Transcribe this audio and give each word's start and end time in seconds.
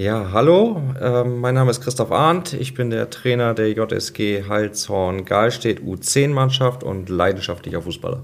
Ja, 0.00 0.30
hallo, 0.32 0.80
äh, 0.98 1.24
mein 1.24 1.54
Name 1.54 1.70
ist 1.70 1.82
Christoph 1.82 2.10
Arndt. 2.10 2.54
Ich 2.54 2.72
bin 2.72 2.88
der 2.88 3.10
Trainer 3.10 3.52
der 3.52 3.70
JSG 3.70 4.44
Heilshorn-Galstedt 4.48 5.82
U10-Mannschaft 5.82 6.82
und 6.82 7.10
leidenschaftlicher 7.10 7.82
Fußballer. 7.82 8.22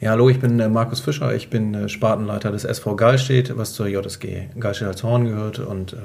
Ja, 0.00 0.12
hallo, 0.12 0.30
ich 0.30 0.40
bin 0.40 0.58
äh, 0.60 0.70
Markus 0.70 1.00
Fischer. 1.00 1.34
Ich 1.34 1.50
bin 1.50 1.74
äh, 1.74 1.90
Spartenleiter 1.90 2.50
des 2.50 2.64
SV 2.64 2.96
Gallstedt, 2.96 3.54
was 3.58 3.74
zur 3.74 3.86
JSG 3.86 4.48
Gallstedt 4.58 4.88
als 4.88 5.02
Horn 5.02 5.26
gehört 5.26 5.58
und 5.58 5.92
äh, 5.92 5.96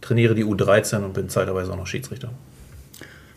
trainiere 0.00 0.34
die 0.34 0.44
U13 0.44 1.04
und 1.04 1.12
bin 1.14 1.28
zeitweise 1.28 1.72
auch 1.72 1.76
noch 1.76 1.86
Schiedsrichter. 1.86 2.32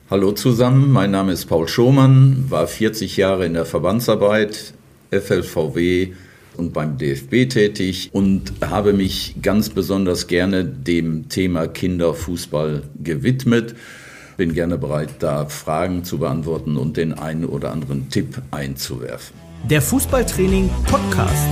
Hallo 0.10 0.32
zusammen, 0.32 0.92
mein 0.92 1.12
Name 1.12 1.34
ist 1.34 1.46
Paul 1.46 1.68
Schomann, 1.68 2.46
war 2.50 2.66
40 2.66 3.16
Jahre 3.16 3.46
in 3.46 3.54
der 3.54 3.66
Verbandsarbeit, 3.66 4.74
FLVW 5.12 6.14
und 6.60 6.74
beim 6.74 6.98
DFB 6.98 7.50
tätig 7.50 8.10
und 8.12 8.54
habe 8.62 8.94
mich 8.94 9.36
ganz 9.42 9.70
besonders 9.70 10.28
gerne 10.28 10.64
dem 10.64 11.30
Thema 11.30 11.68
Kinderfußball 11.68 12.84
gewidmet. 13.02 13.76
Bin 14.38 14.54
gerne 14.54 14.78
bereit, 14.78 15.10
da 15.20 15.46
Fragen 15.48 16.04
zu 16.04 16.20
beantworten 16.20 16.78
und 16.78 16.98
den 16.98 17.14
einen 17.14 17.46
oder 17.46 17.72
anderen 17.72 18.10
Tipp 18.10 18.42
einzuwerfen. 18.52 19.36
Der 19.70 19.82
Fußballtraining 19.82 20.70
Podcast. 20.86 21.48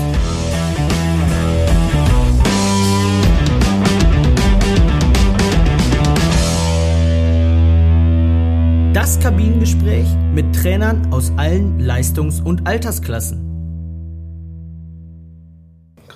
Das 8.94 9.20
Kabinengespräch 9.20 10.08
mit 10.34 10.56
Trainern 10.56 11.14
aus 11.14 11.32
allen 11.38 11.80
Leistungs- 11.80 12.42
und 12.42 12.68
Altersklassen. 12.68 13.47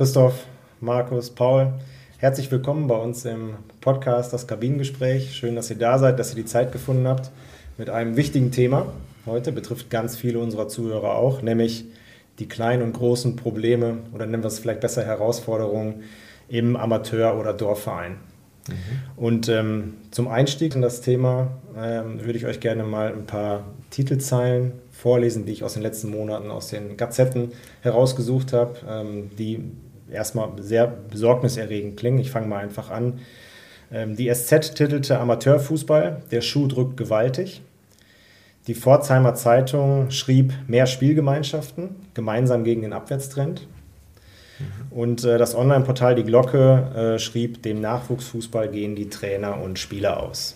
Christoph, 0.02 0.48
Markus, 0.80 1.30
Paul, 1.30 1.74
herzlich 2.18 2.52
willkommen 2.52 2.88
bei 2.88 2.96
uns 2.96 3.24
im 3.24 3.54
Podcast 3.82 4.34
Das 4.34 4.48
Kabinengespräch. 4.48 5.36
Schön, 5.36 5.56
dass 5.56 5.70
ihr 5.70 5.76
da 5.76 6.00
seid, 6.00 6.18
dass 6.18 6.32
ihr 6.32 6.38
die 6.38 6.46
Zeit 6.46 6.72
gefunden 6.72 7.08
habt 7.08 7.30
mit 7.78 7.92
einem 7.92 8.18
wichtigen 8.18 8.50
Thema 8.50 8.88
heute, 9.28 9.52
betrifft 9.52 9.92
ganz 9.92 10.16
viele 10.16 10.40
unserer 10.40 10.68
Zuhörer 10.68 11.14
auch, 11.14 11.44
nämlich 11.44 11.86
die 12.40 12.48
kleinen 12.48 12.82
und 12.82 12.94
großen 12.94 13.36
Probleme 13.36 14.00
oder 14.12 14.26
nennen 14.26 14.42
wir 14.42 14.48
es 14.48 14.58
vielleicht 14.58 14.80
besser 14.80 15.06
Herausforderungen 15.06 16.02
im 16.50 16.76
Amateur- 16.76 17.40
oder 17.40 17.54
Dorfverein. 17.54 18.14
Mhm. 18.68 18.76
Und 19.18 19.50
ähm, 19.50 19.94
zum 20.10 20.28
Einstieg 20.28 20.74
in 20.74 20.82
das 20.82 21.02
Thema 21.02 21.60
ähm, 21.78 22.26
würde 22.26 22.40
ich 22.40 22.48
euch 22.48 22.60
gerne 22.60 22.86
mal 22.86 23.14
ein 23.14 23.28
paar 23.28 23.66
Titelzeilen 23.92 24.72
vorlesen, 24.90 25.46
die 25.46 25.52
ich 25.52 25.64
aus 25.64 25.76
den 25.76 25.84
letzten 25.84 26.10
Monaten 26.10 26.50
aus 26.50 26.70
den 26.70 26.98
Gazetten 26.98 27.52
herausgesucht 27.82 28.52
habe, 28.52 28.78
ähm, 28.90 29.30
die 29.38 29.64
erstmal 30.12 30.50
sehr 30.62 30.88
besorgniserregend 30.88 31.98
klingen. 31.98 32.20
Ich 32.20 32.32
fange 32.32 32.48
mal 32.48 32.60
einfach 32.60 32.90
an. 32.90 33.20
Ähm, 33.92 34.16
die 34.16 34.34
SZ 34.34 34.76
titelte 34.76 35.20
Amateurfußball, 35.20 36.24
der 36.32 36.42
Schuh 36.42 36.68
drückt 36.68 36.98
gewaltig. 36.98 37.62
Die 38.68 38.76
Pforzheimer 38.76 39.34
Zeitung 39.34 40.12
schrieb 40.12 40.54
mehr 40.68 40.86
Spielgemeinschaften, 40.86 41.96
gemeinsam 42.14 42.64
gegen 42.64 42.82
den 42.84 42.94
Abwärtstrend. 42.94 43.68
Mhm. 44.60 44.66
Und 44.92 45.24
äh, 45.24 45.38
das 45.38 45.56
Online-Portal 45.56 46.16
Die 46.16 46.24
Glocke 46.24 47.16
äh, 47.16 47.20
schrieb, 47.20 47.64
dem 47.64 47.82
Nachwuchsfußball 47.82 48.70
gehen 48.70 48.96
die 48.96 49.10
Trainer 49.10 49.60
und 49.60 49.80
Spieler 49.80 50.22
aus. 50.22 50.56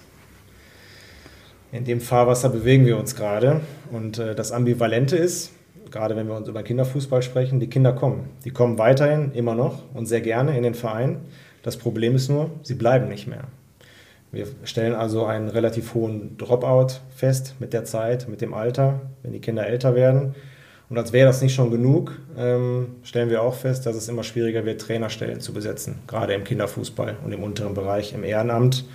In 1.72 1.84
dem 1.84 2.00
Fahrwasser 2.00 2.50
bewegen 2.50 2.86
wir 2.86 2.97
uns 2.97 3.16
gerade. 3.16 3.62
Und 3.92 4.19
äh, 4.19 4.36
das 4.36 4.52
Ambivalente 4.52 5.17
ist, 5.17 5.52
gerade 5.91 6.16
wenn 6.16 6.28
wir 6.28 6.36
uns 6.36 6.47
über 6.47 6.64
Kinderfußball 6.64 7.22
sprechen, 7.22 7.59
die 7.59 7.69
Kinder 7.69 7.94
kommen. 7.94 8.30
Die 8.44 8.52
kommen 8.52 8.78
weiterhin 8.78 9.31
immer 9.33 9.55
noch 9.55 9.83
und 9.94 10.05
sehr 10.05 10.22
gerne 10.22 10.58
in 10.58 10.64
den 10.64 10.75
Verein. 10.75 11.19
Das 11.64 11.78
Problem 11.78 12.16
ist 12.16 12.30
nur, 12.30 12.52
sie 12.64 12.75
bleiben 12.75 13.08
nicht 13.09 13.28
mehr. 13.28 13.45
Wir 14.31 14.47
stellen 14.63 14.94
also 14.94 15.25
einen 15.25 15.47
relativ 15.47 15.94
hohen 15.94 16.38
Dropout 16.38 17.00
fest 17.16 17.56
mit 17.59 17.73
der 17.73 17.86
Zeit, 17.86 18.28
mit 18.28 18.41
dem 18.41 18.53
Alter, 18.53 19.02
wenn 19.23 19.31
die 19.31 19.39
Kinder 19.39 19.66
älter 19.66 19.96
werden. 19.96 20.35
Und 20.90 20.97
als 20.97 21.13
wäre 21.13 21.25
das 21.25 21.41
nicht 21.41 21.56
schon 21.56 21.72
genug, 21.72 22.19
ähm, 22.38 22.97
stellen 23.03 23.29
wir 23.29 23.41
auch 23.41 23.56
fest, 23.56 23.85
dass 23.85 23.96
es 23.96 24.07
immer 24.07 24.23
schwieriger 24.23 24.66
wird, 24.66 24.81
Trainerstellen 24.81 25.40
zu 25.40 25.53
besetzen, 25.53 26.00
gerade 26.06 26.34
im 26.34 26.44
Kinderfußball 26.44 27.16
und 27.23 27.31
im 27.31 27.44
unteren 27.44 27.73
Bereich, 27.73 28.13
im 28.13 28.23
Ehrenamt. 28.23 28.85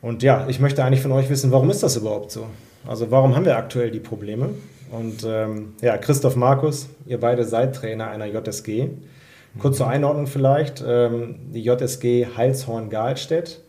Und 0.00 0.22
ja, 0.22 0.46
ich 0.48 0.58
möchte 0.58 0.82
eigentlich 0.82 1.02
von 1.02 1.12
euch 1.12 1.30
wissen, 1.30 1.52
warum 1.52 1.70
ist 1.70 1.82
das 1.82 1.96
überhaupt 1.96 2.32
so? 2.32 2.46
Also 2.86 3.10
warum 3.10 3.36
haben 3.36 3.44
wir 3.44 3.56
aktuell 3.56 3.90
die 3.90 4.00
Probleme? 4.00 4.50
Und 4.92 5.24
ähm, 5.26 5.72
ja, 5.80 5.96
Christoph 5.96 6.36
Markus, 6.36 6.88
ihr 7.06 7.18
beide 7.18 7.44
seid 7.44 7.74
Trainer 7.74 8.08
einer 8.08 8.26
JSG. 8.26 8.90
Kurz 9.58 9.78
zur 9.78 9.88
Einordnung 9.88 10.26
vielleicht, 10.26 10.84
ähm, 10.86 11.36
die 11.52 11.62
JSG 11.62 12.26
Heilshorn-Galstedt 12.36 13.60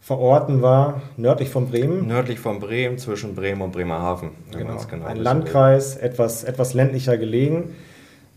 verorten 0.00 0.62
war, 0.62 1.02
nördlich 1.16 1.50
von 1.50 1.68
Bremen. 1.68 2.06
Nördlich 2.06 2.40
von 2.40 2.60
Bremen, 2.60 2.98
zwischen 2.98 3.34
Bremen 3.34 3.60
und 3.60 3.72
Bremerhaven. 3.72 4.30
Genau. 4.50 4.76
genau 4.90 5.04
Ein 5.04 5.18
Landkreis, 5.18 5.96
etwas, 5.96 6.44
etwas 6.44 6.72
ländlicher 6.72 7.18
gelegen. 7.18 7.76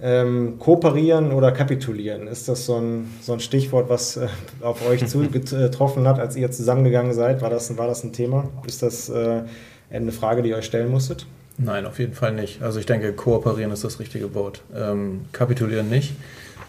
Ähm, 0.01 0.59
kooperieren 0.59 1.31
oder 1.31 1.53
kapitulieren? 1.53 2.27
Ist 2.27 2.49
das 2.49 2.65
so 2.65 2.75
ein, 2.75 3.09
so 3.21 3.31
ein 3.31 3.39
Stichwort, 3.39 3.89
was 3.89 4.17
äh, 4.17 4.27
auf 4.61 4.85
euch 4.85 5.05
zugetroffen 5.07 6.05
hat, 6.07 6.19
als 6.19 6.35
ihr 6.35 6.51
zusammengegangen 6.51 7.13
seid? 7.13 7.41
War 7.41 7.49
das, 7.49 7.77
war 7.77 7.87
das 7.87 8.03
ein 8.03 8.11
Thema? 8.11 8.49
Ist 8.65 8.83
das 8.83 9.07
äh, 9.07 9.43
eine 9.89 10.11
Frage, 10.11 10.41
die 10.41 10.49
ihr 10.49 10.57
euch 10.57 10.65
stellen 10.65 10.91
musstet? 10.91 11.25
Nein, 11.57 11.85
auf 11.85 11.99
jeden 11.99 12.13
Fall 12.13 12.33
nicht. 12.33 12.61
Also 12.61 12.79
ich 12.79 12.85
denke, 12.85 13.13
kooperieren 13.13 13.71
ist 13.71 13.83
das 13.83 13.99
richtige 13.99 14.33
Wort. 14.33 14.61
Ähm, 14.75 15.25
kapitulieren 15.31 15.89
nicht. 15.89 16.13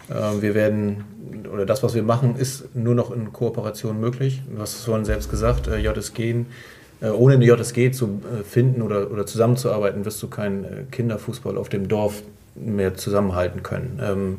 Ähm, 0.09 0.41
wir 0.41 0.53
werden, 0.53 1.03
oder 1.51 1.65
das, 1.65 1.81
was 1.83 1.95
wir 1.95 2.03
machen, 2.03 2.35
ist 2.35 2.75
nur 2.75 2.95
noch 2.95 3.11
in 3.11 3.33
Kooperation 3.33 3.99
möglich. 3.99 4.41
Du 4.53 4.61
hast 4.61 4.75
es 4.75 4.85
vorhin 4.85 5.05
selbst 5.05 5.29
gesagt, 5.29 5.67
äh, 5.67 5.77
JSG, 5.77 6.45
äh, 7.01 7.09
ohne 7.09 7.35
eine 7.35 7.45
JSG 7.45 7.91
zu 7.91 8.21
äh, 8.23 8.43
finden 8.43 8.81
oder, 8.81 9.11
oder 9.11 9.25
zusammenzuarbeiten, 9.25 10.05
wirst 10.05 10.21
du 10.21 10.27
keinen 10.27 10.89
Kinderfußball 10.91 11.57
auf 11.57 11.69
dem 11.69 11.87
Dorf 11.87 12.21
mehr 12.55 12.95
zusammenhalten 12.95 13.63
können. 13.63 13.99
Ähm, 14.01 14.37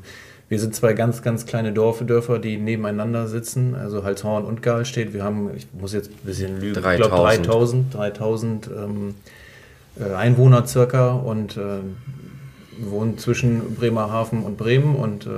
wir 0.48 0.60
sind 0.60 0.76
zwei 0.76 0.92
ganz, 0.92 1.22
ganz 1.22 1.44
kleine 1.44 1.72
Dorf, 1.72 2.04
Dörfer, 2.06 2.38
die 2.38 2.56
nebeneinander 2.56 3.26
sitzen, 3.26 3.74
also 3.74 4.04
Halshorn 4.04 4.44
und 4.44 4.62
Galstedt. 4.62 5.12
Wir 5.12 5.24
haben, 5.24 5.50
ich 5.56 5.66
muss 5.72 5.92
jetzt 5.92 6.10
ein 6.10 6.24
bisschen 6.24 6.60
lügen, 6.60 6.74
3000. 6.74 7.00
ich 7.00 7.08
glaube 7.08 7.26
3000, 7.26 7.94
3000 7.94 8.68
ähm, 8.68 9.14
Einwohner 10.04 10.66
circa 10.66 11.12
und 11.12 11.56
äh, 11.56 11.78
wohnen 12.78 13.18
zwischen 13.18 13.74
Bremerhaven 13.74 14.42
und 14.42 14.56
Bremen 14.56 14.94
und 14.94 15.26
äh, 15.26 15.30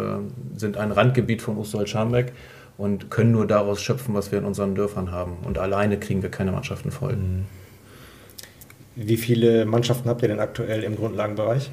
sind 0.57 0.77
ein 0.77 0.93
Randgebiet 0.93 1.43
von 1.43 1.57
Ostwald-Scharmbeck 1.59 2.33
und 2.77 3.11
können 3.11 3.33
nur 3.33 3.47
daraus 3.47 3.83
schöpfen, 3.83 4.15
was 4.15 4.33
wir 4.33 4.39
in 4.39 4.45
unseren 4.45 4.75
Dörfern 4.75 5.11
haben. 5.13 5.39
Und 5.45 5.59
alleine 5.59 5.99
kriegen 5.99 6.23
wir 6.23 6.31
keine 6.31 6.53
Mannschaften 6.53 6.91
voll. 6.91 7.17
Mhm. 7.17 7.45
Wie 8.97 9.17
viele 9.17 9.65
Mannschaften 9.65 10.09
habt 10.09 10.23
ihr 10.23 10.29
denn 10.29 10.41
aktuell 10.41 10.83
im 10.83 10.97
Grundlagenbereich? 10.97 11.71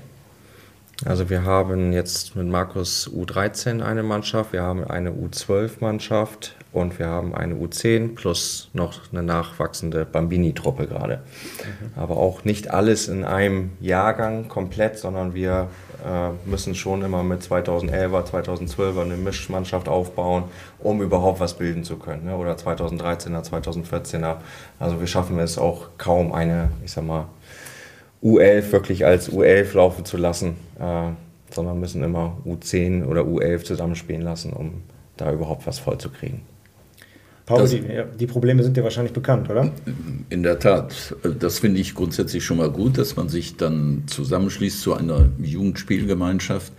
Also 1.03 1.29
wir 1.29 1.43
haben 1.43 1.91
jetzt 1.91 2.37
mit 2.37 2.47
Markus 2.47 3.09
U13 3.09 3.83
eine 3.83 4.01
Mannschaft, 4.01 4.53
wir 4.53 4.61
haben 4.61 4.85
eine 4.85 5.11
U12-Mannschaft 5.11 6.55
und 6.71 6.99
wir 6.99 7.07
haben 7.07 7.35
eine 7.35 7.55
U10 7.55 8.15
plus 8.15 8.69
noch 8.71 9.01
eine 9.11 9.21
nachwachsende 9.21 10.05
Bambini-Truppe 10.05 10.87
gerade. 10.87 11.17
Mhm. 11.17 12.01
Aber 12.01 12.15
auch 12.15 12.45
nicht 12.45 12.71
alles 12.71 13.09
in 13.09 13.25
einem 13.25 13.71
Jahrgang 13.81 14.47
komplett, 14.47 14.97
sondern 14.97 15.33
wir 15.33 15.67
äh, 16.05 16.29
müssen 16.49 16.75
schon 16.75 17.01
immer 17.03 17.23
mit 17.23 17.41
2011er, 17.41 18.31
2012er 18.31 19.01
eine 19.01 19.17
Mischmannschaft 19.17 19.89
aufbauen, 19.89 20.45
um 20.79 21.01
überhaupt 21.01 21.41
was 21.41 21.55
bilden 21.55 21.83
zu 21.83 21.97
können. 21.97 22.25
Ne? 22.25 22.37
Oder 22.37 22.55
2013er, 22.55 23.43
2014er. 23.43 24.37
Also 24.79 25.01
wir 25.01 25.07
schaffen 25.07 25.39
es 25.39 25.57
auch 25.57 25.89
kaum 25.97 26.31
eine, 26.31 26.69
ich 26.85 26.93
sag 26.93 27.05
mal, 27.05 27.27
U11 28.23 28.71
wirklich 28.71 29.05
als 29.05 29.31
U11 29.31 29.75
laufen 29.75 30.05
zu 30.05 30.17
lassen, 30.17 30.55
äh, 30.79 31.09
sondern 31.51 31.79
müssen 31.79 32.03
immer 32.03 32.37
U10 32.45 33.05
oder 33.05 33.21
U11 33.21 33.63
zusammenspielen 33.63 34.21
lassen, 34.21 34.53
um 34.53 34.83
da 35.17 35.31
überhaupt 35.31 35.67
was 35.67 35.79
vollzukriegen. 35.79 36.41
Paul, 37.45 37.59
das, 37.59 37.71
die, 37.71 37.83
die, 38.19 38.25
Probleme 38.25 38.63
sind 38.63 38.75
dir 38.75 38.83
wahrscheinlich 38.83 39.13
bekannt, 39.13 39.49
oder? 39.51 39.71
In 40.29 40.41
der 40.41 40.57
Tat. 40.57 41.15
Das 41.39 41.59
finde 41.59 41.79
ich 41.79 41.93
grundsätzlich 41.93 42.43
schon 42.43 42.57
mal 42.57 42.71
gut, 42.71 42.97
dass 42.97 43.15
man 43.15 43.29
sich 43.29 43.55
dann 43.55 44.03
zusammenschließt 44.07 44.81
zu 44.81 44.95
einer 44.95 45.29
Jugendspielgemeinschaft, 45.39 46.73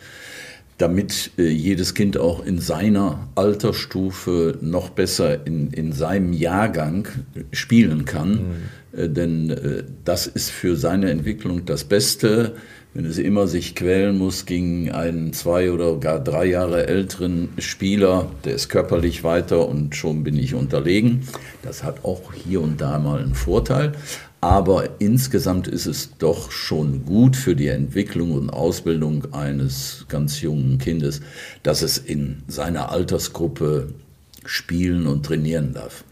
damit 0.79 1.31
äh, 1.39 1.49
jedes 1.49 1.95
Kind 1.95 2.19
auch 2.19 2.45
in 2.45 2.59
seiner 2.59 3.29
Altersstufe 3.37 4.59
noch 4.61 4.91
besser 4.91 5.47
in, 5.47 5.71
in 5.71 5.93
seinem 5.93 6.33
Jahrgang 6.33 7.07
spielen 7.53 8.05
kann. 8.05 8.31
Mhm. 8.31 8.55
Äh, 8.97 9.09
denn 9.09 9.51
äh, 9.51 9.85
das 10.05 10.27
ist 10.27 10.51
für 10.51 10.77
seine 10.77 11.11
Entwicklung 11.11 11.65
das 11.65 11.85
Beste. 11.85 12.55
Wenn 12.95 13.05
es 13.05 13.19
immer 13.19 13.47
sich 13.47 13.75
quälen 13.75 14.17
muss 14.17 14.47
gegen 14.47 14.91
einen 14.91 15.35
zwei 15.35 15.71
oder 15.71 15.97
gar 15.97 16.19
drei 16.19 16.47
Jahre 16.47 16.87
älteren 16.87 17.51
Spieler, 17.59 18.31
der 18.47 18.55
ist 18.55 18.71
körperlich 18.71 19.23
weiter 19.23 19.69
und 19.69 19.95
schon 19.95 20.25
bin 20.25 20.39
ich 20.39 20.55
unterlegen. 20.55 21.29
Das 21.63 21.85
hat 21.85 22.07
auch 22.07 22.33
hier 22.33 22.63
und 22.63 22.81
da 22.81 22.99
mal 22.99 23.21
einen 23.21 23.35
Vorteil. 23.35 23.93
Aber 24.41 25.01
insgesamt 25.01 25.69
ist 25.69 25.87
es 25.87 26.17
doch 26.17 26.51
schon 26.51 27.05
gut 27.05 27.37
für 27.37 27.55
die 27.55 27.69
Entwicklung 27.69 28.33
und 28.33 28.49
Ausbildung 28.49 29.33
eines 29.35 30.07
ganz 30.09 30.41
jungen 30.41 30.79
Kindes, 30.79 31.21
dass 31.63 31.83
es 31.83 31.99
in 31.99 32.45
seiner 32.47 32.93
Altersgruppe 32.93 33.89
spielen 34.47 35.07
und 35.07 35.27
trainieren 35.27 35.75
darf? 35.75 36.05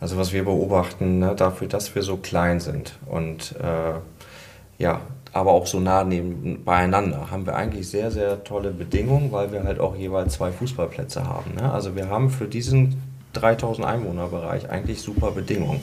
Also 0.00 0.16
was 0.16 0.32
wir 0.32 0.44
beobachten, 0.44 1.18
ne, 1.18 1.34
dafür, 1.36 1.68
dass 1.68 1.94
wir 1.94 2.02
so 2.02 2.16
klein 2.16 2.60
sind 2.60 2.98
und 3.06 3.54
äh, 3.62 4.82
ja, 4.82 5.02
aber 5.32 5.52
auch 5.52 5.66
so 5.66 5.78
nah 5.78 6.04
neben, 6.04 6.64
beieinander, 6.64 7.30
haben 7.30 7.46
wir 7.46 7.54
eigentlich 7.54 7.88
sehr, 7.88 8.10
sehr 8.10 8.42
tolle 8.42 8.70
Bedingungen, 8.70 9.30
weil 9.30 9.52
wir 9.52 9.62
halt 9.62 9.78
auch 9.78 9.94
jeweils 9.94 10.34
zwei 10.34 10.50
Fußballplätze 10.50 11.24
haben. 11.26 11.54
Ne? 11.54 11.70
Also 11.70 11.94
wir 11.94 12.08
haben 12.08 12.30
für 12.30 12.46
diesen 12.46 13.00
3000 13.34 13.86
Einwohnerbereich 13.86 14.70
eigentlich 14.70 15.02
super 15.02 15.30
Bedingungen. 15.32 15.80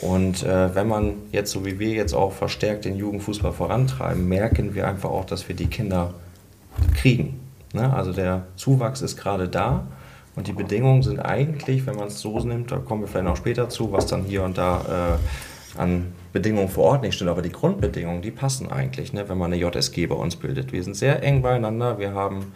Und 0.00 0.44
äh, 0.44 0.74
wenn 0.74 0.88
man 0.88 1.14
jetzt, 1.30 1.50
so 1.50 1.66
wie 1.66 1.78
wir 1.78 1.90
jetzt 1.90 2.14
auch 2.14 2.32
verstärkt 2.32 2.86
den 2.86 2.96
Jugendfußball 2.96 3.52
vorantreiben, 3.52 4.26
merken 4.26 4.74
wir 4.74 4.88
einfach 4.88 5.10
auch, 5.10 5.26
dass 5.26 5.46
wir 5.48 5.56
die 5.56 5.66
Kinder 5.66 6.14
kriegen. 6.94 7.40
Ne? 7.74 7.92
Also 7.92 8.12
der 8.12 8.44
Zuwachs 8.56 9.02
ist 9.02 9.18
gerade 9.18 9.48
da 9.48 9.86
und 10.40 10.46
die 10.46 10.54
Bedingungen 10.54 11.02
sind 11.02 11.20
eigentlich, 11.20 11.84
wenn 11.86 11.96
man 11.96 12.08
es 12.08 12.18
so 12.18 12.38
nimmt, 12.38 12.72
da 12.72 12.78
kommen 12.78 13.02
wir 13.02 13.08
vielleicht 13.08 13.26
noch 13.26 13.36
später 13.36 13.68
zu, 13.68 13.92
was 13.92 14.06
dann 14.06 14.24
hier 14.24 14.42
und 14.42 14.56
da 14.56 15.18
äh, 15.76 15.78
an 15.78 16.14
Bedingungen 16.32 16.70
vor 16.70 16.84
Ort 16.84 17.02
nicht 17.02 17.14
stimmt, 17.14 17.28
aber 17.28 17.42
die 17.42 17.52
Grundbedingungen, 17.52 18.22
die 18.22 18.30
passen 18.30 18.72
eigentlich, 18.72 19.12
ne, 19.12 19.28
wenn 19.28 19.36
man 19.36 19.52
eine 19.52 19.60
JSG 19.60 20.06
bei 20.06 20.14
uns 20.14 20.36
bildet. 20.36 20.72
Wir 20.72 20.82
sind 20.82 20.96
sehr 20.96 21.22
eng 21.22 21.42
beieinander, 21.42 21.98
wir 21.98 22.14
haben 22.14 22.54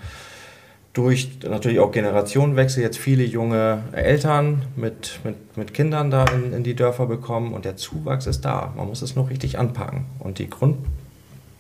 durch 0.95 1.41
natürlich 1.47 1.79
auch 1.79 1.93
Generationenwechsel 1.93 2.83
jetzt 2.83 2.97
viele 2.97 3.23
junge 3.23 3.83
Eltern 3.93 4.63
mit, 4.77 5.21
mit, 5.23 5.37
mit 5.59 5.75
Kindern 5.75 6.11
da 6.11 6.25
in, 6.25 6.55
in 6.55 6.65
die 6.65 6.75
Dörfer 6.75 7.05
bekommen 7.05 7.53
und 7.53 7.67
der 7.67 7.77
Zuwachs 7.77 8.27
ist 8.27 8.47
da. 8.47 8.73
Man 8.79 8.87
muss 8.87 9.03
es 9.03 9.15
nur 9.15 9.29
richtig 9.29 9.59
anpacken. 9.59 10.07
Und 10.21 10.39
die 10.39 10.49
Grund, 10.49 10.79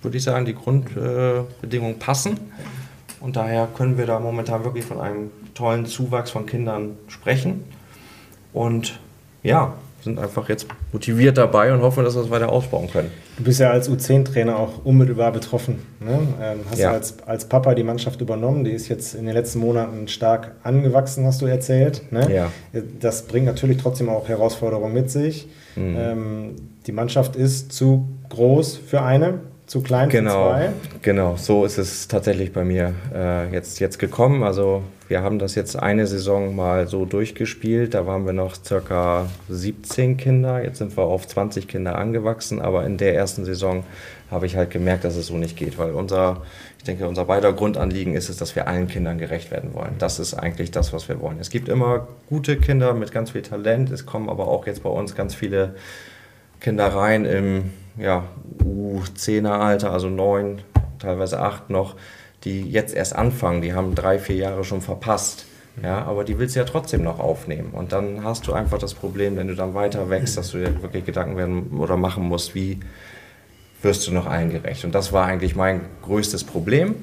würde 0.00 0.16
ich 0.16 0.22
sagen, 0.22 0.46
die 0.46 0.54
Grundbedingungen 0.54 1.96
äh, 1.96 1.98
passen. 1.98 2.40
Und 3.20 3.36
daher 3.36 3.68
können 3.76 3.98
wir 3.98 4.06
da 4.06 4.18
momentan 4.20 4.64
wirklich 4.64 4.86
von 4.86 5.00
einem 5.00 5.30
tollen 5.54 5.86
Zuwachs 5.86 6.30
von 6.30 6.46
Kindern 6.46 6.96
sprechen. 7.08 7.64
Und 8.52 8.98
ja, 9.42 9.74
sind 10.04 10.18
einfach 10.18 10.48
jetzt 10.48 10.66
motiviert 10.92 11.38
dabei 11.38 11.72
und 11.72 11.80
hoffen, 11.80 12.04
dass 12.04 12.14
wir 12.14 12.22
es 12.22 12.30
weiter 12.30 12.50
ausbauen 12.50 12.90
können. 12.90 13.10
Du 13.38 13.44
bist 13.44 13.58
ja 13.58 13.70
als 13.70 13.90
U10-Trainer 13.90 14.56
auch 14.56 14.84
unmittelbar 14.84 15.32
betroffen. 15.32 15.78
Ne? 15.98 16.20
Ähm, 16.40 16.60
hast 16.70 16.78
ja. 16.78 16.92
als, 16.92 17.16
als 17.26 17.46
Papa 17.46 17.74
die 17.74 17.82
Mannschaft 17.82 18.20
übernommen. 18.20 18.64
Die 18.64 18.70
ist 18.70 18.88
jetzt 18.88 19.14
in 19.14 19.24
den 19.24 19.34
letzten 19.34 19.58
Monaten 19.60 20.06
stark 20.06 20.52
angewachsen, 20.62 21.26
hast 21.26 21.40
du 21.40 21.46
erzählt. 21.46 22.12
Ne? 22.12 22.32
Ja. 22.32 22.50
Das 23.00 23.22
bringt 23.22 23.46
natürlich 23.46 23.78
trotzdem 23.78 24.08
auch 24.08 24.28
Herausforderungen 24.28 24.92
mit 24.92 25.10
sich. 25.10 25.48
Mhm. 25.74 25.96
Ähm, 25.98 26.56
die 26.86 26.92
Mannschaft 26.92 27.34
ist 27.34 27.72
zu 27.72 28.06
groß 28.28 28.76
für 28.76 29.02
eine 29.02 29.40
zu 29.74 29.80
klein 29.80 30.08
genau, 30.08 30.50
für 30.50 30.50
zwei? 30.50 30.72
Genau, 31.02 31.36
so 31.36 31.64
ist 31.64 31.78
es 31.78 32.06
tatsächlich 32.06 32.52
bei 32.52 32.62
mir 32.62 32.94
äh, 33.12 33.52
jetzt, 33.52 33.80
jetzt 33.80 33.98
gekommen. 33.98 34.44
Also 34.44 34.84
wir 35.08 35.20
haben 35.20 35.40
das 35.40 35.56
jetzt 35.56 35.74
eine 35.74 36.06
Saison 36.06 36.54
mal 36.54 36.86
so 36.86 37.06
durchgespielt. 37.06 37.94
Da 37.94 38.06
waren 38.06 38.24
wir 38.24 38.32
noch 38.32 38.54
circa 38.54 39.26
17 39.48 40.16
Kinder. 40.16 40.62
Jetzt 40.62 40.78
sind 40.78 40.96
wir 40.96 41.02
auf 41.02 41.26
20 41.26 41.66
Kinder 41.66 41.98
angewachsen. 41.98 42.62
Aber 42.62 42.86
in 42.86 42.98
der 42.98 43.16
ersten 43.16 43.44
Saison 43.44 43.82
habe 44.30 44.46
ich 44.46 44.54
halt 44.54 44.70
gemerkt, 44.70 45.02
dass 45.02 45.16
es 45.16 45.26
so 45.26 45.36
nicht 45.36 45.56
geht, 45.56 45.76
weil 45.76 45.90
unser, 45.90 46.42
ich 46.78 46.84
denke, 46.84 47.08
unser 47.08 47.24
beider 47.24 47.52
Grundanliegen 47.52 48.14
ist 48.14 48.28
es, 48.28 48.36
dass 48.36 48.54
wir 48.54 48.68
allen 48.68 48.86
Kindern 48.86 49.18
gerecht 49.18 49.50
werden 49.50 49.74
wollen. 49.74 49.96
Das 49.98 50.20
ist 50.20 50.34
eigentlich 50.34 50.70
das, 50.70 50.92
was 50.92 51.08
wir 51.08 51.20
wollen. 51.20 51.40
Es 51.40 51.50
gibt 51.50 51.68
immer 51.68 52.06
gute 52.28 52.58
Kinder 52.58 52.94
mit 52.94 53.10
ganz 53.10 53.32
viel 53.32 53.42
Talent. 53.42 53.90
Es 53.90 54.06
kommen 54.06 54.28
aber 54.28 54.46
auch 54.46 54.68
jetzt 54.68 54.84
bei 54.84 54.90
uns 54.90 55.16
ganz 55.16 55.34
viele 55.34 55.74
Kinder 56.60 56.86
rein 56.86 57.24
im 57.24 57.72
ja, 57.96 58.24
U10er 58.64 59.58
Alter, 59.58 59.92
also 59.92 60.08
neun, 60.08 60.62
teilweise 60.98 61.40
acht 61.40 61.70
noch, 61.70 61.96
die 62.44 62.62
jetzt 62.62 62.94
erst 62.94 63.14
anfangen, 63.14 63.62
die 63.62 63.72
haben 63.72 63.94
drei, 63.94 64.18
vier 64.18 64.36
Jahre 64.36 64.64
schon 64.64 64.80
verpasst. 64.80 65.46
Ja, 65.82 66.04
aber 66.04 66.22
die 66.22 66.38
willst 66.38 66.54
du 66.54 66.60
ja 66.60 66.66
trotzdem 66.66 67.02
noch 67.02 67.18
aufnehmen. 67.18 67.70
Und 67.72 67.92
dann 67.92 68.22
hast 68.22 68.46
du 68.46 68.52
einfach 68.52 68.78
das 68.78 68.94
Problem, 68.94 69.36
wenn 69.36 69.48
du 69.48 69.56
dann 69.56 69.74
weiter 69.74 70.08
wächst, 70.08 70.36
dass 70.36 70.52
du 70.52 70.58
dir 70.58 70.82
wirklich 70.82 71.04
Gedanken 71.04 71.36
werden 71.36 71.78
oder 71.78 71.96
machen 71.96 72.24
musst, 72.24 72.54
wie 72.54 72.78
wirst 73.82 74.06
du 74.06 74.12
noch 74.12 74.26
allen 74.26 74.50
gerecht. 74.50 74.84
Und 74.84 74.94
das 74.94 75.12
war 75.12 75.26
eigentlich 75.26 75.56
mein 75.56 75.80
größtes 76.02 76.44
Problem. 76.44 76.94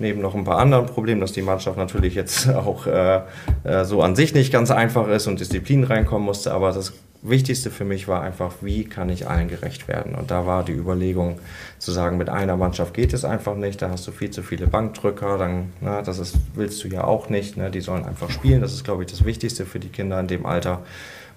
Neben 0.00 0.20
noch 0.20 0.34
ein 0.34 0.44
paar 0.44 0.58
anderen 0.58 0.86
Problemen, 0.86 1.20
dass 1.20 1.32
die 1.32 1.42
Mannschaft 1.42 1.76
natürlich 1.76 2.14
jetzt 2.14 2.48
auch 2.54 2.86
äh, 2.86 3.20
äh 3.64 3.84
so 3.84 4.02
an 4.02 4.16
sich 4.16 4.34
nicht 4.34 4.52
ganz 4.52 4.70
einfach 4.70 5.06
ist 5.08 5.28
und 5.28 5.38
Disziplin 5.38 5.84
reinkommen 5.84 6.24
musste. 6.24 6.52
Aber 6.52 6.72
das 6.72 6.92
Wichtigste 7.22 7.70
für 7.70 7.84
mich 7.84 8.08
war 8.08 8.22
einfach, 8.22 8.54
wie 8.62 8.84
kann 8.84 9.10
ich 9.10 9.28
allen 9.28 9.48
gerecht 9.48 9.88
werden? 9.88 10.14
Und 10.14 10.30
da 10.30 10.46
war 10.46 10.64
die 10.64 10.72
Überlegung 10.72 11.38
zu 11.78 11.92
sagen, 11.92 12.16
mit 12.16 12.30
einer 12.30 12.56
Mannschaft 12.56 12.94
geht 12.94 13.12
es 13.12 13.26
einfach 13.26 13.56
nicht, 13.56 13.82
da 13.82 13.90
hast 13.90 14.06
du 14.06 14.12
viel 14.12 14.30
zu 14.30 14.42
viele 14.42 14.66
Bankdrücker, 14.66 15.36
dann, 15.36 15.72
na, 15.82 16.00
das 16.00 16.18
ist, 16.18 16.36
willst 16.54 16.82
du 16.82 16.88
ja 16.88 17.04
auch 17.04 17.28
nicht, 17.28 17.58
ne? 17.58 17.70
die 17.70 17.82
sollen 17.82 18.06
einfach 18.06 18.30
spielen, 18.30 18.62
das 18.62 18.72
ist, 18.72 18.84
glaube 18.84 19.04
ich, 19.04 19.10
das 19.10 19.24
Wichtigste 19.26 19.66
für 19.66 19.78
die 19.78 19.90
Kinder 19.90 20.18
in 20.18 20.28
dem 20.28 20.46
Alter. 20.46 20.82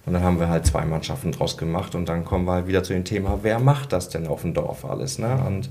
Und 0.05 0.13
dann 0.13 0.23
haben 0.23 0.39
wir 0.39 0.49
halt 0.49 0.65
zwei 0.65 0.85
Mannschaften 0.85 1.31
draus 1.31 1.57
gemacht 1.57 1.95
und 1.95 2.07
dann 2.07 2.23
kommen 2.23 2.45
wir 2.45 2.53
halt 2.53 2.67
wieder 2.67 2.83
zu 2.83 2.93
dem 2.93 3.05
Thema, 3.05 3.39
wer 3.41 3.59
macht 3.59 3.91
das 3.91 4.09
denn 4.09 4.27
auf 4.27 4.41
dem 4.41 4.53
Dorf 4.53 4.85
alles? 4.85 5.19
Ne? 5.19 5.37
Und 5.45 5.69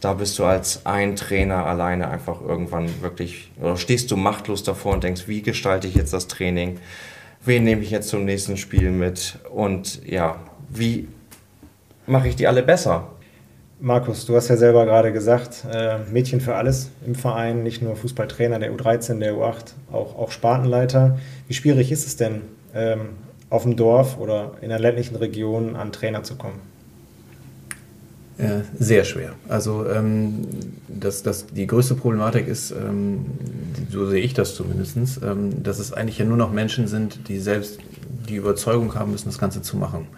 da 0.00 0.14
bist 0.14 0.38
du 0.38 0.44
als 0.44 0.84
ein 0.84 1.14
Trainer 1.16 1.66
alleine 1.66 2.08
einfach 2.08 2.40
irgendwann 2.40 3.02
wirklich, 3.02 3.50
oder 3.60 3.76
stehst 3.76 4.10
du 4.10 4.16
machtlos 4.16 4.62
davor 4.64 4.94
und 4.94 5.04
denkst, 5.04 5.28
wie 5.28 5.42
gestalte 5.42 5.86
ich 5.86 5.94
jetzt 5.94 6.12
das 6.12 6.26
Training? 6.26 6.78
Wen 7.44 7.64
nehme 7.64 7.82
ich 7.82 7.90
jetzt 7.90 8.08
zum 8.08 8.24
nächsten 8.24 8.56
Spiel 8.56 8.90
mit 8.90 9.38
und 9.50 10.04
ja, 10.06 10.36
wie 10.68 11.08
mache 12.06 12.28
ich 12.28 12.36
die 12.36 12.46
alle 12.46 12.62
besser? 12.62 13.08
Markus, 13.80 14.26
du 14.26 14.36
hast 14.36 14.48
ja 14.48 14.56
selber 14.56 14.84
gerade 14.84 15.12
gesagt, 15.12 15.64
äh, 15.72 15.98
Mädchen 16.10 16.40
für 16.40 16.54
alles 16.54 16.90
im 17.04 17.16
Verein, 17.16 17.64
nicht 17.64 17.82
nur 17.82 17.96
Fußballtrainer 17.96 18.60
der 18.60 18.72
U13, 18.72 19.18
der 19.18 19.34
U8, 19.34 19.72
auch, 19.90 20.16
auch 20.16 20.30
Spartenleiter. 20.30 21.18
Wie 21.48 21.54
schwierig 21.54 21.90
ist 21.90 22.06
es 22.06 22.16
denn, 22.16 22.42
ähm, 22.76 23.08
auf 23.50 23.64
dem 23.64 23.74
Dorf 23.74 24.18
oder 24.18 24.52
in 24.60 24.68
der 24.68 24.78
ländlichen 24.78 25.16
Region 25.16 25.74
an 25.74 25.90
Trainer 25.90 26.22
zu 26.22 26.36
kommen? 26.36 26.71
Ja, 28.42 28.62
sehr 28.78 29.04
schwer. 29.04 29.34
Also 29.48 29.86
ähm, 29.88 30.46
das, 30.88 31.22
das, 31.22 31.46
die 31.46 31.66
größte 31.66 31.94
Problematik 31.94 32.48
ist, 32.48 32.72
ähm, 32.72 33.26
so 33.90 34.06
sehe 34.08 34.20
ich 34.20 34.34
das 34.34 34.56
zumindest, 34.56 34.96
ähm, 35.22 35.62
dass 35.62 35.78
es 35.78 35.92
eigentlich 35.92 36.18
ja 36.18 36.24
nur 36.24 36.36
noch 36.36 36.52
Menschen 36.52 36.88
sind, 36.88 37.28
die 37.28 37.38
selbst 37.38 37.78
die 38.28 38.36
Überzeugung 38.36 38.94
haben 38.94 39.12
müssen, 39.12 39.28
das 39.28 39.38
Ganze 39.38 39.62
zu 39.62 39.76
machen. 39.76 40.08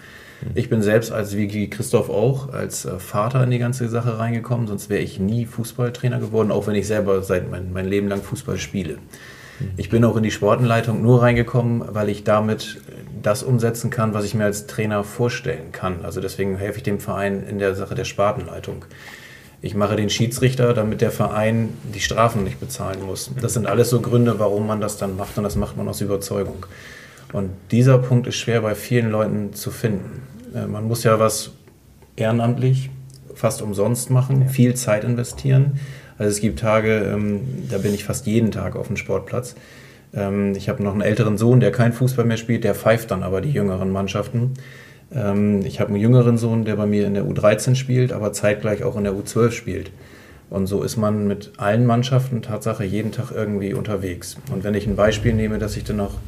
Mhm. 0.40 0.50
Ich 0.54 0.70
bin 0.70 0.82
selbst, 0.82 1.12
als 1.12 1.36
wie 1.36 1.68
Christoph 1.68 2.08
auch, 2.08 2.52
als 2.52 2.86
äh, 2.86 2.98
Vater 2.98 3.44
in 3.44 3.50
die 3.50 3.58
ganze 3.58 3.88
Sache 3.88 4.18
reingekommen, 4.18 4.66
sonst 4.66 4.88
wäre 4.88 5.02
ich 5.02 5.18
nie 5.18 5.44
Fußballtrainer 5.44 6.18
geworden, 6.18 6.50
auch 6.50 6.66
wenn 6.66 6.76
ich 6.76 6.86
selber 6.86 7.22
seit 7.22 7.50
mein, 7.50 7.72
mein 7.72 7.86
Leben 7.86 8.08
lang 8.08 8.22
Fußball 8.22 8.56
spiele. 8.56 8.98
Mhm. 9.60 9.70
Ich 9.76 9.88
bin 9.88 10.04
auch 10.04 10.16
in 10.16 10.22
die 10.22 10.30
Sportenleitung 10.30 11.02
nur 11.02 11.22
reingekommen, 11.22 11.82
weil 11.88 12.08
ich 12.08 12.24
damit 12.24 12.80
das 13.22 13.42
umsetzen 13.42 13.90
kann, 13.90 14.14
was 14.14 14.24
ich 14.24 14.34
mir 14.34 14.44
als 14.44 14.66
Trainer 14.66 15.02
vorstellen 15.02 15.72
kann. 15.72 16.04
Also 16.04 16.20
deswegen 16.20 16.56
helfe 16.56 16.78
ich 16.78 16.82
dem 16.82 17.00
Verein 17.00 17.42
in 17.48 17.58
der 17.58 17.74
Sache 17.74 17.94
der 17.94 18.04
Spartenleitung. 18.04 18.84
Ich 19.62 19.74
mache 19.74 19.96
den 19.96 20.10
Schiedsrichter, 20.10 20.74
damit 20.74 21.00
der 21.00 21.10
Verein 21.10 21.70
die 21.94 22.00
Strafen 22.00 22.44
nicht 22.44 22.60
bezahlen 22.60 23.02
muss. 23.02 23.30
Das 23.40 23.54
sind 23.54 23.66
alles 23.66 23.88
so 23.88 24.02
Gründe, 24.02 24.38
warum 24.38 24.66
man 24.66 24.80
das 24.80 24.98
dann 24.98 25.16
macht 25.16 25.38
und 25.38 25.44
das 25.44 25.56
macht 25.56 25.78
man 25.78 25.88
aus 25.88 26.02
Überzeugung. 26.02 26.66
Und 27.32 27.50
dieser 27.70 27.98
Punkt 27.98 28.26
ist 28.26 28.36
schwer 28.36 28.60
bei 28.60 28.74
vielen 28.74 29.10
Leuten 29.10 29.54
zu 29.54 29.70
finden. 29.70 30.22
Äh, 30.54 30.66
man 30.66 30.86
muss 30.86 31.02
ja 31.02 31.18
was 31.18 31.52
ehrenamtlich, 32.16 32.90
fast 33.34 33.62
umsonst 33.62 34.10
machen, 34.10 34.48
viel 34.48 34.74
Zeit 34.74 35.02
investieren. 35.02 35.80
Also 36.18 36.30
es 36.30 36.40
gibt 36.40 36.60
Tage, 36.60 37.10
ähm, 37.12 37.40
da 37.70 37.78
bin 37.78 37.94
ich 37.94 38.04
fast 38.04 38.26
jeden 38.26 38.50
Tag 38.50 38.76
auf 38.76 38.86
dem 38.86 38.96
Sportplatz. 38.96 39.54
Ähm, 40.14 40.54
ich 40.54 40.68
habe 40.68 40.82
noch 40.82 40.92
einen 40.92 41.00
älteren 41.00 41.38
Sohn, 41.38 41.60
der 41.60 41.72
kein 41.72 41.92
Fußball 41.92 42.24
mehr 42.24 42.36
spielt, 42.36 42.64
der 42.64 42.74
pfeift 42.74 43.10
dann 43.10 43.22
aber 43.22 43.40
die 43.40 43.50
jüngeren 43.50 43.90
Mannschaften. 43.90 44.54
Ähm, 45.12 45.62
ich 45.64 45.80
habe 45.80 45.90
einen 45.90 46.00
jüngeren 46.00 46.38
Sohn, 46.38 46.64
der 46.64 46.76
bei 46.76 46.86
mir 46.86 47.06
in 47.06 47.14
der 47.14 47.24
U13 47.24 47.74
spielt, 47.74 48.12
aber 48.12 48.32
zeitgleich 48.32 48.84
auch 48.84 48.96
in 48.96 49.04
der 49.04 49.14
U12 49.14 49.50
spielt. 49.50 49.90
Und 50.50 50.66
so 50.66 50.82
ist 50.82 50.96
man 50.96 51.26
mit 51.26 51.52
allen 51.56 51.86
Mannschaften 51.86 52.42
Tatsache 52.42 52.84
jeden 52.84 53.12
Tag 53.12 53.32
irgendwie 53.32 53.74
unterwegs. 53.74 54.36
Und 54.52 54.62
wenn 54.62 54.74
ich 54.74 54.86
ein 54.86 54.96
Beispiel 54.96 55.32
nehme, 55.32 55.58
dass 55.58 55.76
ich 55.76 55.84
dann 55.84 55.96
noch 55.96 56.18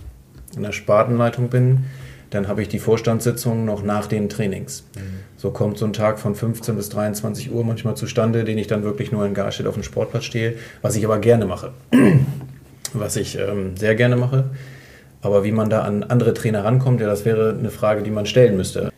in 0.56 0.62
der 0.62 0.72
Spartenleitung 0.72 1.48
bin, 1.48 1.84
dann 2.30 2.48
habe 2.48 2.62
ich 2.62 2.68
die 2.68 2.78
Vorstandssitzung 2.78 3.64
noch 3.64 3.82
nach 3.82 4.06
den 4.06 4.28
Trainings. 4.28 4.84
Mhm. 4.94 5.00
So 5.36 5.50
kommt 5.50 5.78
so 5.78 5.86
ein 5.86 5.92
Tag 5.92 6.18
von 6.18 6.34
15 6.34 6.76
bis 6.76 6.88
23 6.88 7.52
Uhr 7.52 7.64
manchmal 7.64 7.96
zustande, 7.96 8.44
den 8.44 8.58
ich 8.58 8.66
dann 8.66 8.82
wirklich 8.82 9.12
nur 9.12 9.24
in 9.26 9.34
Garstedt 9.34 9.66
auf 9.66 9.74
dem 9.74 9.82
Sportplatz 9.82 10.24
stehe, 10.24 10.54
was 10.82 10.96
ich 10.96 11.04
aber 11.04 11.18
gerne 11.18 11.46
mache 11.46 11.72
was 12.92 13.16
ich 13.16 13.38
ähm, 13.38 13.76
sehr 13.76 13.94
gerne 13.94 14.16
mache. 14.16 14.44
Aber 15.22 15.44
wie 15.44 15.52
man 15.52 15.70
da 15.70 15.82
an 15.82 16.04
andere 16.04 16.34
Trainer 16.34 16.64
rankommt, 16.64 17.00
ja, 17.00 17.06
das 17.06 17.24
wäre 17.24 17.56
eine 17.58 17.70
Frage, 17.70 18.02
die 18.02 18.10
man 18.10 18.26
stellen 18.26 18.56
müsste. 18.56 18.92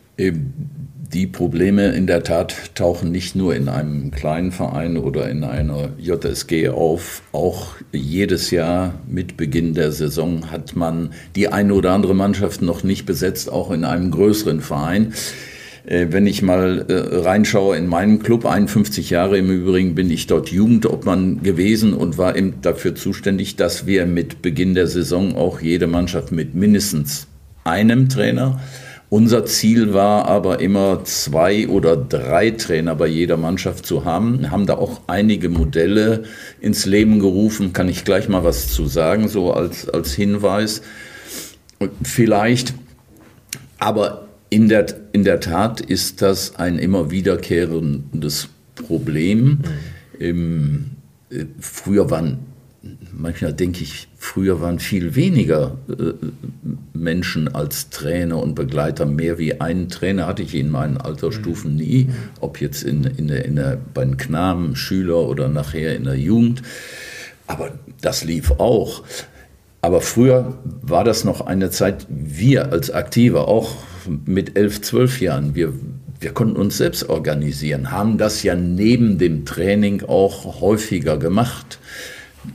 Die 1.11 1.25
Probleme 1.25 1.87
in 1.93 2.05
der 2.05 2.21
Tat 2.21 2.75
tauchen 2.75 3.11
nicht 3.11 3.35
nur 3.35 3.55
in 3.55 3.67
einem 3.67 4.11
kleinen 4.11 4.51
Verein 4.51 4.95
oder 4.95 5.27
in 5.27 5.43
einer 5.43 5.89
JSG 5.97 6.69
auf. 6.69 7.23
Auch 7.31 7.69
jedes 7.91 8.51
Jahr 8.51 8.93
mit 9.07 9.35
Beginn 9.35 9.73
der 9.73 9.91
Saison 9.91 10.51
hat 10.51 10.75
man 10.75 11.09
die 11.35 11.47
eine 11.47 11.73
oder 11.73 11.93
andere 11.93 12.13
Mannschaft 12.13 12.61
noch 12.61 12.83
nicht 12.83 13.07
besetzt, 13.07 13.51
auch 13.51 13.71
in 13.71 13.85
einem 13.85 14.11
größeren 14.11 14.61
Verein. 14.61 15.13
Äh, 15.87 16.07
wenn 16.11 16.27
ich 16.27 16.43
mal 16.43 16.85
äh, 16.87 17.17
reinschaue 17.17 17.75
in 17.75 17.87
meinen 17.87 18.19
Club, 18.19 18.45
51 18.45 19.09
Jahre 19.09 19.39
im 19.39 19.49
Übrigen 19.49 19.95
bin 19.95 20.11
ich 20.11 20.27
dort 20.27 20.49
Jugendobmann 20.49 21.41
gewesen 21.41 21.95
und 21.95 22.19
war 22.19 22.35
eben 22.35 22.61
dafür 22.61 22.93
zuständig, 22.93 23.55
dass 23.55 23.87
wir 23.87 24.05
mit 24.05 24.43
Beginn 24.43 24.75
der 24.75 24.85
Saison 24.85 25.35
auch 25.35 25.59
jede 25.59 25.87
Mannschaft 25.87 26.31
mit 26.31 26.53
mindestens 26.53 27.25
einem 27.63 28.09
Trainer 28.09 28.59
unser 29.09 29.45
Ziel 29.45 29.93
war 29.93 30.25
aber 30.27 30.59
immer 30.59 31.03
zwei 31.03 31.67
oder 31.67 31.97
drei 31.97 32.51
Trainer 32.51 32.95
bei 32.95 33.07
jeder 33.07 33.37
Mannschaft 33.37 33.85
zu 33.85 34.05
haben. 34.05 34.41
Wir 34.41 34.51
haben 34.51 34.67
da 34.67 34.75
auch 34.75 35.01
einige 35.07 35.49
Modelle 35.49 36.23
ins 36.61 36.85
Leben 36.85 37.19
gerufen, 37.19 37.73
kann 37.73 37.89
ich 37.89 38.05
gleich 38.05 38.29
mal 38.29 38.43
was 38.43 38.71
zu 38.71 38.85
sagen, 38.85 39.27
so 39.27 39.51
als, 39.51 39.89
als 39.89 40.13
Hinweis. 40.13 40.83
Vielleicht, 42.03 42.75
aber 43.79 44.27
in 44.51 44.69
der, 44.69 44.85
in 45.11 45.23
der 45.23 45.39
Tat 45.39 45.81
ist 45.81 46.21
das 46.21 46.57
ein 46.57 46.77
immer 46.77 47.09
wiederkehrendes 47.09 48.49
Problem. 48.75 49.59
Mhm. 50.19 50.91
Äh, 51.31 51.45
früher 51.59 52.09
waren 52.09 52.39
manchmal 53.11 53.53
denke 53.53 53.83
ich, 53.83 54.07
früher 54.17 54.61
waren 54.61 54.79
viel 54.79 55.15
weniger 55.15 55.77
äh, 55.89 56.13
Menschen 56.93 57.53
als 57.53 57.89
Trainer 57.89 58.41
und 58.41 58.55
Begleiter. 58.55 59.05
Mehr 59.05 59.37
wie 59.37 59.59
einen 59.59 59.89
Trainer 59.89 60.27
hatte 60.27 60.43
ich 60.43 60.55
in 60.55 60.69
meinen 60.69 60.97
Altersstufen 60.97 61.75
nie, 61.75 62.05
mhm. 62.05 62.13
ob 62.39 62.61
jetzt 62.61 62.83
in, 62.83 63.03
in 63.03 63.27
der, 63.27 63.45
in 63.45 63.55
der, 63.55 63.77
bei 63.93 64.05
den 64.05 64.17
Knaben, 64.17 64.75
Schüler 64.75 65.27
oder 65.27 65.49
nachher 65.49 65.95
in 65.95 66.05
der 66.05 66.17
Jugend. 66.17 66.61
Aber 67.47 67.71
das 68.01 68.23
lief 68.23 68.51
auch. 68.51 69.03
Aber 69.81 70.01
früher 70.01 70.57
war 70.81 71.03
das 71.03 71.23
noch 71.23 71.41
eine 71.41 71.69
Zeit, 71.69 72.05
wir 72.09 72.71
als 72.71 72.91
Aktive, 72.91 73.47
auch 73.47 73.77
mit 74.25 74.57
elf, 74.57 74.81
zwölf 74.81 75.21
Jahren, 75.21 75.55
wir, 75.55 75.73
wir 76.19 76.31
konnten 76.31 76.57
uns 76.57 76.77
selbst 76.77 77.07
organisieren, 77.07 77.91
haben 77.91 78.17
das 78.17 78.43
ja 78.43 78.55
neben 78.55 79.17
dem 79.17 79.45
Training 79.45 80.03
auch 80.03 80.61
häufiger 80.61 81.17
gemacht 81.17 81.79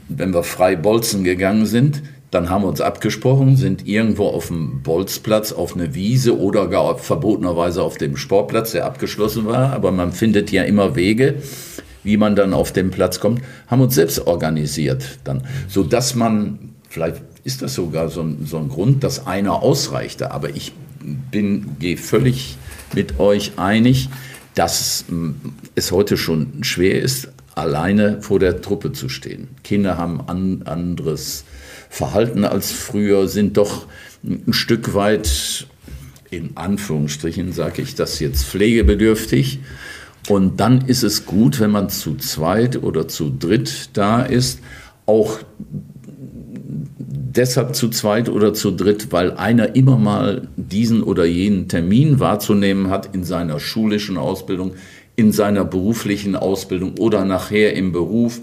wenn 0.09 0.33
wir 0.33 0.43
frei 0.43 0.75
bolzen 0.75 1.23
gegangen 1.23 1.65
sind, 1.65 2.01
dann 2.31 2.49
haben 2.49 2.63
wir 2.63 2.67
uns 2.67 2.81
abgesprochen, 2.81 3.55
sind 3.55 3.87
irgendwo 3.87 4.27
auf 4.27 4.47
dem 4.47 4.81
Bolzplatz, 4.81 5.53
auf 5.53 5.75
eine 5.75 5.95
Wiese 5.95 6.37
oder 6.37 6.67
gar 6.67 6.97
verbotenerweise 6.97 7.81
auf 7.81 7.97
dem 7.97 8.17
Sportplatz, 8.17 8.71
der 8.71 8.85
abgeschlossen 8.85 9.45
war. 9.45 9.71
Aber 9.71 9.91
man 9.91 10.11
findet 10.11 10.51
ja 10.51 10.63
immer 10.63 10.95
Wege, 10.95 11.35
wie 12.03 12.17
man 12.17 12.35
dann 12.35 12.53
auf 12.53 12.71
den 12.71 12.91
Platz 12.91 13.19
kommt, 13.19 13.41
haben 13.67 13.81
uns 13.81 13.95
selbst 13.95 14.27
organisiert 14.27 15.19
dann, 15.23 15.43
sodass 15.67 16.15
man, 16.15 16.73
vielleicht 16.89 17.21
ist 17.43 17.61
das 17.61 17.73
sogar 17.73 18.09
so 18.09 18.21
ein, 18.21 18.45
so 18.45 18.57
ein 18.57 18.69
Grund, 18.69 19.03
dass 19.03 19.27
einer 19.27 19.61
ausreichte. 19.63 20.31
Aber 20.31 20.49
ich 20.49 20.73
bin, 21.31 21.77
gehe 21.79 21.97
völlig 21.97 22.57
mit 22.93 23.19
euch 23.19 23.53
einig, 23.57 24.09
dass 24.55 25.05
es 25.75 25.91
heute 25.91 26.17
schon 26.17 26.63
schwer 26.63 27.01
ist, 27.01 27.29
alleine 27.55 28.21
vor 28.21 28.39
der 28.39 28.61
Truppe 28.61 28.91
zu 28.91 29.09
stehen. 29.09 29.47
Kinder 29.63 29.97
haben 29.97 30.21
ein 30.27 30.67
anderes 30.67 31.45
Verhalten 31.89 32.43
als 32.43 32.71
früher, 32.71 33.27
sind 33.27 33.57
doch 33.57 33.87
ein 34.23 34.53
Stück 34.53 34.93
weit, 34.93 35.67
in 36.29 36.57
Anführungsstrichen 36.57 37.53
sage 37.53 37.81
ich 37.81 37.95
das 37.95 38.19
jetzt, 38.19 38.45
pflegebedürftig. 38.45 39.59
Und 40.27 40.59
dann 40.59 40.85
ist 40.87 41.03
es 41.03 41.25
gut, 41.25 41.59
wenn 41.59 41.71
man 41.71 41.89
zu 41.89 42.15
zweit 42.15 42.81
oder 42.81 43.07
zu 43.07 43.29
dritt 43.37 43.91
da 43.93 44.23
ist, 44.23 44.59
auch 45.05 45.39
deshalb 47.35 47.75
zu 47.75 47.89
zweit 47.89 48.29
oder 48.29 48.53
zu 48.53 48.71
dritt, 48.71 49.11
weil 49.11 49.33
einer 49.33 49.75
immer 49.75 49.97
mal 49.97 50.47
diesen 50.55 51.03
oder 51.03 51.25
jenen 51.25 51.67
Termin 51.67 52.19
wahrzunehmen 52.19 52.89
hat 52.89 53.13
in 53.13 53.23
seiner 53.23 53.59
schulischen 53.59 54.17
Ausbildung, 54.17 54.73
in 55.15 55.31
seiner 55.31 55.65
beruflichen 55.65 56.35
Ausbildung 56.35 56.97
oder 56.99 57.25
nachher 57.25 57.73
im 57.73 57.91
Beruf. 57.91 58.41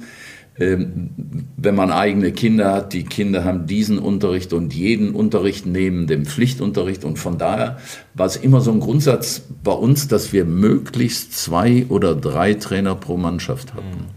Ähm, 0.59 1.11
wenn 1.57 1.75
man 1.75 1.91
eigene 1.91 2.33
Kinder 2.33 2.73
hat, 2.73 2.93
die 2.93 3.05
Kinder 3.05 3.45
haben 3.45 3.67
diesen 3.67 3.99
Unterricht 3.99 4.52
und 4.52 4.75
jeden 4.75 5.14
Unterricht 5.14 5.64
neben 5.64 6.07
dem 6.07 6.26
Pflichtunterricht. 6.26 7.05
Und 7.05 7.19
von 7.19 7.38
daher 7.38 7.79
war 8.14 8.26
es 8.26 8.37
immer 8.37 8.61
so 8.61 8.71
ein 8.71 8.81
Grundsatz 8.81 9.43
bei 9.64 9.73
uns, 9.73 10.09
dass 10.09 10.33
wir 10.33 10.45
möglichst 10.45 11.33
zwei 11.33 11.87
oder 11.88 12.14
drei 12.14 12.55
Trainer 12.55 12.95
pro 12.95 13.17
Mannschaft 13.17 13.73
hatten. 13.73 14.09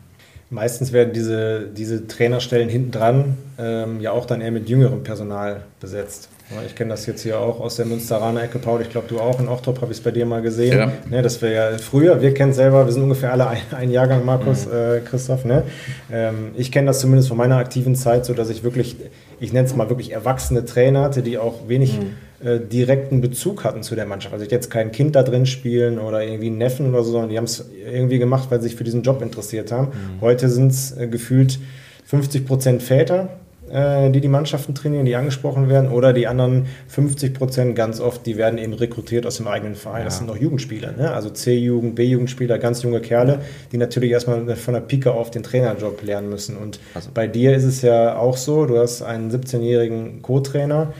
Meistens 0.49 0.91
werden 0.91 1.13
diese, 1.13 1.67
diese 1.75 2.07
Trainerstellen 2.07 2.69
hinten 2.69 2.91
dran 2.91 3.37
ähm, 3.57 4.01
ja 4.01 4.11
auch 4.11 4.25
dann 4.25 4.41
eher 4.41 4.51
mit 4.51 4.69
jüngerem 4.69 5.03
Personal 5.03 5.63
besetzt. 5.79 6.29
Ich 6.67 6.75
kenne 6.75 6.91
das 6.91 7.07
jetzt 7.07 7.23
hier 7.23 7.39
auch 7.39 7.59
aus 7.59 7.77
der 7.77 7.87
Münsteraner 7.87 8.43
Ecke, 8.43 8.59
Paul. 8.59 8.79
Ich 8.81 8.89
glaube, 8.89 9.07
du 9.07 9.19
auch. 9.19 9.39
In 9.39 9.47
Ochtrop 9.47 9.81
habe 9.81 9.91
ich 9.91 9.97
es 9.97 10.03
bei 10.03 10.11
dir 10.11 10.27
mal 10.27 10.43
gesehen. 10.43 10.77
Ja. 10.77 10.91
Ne, 11.09 11.23
das 11.23 11.41
wäre 11.41 11.71
ja 11.71 11.77
früher, 11.79 12.21
wir 12.21 12.35
kennen 12.35 12.51
es 12.51 12.57
selber, 12.57 12.85
wir 12.85 12.93
sind 12.93 13.01
ungefähr 13.01 13.31
alle 13.31 13.47
ein, 13.47 13.61
ein 13.71 13.89
Jahrgang, 13.89 14.23
Markus, 14.25 14.67
mhm. 14.67 14.71
äh, 14.73 14.99
Christoph. 14.99 15.43
Ne? 15.43 15.63
Ähm, 16.11 16.51
ich 16.55 16.71
kenne 16.71 16.87
das 16.87 16.99
zumindest 16.99 17.29
von 17.29 17.37
meiner 17.37 17.57
aktiven 17.57 17.95
Zeit, 17.95 18.25
so 18.25 18.33
dass 18.35 18.49
ich 18.51 18.63
wirklich, 18.63 18.95
ich 19.39 19.53
nenne 19.53 19.67
es 19.67 19.75
mal 19.75 19.89
wirklich 19.89 20.11
erwachsene 20.11 20.65
Trainer 20.65 21.01
hatte, 21.01 21.23
die 21.23 21.39
auch 21.39 21.67
wenig 21.67 21.99
mhm. 21.99 22.47
äh, 22.47 22.59
direkten 22.59 23.21
Bezug 23.21 23.63
hatten 23.63 23.81
zu 23.81 23.95
der 23.95 24.05
Mannschaft. 24.05 24.33
Also 24.33 24.45
ich 24.45 24.51
jetzt 24.51 24.69
kein 24.69 24.91
Kind 24.91 25.15
da 25.15 25.23
drin 25.23 25.47
spielen 25.47 25.97
oder 25.97 26.23
irgendwie 26.23 26.47
einen 26.47 26.59
Neffen 26.59 26.87
oder 26.87 27.03
so, 27.03 27.11
sondern 27.11 27.31
die 27.31 27.37
haben 27.37 27.45
es 27.45 27.65
irgendwie 27.91 28.19
gemacht, 28.19 28.51
weil 28.51 28.61
sie 28.61 28.67
sich 28.67 28.77
für 28.77 28.83
diesen 28.83 29.01
Job 29.01 29.23
interessiert 29.23 29.71
haben. 29.71 29.87
Mhm. 29.87 30.21
Heute 30.21 30.49
sind 30.49 30.71
es 30.71 30.95
äh, 30.95 31.07
gefühlt 31.07 31.59
50 32.05 32.45
Prozent 32.45 32.83
Väter, 32.83 33.29
die 33.67 34.21
die 34.21 34.27
Mannschaften 34.27 34.75
trainieren, 34.75 35.05
die 35.05 35.15
angesprochen 35.15 35.69
werden, 35.69 35.89
oder 35.89 36.13
die 36.13 36.27
anderen 36.27 36.67
50 36.87 37.33
Prozent 37.33 37.75
ganz 37.75 37.99
oft, 37.99 38.25
die 38.25 38.37
werden 38.37 38.59
eben 38.59 38.73
rekrutiert 38.73 39.25
aus 39.25 39.37
dem 39.37 39.47
eigenen 39.47 39.75
Verein. 39.75 39.99
Ja. 39.99 40.05
Das 40.05 40.17
sind 40.17 40.27
noch 40.27 40.37
Jugendspieler, 40.37 40.91
ne? 40.91 41.11
also 41.11 41.29
C-Jugend, 41.29 41.95
B-Jugendspieler, 41.95 42.59
ganz 42.59 42.83
junge 42.83 43.01
Kerle, 43.01 43.39
die 43.71 43.77
natürlich 43.77 44.11
erstmal 44.11 44.55
von 44.55 44.73
der 44.75 44.81
Pike 44.81 45.11
auf 45.11 45.31
den 45.31 45.41
Trainerjob 45.41 46.01
lernen 46.03 46.29
müssen. 46.29 46.57
Und 46.57 46.79
also. 46.93 47.09
bei 47.13 47.27
dir 47.27 47.55
ist 47.55 47.63
es 47.63 47.81
ja 47.81 48.17
auch 48.17 48.37
so, 48.37 48.65
du 48.65 48.77
hast 48.77 49.01
einen 49.01 49.31
17-jährigen 49.31 50.21
Co-Trainer, 50.21 50.93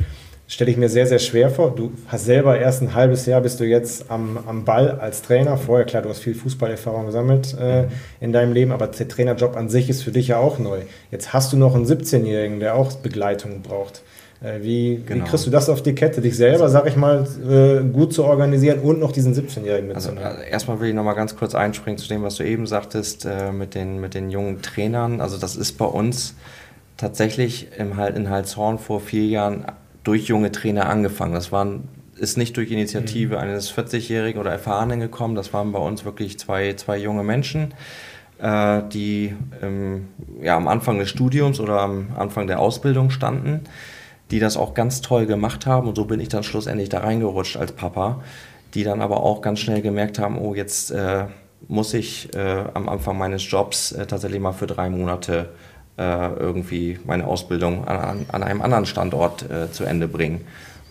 stelle 0.47 0.69
ich 0.71 0.77
mir 0.77 0.89
sehr, 0.89 1.07
sehr 1.07 1.19
schwer 1.19 1.49
vor. 1.49 1.73
Du 1.75 1.91
hast 2.07 2.25
selber 2.25 2.59
erst 2.59 2.81
ein 2.81 2.93
halbes 2.93 3.25
Jahr 3.25 3.41
bist 3.41 3.59
du 3.59 3.63
jetzt 3.63 4.11
am, 4.11 4.37
am 4.45 4.63
Ball 4.63 4.91
als 4.99 5.21
Trainer. 5.21 5.57
Vorher, 5.57 5.85
klar, 5.85 6.03
du 6.03 6.09
hast 6.09 6.19
viel 6.19 6.35
Fußballerfahrung 6.35 7.07
gesammelt 7.07 7.55
äh, 7.59 7.83
mhm. 7.83 7.87
in 8.19 8.33
deinem 8.33 8.53
Leben, 8.53 8.71
aber 8.71 8.87
der 8.87 9.07
Trainerjob 9.07 9.55
an 9.55 9.69
sich 9.69 9.89
ist 9.89 10.03
für 10.03 10.11
dich 10.11 10.27
ja 10.27 10.37
auch 10.37 10.59
neu. 10.59 10.79
Jetzt 11.11 11.33
hast 11.33 11.51
du 11.51 11.57
noch 11.57 11.75
einen 11.75 11.85
17-Jährigen, 11.85 12.59
der 12.59 12.75
auch 12.75 12.93
Begleitung 12.93 13.61
braucht. 13.61 14.03
Äh, 14.43 14.61
wie, 14.61 15.01
genau. 15.03 15.25
wie, 15.25 15.29
kriegst 15.29 15.47
du 15.47 15.49
das 15.49 15.69
auf 15.69 15.81
die 15.81 15.95
Kette, 15.95 16.21
dich 16.21 16.37
selber, 16.37 16.69
sag 16.69 16.85
ich 16.87 16.95
mal, 16.95 17.25
äh, 17.49 17.83
gut 17.91 18.13
zu 18.13 18.23
organisieren 18.23 18.79
und 18.79 18.99
noch 18.99 19.11
diesen 19.11 19.33
17-Jährigen 19.33 19.87
mitzunehmen? 19.87 20.23
Also, 20.23 20.37
also 20.37 20.49
erstmal 20.49 20.79
will 20.79 20.89
ich 20.89 20.95
noch 20.95 21.03
mal 21.03 21.13
ganz 21.13 21.35
kurz 21.35 21.55
einspringen 21.55 21.97
zu 21.97 22.07
dem, 22.07 22.21
was 22.21 22.35
du 22.35 22.43
eben 22.43 22.67
sagtest 22.67 23.25
äh, 23.25 23.51
mit, 23.51 23.73
den, 23.73 23.99
mit 23.99 24.13
den 24.13 24.29
jungen 24.29 24.61
Trainern. 24.61 25.21
Also 25.21 25.37
das 25.37 25.55
ist 25.55 25.79
bei 25.79 25.85
uns 25.85 26.35
tatsächlich 26.97 27.69
im, 27.77 27.93
in 27.99 28.29
Heilshorn 28.29 28.77
vor 28.77 28.99
vier 28.99 29.25
Jahren 29.25 29.65
durch 30.05 30.27
junge 30.27 30.51
Trainer 30.51 30.87
angefangen. 30.87 31.33
Das 31.33 31.51
waren, 31.51 31.89
ist 32.15 32.37
nicht 32.37 32.55
durch 32.55 32.71
Initiative 32.71 33.35
mhm. 33.35 33.41
eines 33.41 33.75
40-Jährigen 33.75 34.39
oder 34.39 34.51
Erfahrenen 34.51 35.01
gekommen. 35.01 35.35
Das 35.35 35.51
waren 35.51 35.73
bei 35.73 35.79
uns 35.79 36.05
wirklich 36.05 36.39
zwei, 36.39 36.73
zwei 36.73 36.97
junge 36.97 37.23
Menschen, 37.23 37.73
äh, 38.39 38.81
die 38.93 39.35
ähm, 39.61 40.07
ja, 40.41 40.55
am 40.55 40.69
Anfang 40.69 40.99
des 40.99 41.09
Studiums 41.09 41.59
oder 41.59 41.81
am 41.81 42.15
Anfang 42.17 42.47
der 42.47 42.59
Ausbildung 42.59 43.09
standen, 43.09 43.61
die 44.31 44.39
das 44.39 44.55
auch 44.55 44.73
ganz 44.73 45.01
toll 45.01 45.25
gemacht 45.25 45.65
haben. 45.65 45.87
Und 45.87 45.95
so 45.95 46.05
bin 46.05 46.19
ich 46.19 46.29
dann 46.29 46.43
schlussendlich 46.43 46.89
da 46.89 46.99
reingerutscht 46.99 47.57
als 47.57 47.73
Papa, 47.73 48.21
die 48.75 48.83
dann 48.83 49.01
aber 49.01 49.23
auch 49.23 49.41
ganz 49.41 49.59
schnell 49.59 49.81
gemerkt 49.81 50.19
haben, 50.19 50.37
oh, 50.37 50.53
jetzt 50.53 50.91
äh, 50.91 51.25
muss 51.67 51.93
ich 51.95 52.33
äh, 52.35 52.63
am 52.73 52.89
Anfang 52.89 53.17
meines 53.17 53.49
Jobs 53.49 53.91
äh, 53.91 54.05
tatsächlich 54.05 54.39
mal 54.39 54.51
für 54.51 54.67
drei 54.67 54.89
Monate 54.89 55.49
irgendwie 55.97 56.99
meine 57.05 57.25
Ausbildung 57.25 57.87
an, 57.87 58.25
an 58.31 58.43
einem 58.43 58.61
anderen 58.61 58.85
Standort 58.85 59.49
äh, 59.49 59.71
zu 59.71 59.85
Ende 59.85 60.07
bringen. 60.07 60.41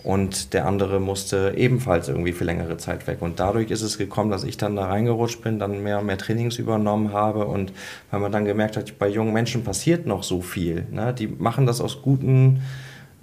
Und 0.05 0.53
der 0.53 0.67
andere 0.67 1.01
musste 1.01 1.55
ebenfalls 1.57 2.09
irgendwie 2.09 2.33
für 2.33 2.45
längere 2.45 2.77
Zeit 2.77 3.07
weg. 3.07 3.23
Und 3.23 3.41
dadurch 3.41 3.71
ist 3.71 3.81
es 3.81 3.97
gekommen, 3.97 4.31
dass 4.31 4.45
ich 4.45 4.59
dann 4.59 4.77
da 4.77 4.87
reingerutscht 4.87 5.41
bin, 5.43 5.59
dann 5.59 5.83
mehr 5.83 6.01
und 6.01 6.07
mehr 6.07 6.19
Trainings 6.19 6.59
übernommen 6.59 7.15
habe. 7.15 7.47
Und 7.47 7.73
weil 8.11 8.21
man 8.21 8.31
dann 8.31 8.45
gemerkt 8.45 8.77
hat, 8.77 8.99
bei 8.99 9.09
jungen 9.09 9.33
Menschen 9.33 9.65
passiert 9.65 10.07
noch 10.07 10.23
so 10.23 10.43
viel. 10.43 10.87
Ne? 10.91 11.15
Die 11.15 11.27
machen 11.27 11.65
das 11.65 11.81
aus 11.81 12.03
guten 12.03 12.61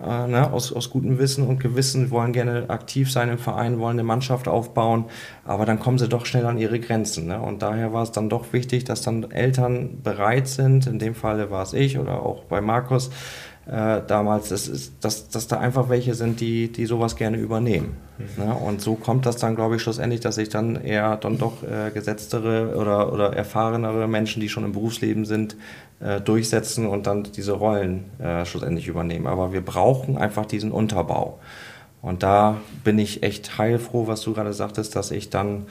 äh, 0.06 0.28
ne, 0.28 0.52
aus, 0.52 0.74
aus 0.74 0.90
gutem 0.90 1.20
Wissen 1.20 1.48
und 1.48 1.60
Gewissen, 1.60 2.12
wollen 2.12 2.34
gerne 2.34 2.70
aktiv 2.70 3.12
sein 3.12 3.30
im 3.30 3.38
Verein, 3.38 3.80
wollen 3.80 3.98
eine 3.98 4.04
Mannschaft 4.04 4.48
aufbauen, 4.48 5.06
aber 5.46 5.66
dann 5.66 5.80
kommen 5.80 5.98
sie 5.98 6.10
doch 6.10 6.26
schnell 6.26 6.46
an 6.46 6.58
ihre 6.58 6.80
Grenzen. 6.80 7.28
Ne? 7.28 7.40
Und 7.40 7.62
daher 7.62 7.94
war 7.94 8.04
es 8.04 8.12
dann 8.12 8.30
doch 8.30 8.54
wichtig, 8.54 8.84
dass 8.84 9.02
dann 9.02 9.30
Eltern 9.32 10.02
bereit 10.04 10.48
sind, 10.48 10.88
in 10.88 11.00
dem 11.00 11.16
Falle 11.16 11.52
war 11.52 11.64
es 11.64 11.74
ich 11.74 12.00
oder 12.00 12.22
auch 12.24 12.44
bei 12.44 12.62
Markus, 12.62 13.10
äh, 13.68 14.02
damals, 14.08 14.50
das 14.50 14.68
ist, 14.68 14.94
dass, 15.02 15.30
dass 15.30 15.48
da 15.48 15.60
einfach 15.60 15.88
welche 15.88 16.16
sind, 16.16 16.42
die, 16.42 16.72
die 16.72 16.88
sowas 16.88 17.16
gerne 17.16 17.38
übernehmen. 17.38 17.96
Mhm. 18.18 18.44
Ne? 18.44 18.54
Und 18.54 18.82
so 18.82 18.96
kommt 18.96 19.26
das 19.28 19.38
dann, 19.38 19.56
glaube 19.56 19.76
ich, 19.76 19.84
schlussendlich, 19.84 20.20
dass 20.20 20.36
sich 20.36 20.50
dann 20.50 20.76
eher 20.76 21.16
dann 21.18 21.38
doch 21.38 21.62
äh, 21.62 21.92
gesetztere 21.92 22.76
oder, 22.76 23.14
oder 23.14 23.34
erfahrenere 23.34 24.08
Menschen, 24.08 24.42
die 24.42 24.50
schon 24.50 24.66
im 24.66 24.72
Berufsleben 24.72 25.26
sind, 25.26 25.56
durchsetzen 26.20 26.88
und 26.88 27.08
dann 27.08 27.24
diese 27.24 27.54
Rollen 27.54 28.06
äh, 28.20 28.46
schlussendlich 28.46 28.88
übernehmen. 28.88 29.28
Aber 29.28 29.54
wir 29.54 29.62
brauchen 29.62 30.18
einfach 30.18 30.46
diesen 30.46 30.72
Unterbau. 30.72 31.40
Und 32.02 32.24
da 32.24 32.58
bin 32.84 32.98
ich 32.98 33.24
echt 33.24 33.58
heilfroh, 33.58 34.08
was 34.08 34.22
du 34.22 34.34
gerade 34.34 34.54
sagtest, 34.54 34.96
dass 34.96 35.12
ich 35.12 35.30
dann 35.30 35.68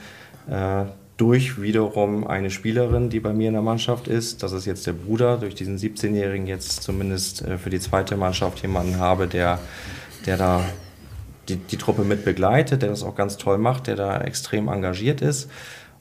äh, 0.49 0.85
durch 1.17 1.61
wiederum 1.61 2.25
eine 2.25 2.49
Spielerin, 2.49 3.09
die 3.09 3.19
bei 3.19 3.33
mir 3.33 3.49
in 3.49 3.53
der 3.53 3.61
Mannschaft 3.61 4.07
ist, 4.07 4.41
das 4.41 4.53
ist 4.53 4.65
jetzt 4.65 4.87
der 4.87 4.93
Bruder, 4.93 5.37
durch 5.37 5.53
diesen 5.53 5.77
17-Jährigen 5.77 6.47
jetzt 6.47 6.81
zumindest 6.81 7.43
äh, 7.43 7.57
für 7.57 7.69
die 7.69 7.79
zweite 7.79 8.17
Mannschaft 8.17 8.61
jemanden 8.61 8.97
habe, 8.97 9.27
der, 9.27 9.59
der 10.25 10.37
da 10.37 10.63
die, 11.49 11.57
die 11.57 11.77
Truppe 11.77 12.03
mit 12.03 12.23
begleitet, 12.23 12.81
der 12.81 12.89
das 12.89 13.03
auch 13.03 13.15
ganz 13.15 13.37
toll 13.37 13.57
macht, 13.57 13.87
der 13.87 13.95
da 13.95 14.21
extrem 14.21 14.67
engagiert 14.67 15.21
ist 15.21 15.49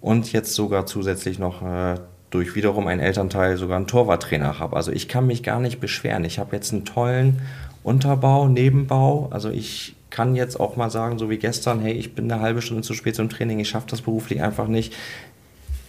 und 0.01 0.33
jetzt 0.33 0.55
sogar 0.55 0.87
zusätzlich 0.87 1.39
noch 1.39 1.63
äh, 1.63 1.97
durch 2.31 2.55
wiederum 2.55 2.87
einen 2.87 3.01
Elternteil 3.01 3.57
sogar 3.57 3.77
einen 3.77 3.87
Torwarttrainer 3.87 4.59
habe. 4.59 4.77
Also 4.77 4.93
ich 4.93 5.09
kann 5.09 5.27
mich 5.27 5.43
gar 5.43 5.61
nicht 5.61 5.81
beschweren. 5.81 6.25
Ich 6.25 6.39
habe 6.39 6.55
jetzt 6.55 6.73
einen 6.73 6.85
tollen 6.85 7.41
Unterbau, 7.83 8.49
Nebenbau. 8.49 9.29
Also 9.31 9.51
ich 9.51 9.97
kann 10.11 10.35
jetzt 10.35 10.59
auch 10.59 10.77
mal 10.77 10.91
sagen, 10.91 11.19
so 11.19 11.31
wie 11.31 11.39
gestern, 11.39 11.81
hey, 11.81 11.93
ich 11.93 12.15
bin 12.15 12.31
eine 12.31 12.41
halbe 12.41 12.63
Stunde 12.63 12.83
zu 12.83 12.95
spät 12.95 13.17
zum 13.17 13.29
Training, 13.29 13.61
ich 13.61 13.69
schaffe 13.69 13.87
das 13.89 14.03
beruflich 14.03 14.43
einfach 14.43 14.67
nicht. 14.69 14.95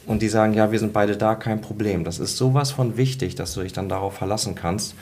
Und 0.07 0.23
die 0.23 0.29
sagen, 0.29 0.53
ja, 0.53 0.71
wir 0.71 0.79
sind 0.79 0.93
beide 0.93 1.15
da, 1.15 1.35
kein 1.35 1.61
Problem. 1.61 2.03
Das 2.03 2.17
ist 2.17 2.37
sowas 2.37 2.71
von 2.71 2.97
wichtig, 2.97 3.35
dass 3.35 3.53
du 3.53 3.61
dich 3.61 3.73
dann 3.73 3.87
darauf 3.87 4.15
verlassen 4.15 4.55
kannst. 4.55 4.95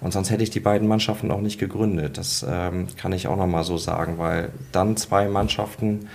Und 0.00 0.12
sonst 0.12 0.30
hätte 0.30 0.42
ich 0.44 0.50
die 0.50 0.60
beiden 0.60 0.86
Mannschaften 0.86 1.30
auch 1.32 1.40
nicht 1.40 1.58
gegründet. 1.58 2.18
Das 2.18 2.46
ähm, 2.48 2.86
kann 2.96 3.12
ich 3.12 3.26
auch 3.26 3.36
nochmal 3.36 3.64
so 3.64 3.78
sagen, 3.78 4.18
weil 4.18 4.50
dann 4.70 4.96
zwei 4.96 5.28
Mannschaften, 5.28 6.08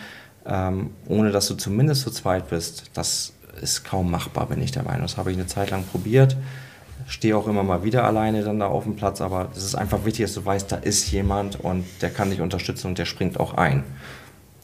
ähm, 0.45 0.91
ohne 1.07 1.31
dass 1.31 1.47
du 1.47 1.55
zumindest 1.55 2.03
zu 2.03 2.11
zweit 2.11 2.49
bist, 2.49 2.91
das 2.93 3.33
ist 3.61 3.83
kaum 3.83 4.11
machbar, 4.11 4.47
bin 4.47 4.61
ich 4.61 4.71
der 4.71 4.83
Meinung. 4.83 5.03
Das 5.03 5.17
habe 5.17 5.31
ich 5.31 5.37
eine 5.37 5.47
Zeit 5.47 5.71
lang 5.71 5.83
probiert. 5.83 6.35
Stehe 7.07 7.35
auch 7.35 7.47
immer 7.47 7.63
mal 7.63 7.83
wieder 7.83 8.03
alleine 8.03 8.43
dann 8.43 8.59
da 8.59 8.67
auf 8.67 8.83
dem 8.83 8.95
Platz, 8.95 9.21
aber 9.21 9.49
es 9.55 9.63
ist 9.63 9.75
einfach 9.75 10.05
wichtig, 10.05 10.25
dass 10.25 10.35
du 10.35 10.45
weißt, 10.45 10.71
da 10.71 10.75
ist 10.75 11.11
jemand 11.11 11.59
und 11.59 11.85
der 12.01 12.09
kann 12.09 12.29
dich 12.29 12.41
unterstützen 12.41 12.87
und 12.87 12.97
der 12.97 13.05
springt 13.05 13.39
auch 13.39 13.55
ein. 13.55 13.83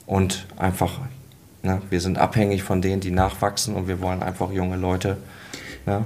Und 0.06 0.46
einfach, 0.58 1.00
ne, 1.64 1.82
wir 1.90 2.02
sind 2.02 2.18
abhängig 2.18 2.62
von 2.64 2.82
denen, 2.82 3.02
die 3.02 3.12
nachwachsen 3.12 3.74
und 3.76 3.88
wir 3.88 4.00
wollen 4.02 4.22
einfach 4.22 4.52
junge 4.52 4.76
Leute 4.76 5.18
ne, 5.86 6.06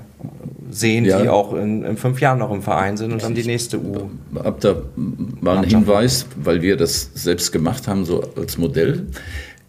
sehen, 0.70 1.06
ja. 1.06 1.22
die 1.22 1.30
auch 1.30 1.54
in, 1.54 1.84
in, 1.84 1.98
fünf 1.98 2.22
Jahren 2.22 2.40
noch 2.40 2.52
im 2.52 2.62
Verein 2.62 2.98
sind 2.98 3.12
und 3.12 3.24
dann 3.24 3.36
die 3.36 3.44
nächste 3.44 3.80
U. 3.80 4.10
Ab 4.36 4.62
da 4.62 4.76
mal 4.96 5.58
ein 5.58 5.64
Hinweis, 5.64 6.26
weil 6.36 6.62
wir 6.62 6.78
das 6.78 7.12
selbst 7.14 7.52
gemacht 7.52 7.88
haben, 7.88 8.06
so 8.06 8.24
als 8.36 8.58
Modell. 8.58 9.08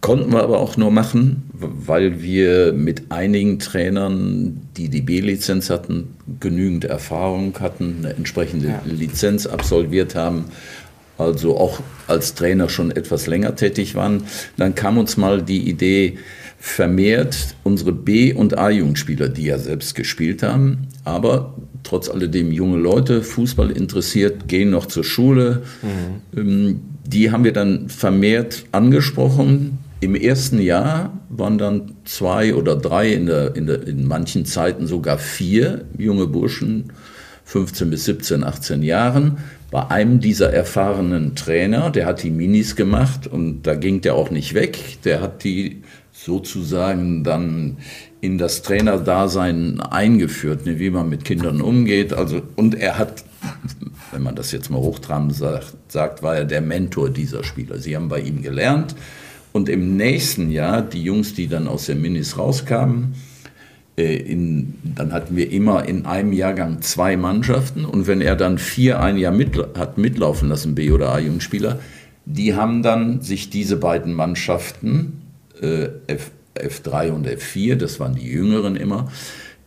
Konnten 0.01 0.33
wir 0.33 0.41
aber 0.41 0.59
auch 0.59 0.77
nur 0.77 0.89
machen, 0.89 1.43
weil 1.53 2.23
wir 2.23 2.73
mit 2.73 3.11
einigen 3.11 3.59
Trainern, 3.59 4.59
die 4.75 4.89
die 4.89 5.01
B-Lizenz 5.01 5.69
hatten, 5.69 6.15
genügend 6.39 6.85
Erfahrung 6.85 7.53
hatten, 7.59 7.97
eine 7.99 8.15
entsprechende 8.15 8.69
ja. 8.69 8.81
Lizenz 8.83 9.45
absolviert 9.45 10.15
haben, 10.15 10.45
also 11.19 11.55
auch 11.55 11.81
als 12.07 12.33
Trainer 12.33 12.67
schon 12.67 12.89
etwas 12.89 13.27
länger 13.27 13.55
tätig 13.55 13.93
waren. 13.93 14.23
Dann 14.57 14.73
kam 14.73 14.97
uns 14.97 15.17
mal 15.17 15.43
die 15.43 15.69
Idee, 15.69 16.17
vermehrt 16.57 17.55
unsere 17.63 17.91
B- 17.91 18.33
und 18.33 18.57
A-Jugendspieler, 18.57 19.29
die 19.29 19.45
ja 19.45 19.59
selbst 19.59 19.93
gespielt 19.93 20.41
haben, 20.41 20.87
aber 21.05 21.53
trotz 21.83 22.09
alledem 22.09 22.51
junge 22.51 22.77
Leute, 22.77 23.21
Fußball 23.21 23.69
interessiert, 23.69 24.47
gehen 24.47 24.71
noch 24.71 24.87
zur 24.87 25.03
Schule. 25.03 25.61
Mhm. 25.83 26.39
Ähm, 26.39 26.79
die 27.05 27.31
haben 27.31 27.43
wir 27.43 27.53
dann 27.53 27.89
vermehrt 27.89 28.65
angesprochen, 28.71 29.79
im 30.01 30.15
ersten 30.15 30.59
Jahr 30.59 31.13
waren 31.29 31.59
dann 31.59 31.93
zwei 32.05 32.55
oder 32.55 32.75
drei, 32.75 33.13
in, 33.13 33.27
der, 33.27 33.55
in, 33.55 33.67
der, 33.67 33.87
in 33.87 34.07
manchen 34.07 34.45
Zeiten 34.45 34.87
sogar 34.87 35.19
vier 35.19 35.85
junge 35.97 36.25
Burschen, 36.25 36.91
15 37.45 37.89
bis 37.89 38.05
17, 38.05 38.43
18 38.43 38.81
Jahren, 38.81 39.37
bei 39.69 39.87
einem 39.89 40.19
dieser 40.19 40.51
erfahrenen 40.51 41.35
Trainer, 41.35 41.91
der 41.91 42.07
hat 42.07 42.23
die 42.23 42.31
Minis 42.31 42.75
gemacht 42.75 43.27
und 43.27 43.63
da 43.63 43.75
ging 43.75 44.01
der 44.01 44.15
auch 44.15 44.31
nicht 44.31 44.53
weg. 44.53 44.97
Der 45.05 45.21
hat 45.21 45.43
die 45.43 45.83
sozusagen 46.11 47.23
dann 47.23 47.77
in 48.21 48.37
das 48.37 48.63
Trainerdasein 48.63 49.79
eingeführt, 49.81 50.61
wie 50.65 50.89
man 50.89 51.09
mit 51.09 51.25
Kindern 51.25 51.61
umgeht. 51.61 52.11
Also, 52.11 52.41
und 52.55 52.75
er 52.75 52.97
hat, 52.97 53.23
wenn 54.11 54.23
man 54.23 54.35
das 54.35 54.51
jetzt 54.51 54.69
mal 54.69 54.79
hochtrabend 54.79 55.35
sagt, 55.35 55.73
sagt, 55.87 56.23
war 56.23 56.37
er 56.37 56.45
der 56.45 56.61
Mentor 56.61 57.09
dieser 57.09 57.43
Spieler. 57.43 57.77
Sie 57.77 57.95
haben 57.95 58.09
bei 58.09 58.19
ihm 58.19 58.41
gelernt 58.41 58.95
und 59.53 59.69
im 59.69 59.97
nächsten 59.97 60.51
Jahr, 60.51 60.81
die 60.81 61.03
Jungs, 61.03 61.33
die 61.33 61.47
dann 61.47 61.67
aus 61.67 61.85
den 61.85 62.01
Minis 62.01 62.37
rauskamen, 62.37 63.15
äh, 63.97 64.15
in, 64.15 64.75
dann 64.95 65.11
hatten 65.11 65.35
wir 65.35 65.51
immer 65.51 65.87
in 65.87 66.05
einem 66.05 66.31
Jahrgang 66.33 66.81
zwei 66.81 67.17
Mannschaften. 67.17 67.85
Und 67.85 68.07
wenn 68.07 68.21
er 68.21 68.35
dann 68.35 68.57
vier 68.57 69.01
ein 69.01 69.17
Jahr 69.17 69.33
mit, 69.33 69.57
hat 69.77 69.97
mitlaufen 69.97 70.49
lassen, 70.49 70.75
B- 70.75 70.91
oder 70.91 71.13
A-Jugendspieler, 71.13 71.79
die 72.25 72.55
haben 72.55 72.83
dann 72.83 73.21
sich 73.21 73.49
diese 73.49 73.77
beiden 73.77 74.13
Mannschaften, 74.13 75.21
äh, 75.61 75.89
F, 76.07 76.31
F3 76.55 77.11
und 77.11 77.27
F4, 77.27 77.75
das 77.75 77.99
waren 77.99 78.15
die 78.15 78.27
Jüngeren 78.27 78.75
immer, 78.75 79.09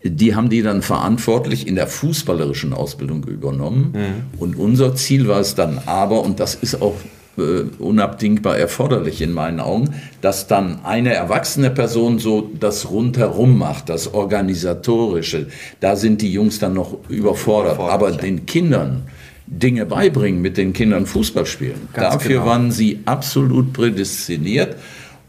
die 0.02 0.34
haben 0.34 0.50
die 0.50 0.62
dann 0.62 0.82
verantwortlich 0.82 1.66
in 1.66 1.76
der 1.76 1.86
fußballerischen 1.86 2.74
Ausbildung 2.74 3.24
übernommen. 3.24 3.92
Mhm. 3.94 4.40
Und 4.40 4.56
unser 4.56 4.94
Ziel 4.94 5.28
war 5.28 5.40
es 5.40 5.54
dann 5.54 5.80
aber, 5.86 6.22
und 6.22 6.40
das 6.40 6.54
ist 6.54 6.80
auch 6.80 6.94
unabdingbar 7.36 8.56
erforderlich 8.56 9.20
in 9.20 9.32
meinen 9.32 9.60
Augen, 9.60 9.90
dass 10.20 10.46
dann 10.46 10.84
eine 10.84 11.12
erwachsene 11.14 11.70
Person 11.70 12.18
so 12.18 12.50
das 12.58 12.90
rundherum 12.90 13.58
macht, 13.58 13.88
das 13.88 14.14
Organisatorische. 14.14 15.48
Da 15.80 15.96
sind 15.96 16.22
die 16.22 16.32
Jungs 16.32 16.58
dann 16.58 16.74
noch 16.74 16.98
überfordert. 17.08 17.78
Aber 17.80 18.12
den 18.12 18.46
Kindern 18.46 19.02
Dinge 19.46 19.84
beibringen, 19.84 20.40
mit 20.40 20.56
den 20.56 20.72
Kindern 20.72 21.06
Fußball 21.06 21.46
spielen, 21.46 21.88
Ganz 21.92 22.14
dafür 22.14 22.38
genau. 22.38 22.46
waren 22.46 22.70
sie 22.70 23.00
absolut 23.04 23.72
prädestiniert. 23.72 24.76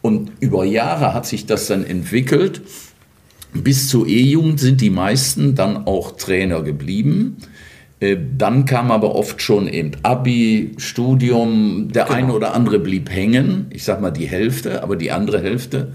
Und 0.02 0.32
über 0.40 0.64
Jahre 0.64 1.14
hat 1.14 1.26
sich 1.26 1.46
das 1.46 1.68
dann 1.68 1.84
entwickelt. 1.86 2.62
Bis 3.54 3.90
zur 3.90 4.08
E-Jugend 4.08 4.60
sind 4.60 4.82
die 4.82 4.90
meisten 4.90 5.56
dann 5.56 5.88
auch 5.88 6.12
Trainer 6.18 6.62
geblieben. 6.62 7.38
Äh, 8.00 8.18
dann 8.38 8.66
kam 8.66 8.92
aber 8.92 9.16
oft 9.16 9.42
schon 9.42 9.68
eben 9.68 9.92
Abi, 10.04 10.74
Studium, 10.78 11.90
der 11.94 12.06
genau. 12.06 12.18
eine 12.18 12.34
oder 12.34 12.54
andere 12.54 12.80
blieb 12.80 13.10
hängen, 13.10 13.68
ich 13.70 13.84
sag 13.84 14.02
mal 14.02 14.12
die 14.12 14.28
Hälfte, 14.28 14.84
aber 14.84 14.96
die 14.96 15.12
andere 15.12 15.42
Hälfte, 15.42 15.94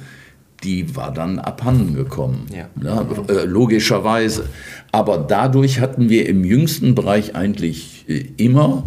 die 0.65 0.95
war 0.97 1.13
dann 1.13 1.39
abhanden 1.39 1.95
gekommen. 1.95 2.47
Ja. 2.55 2.69
Ja, 2.83 3.07
äh, 3.29 3.45
logischerweise. 3.45 4.47
Aber 4.93 5.19
dadurch 5.19 5.81
hatten 5.81 6.09
wir 6.09 6.29
im 6.29 6.45
jüngsten 6.45 6.95
Bereich 6.95 7.35
eigentlich 7.35 8.05
äh, 8.09 8.25
immer 8.37 8.85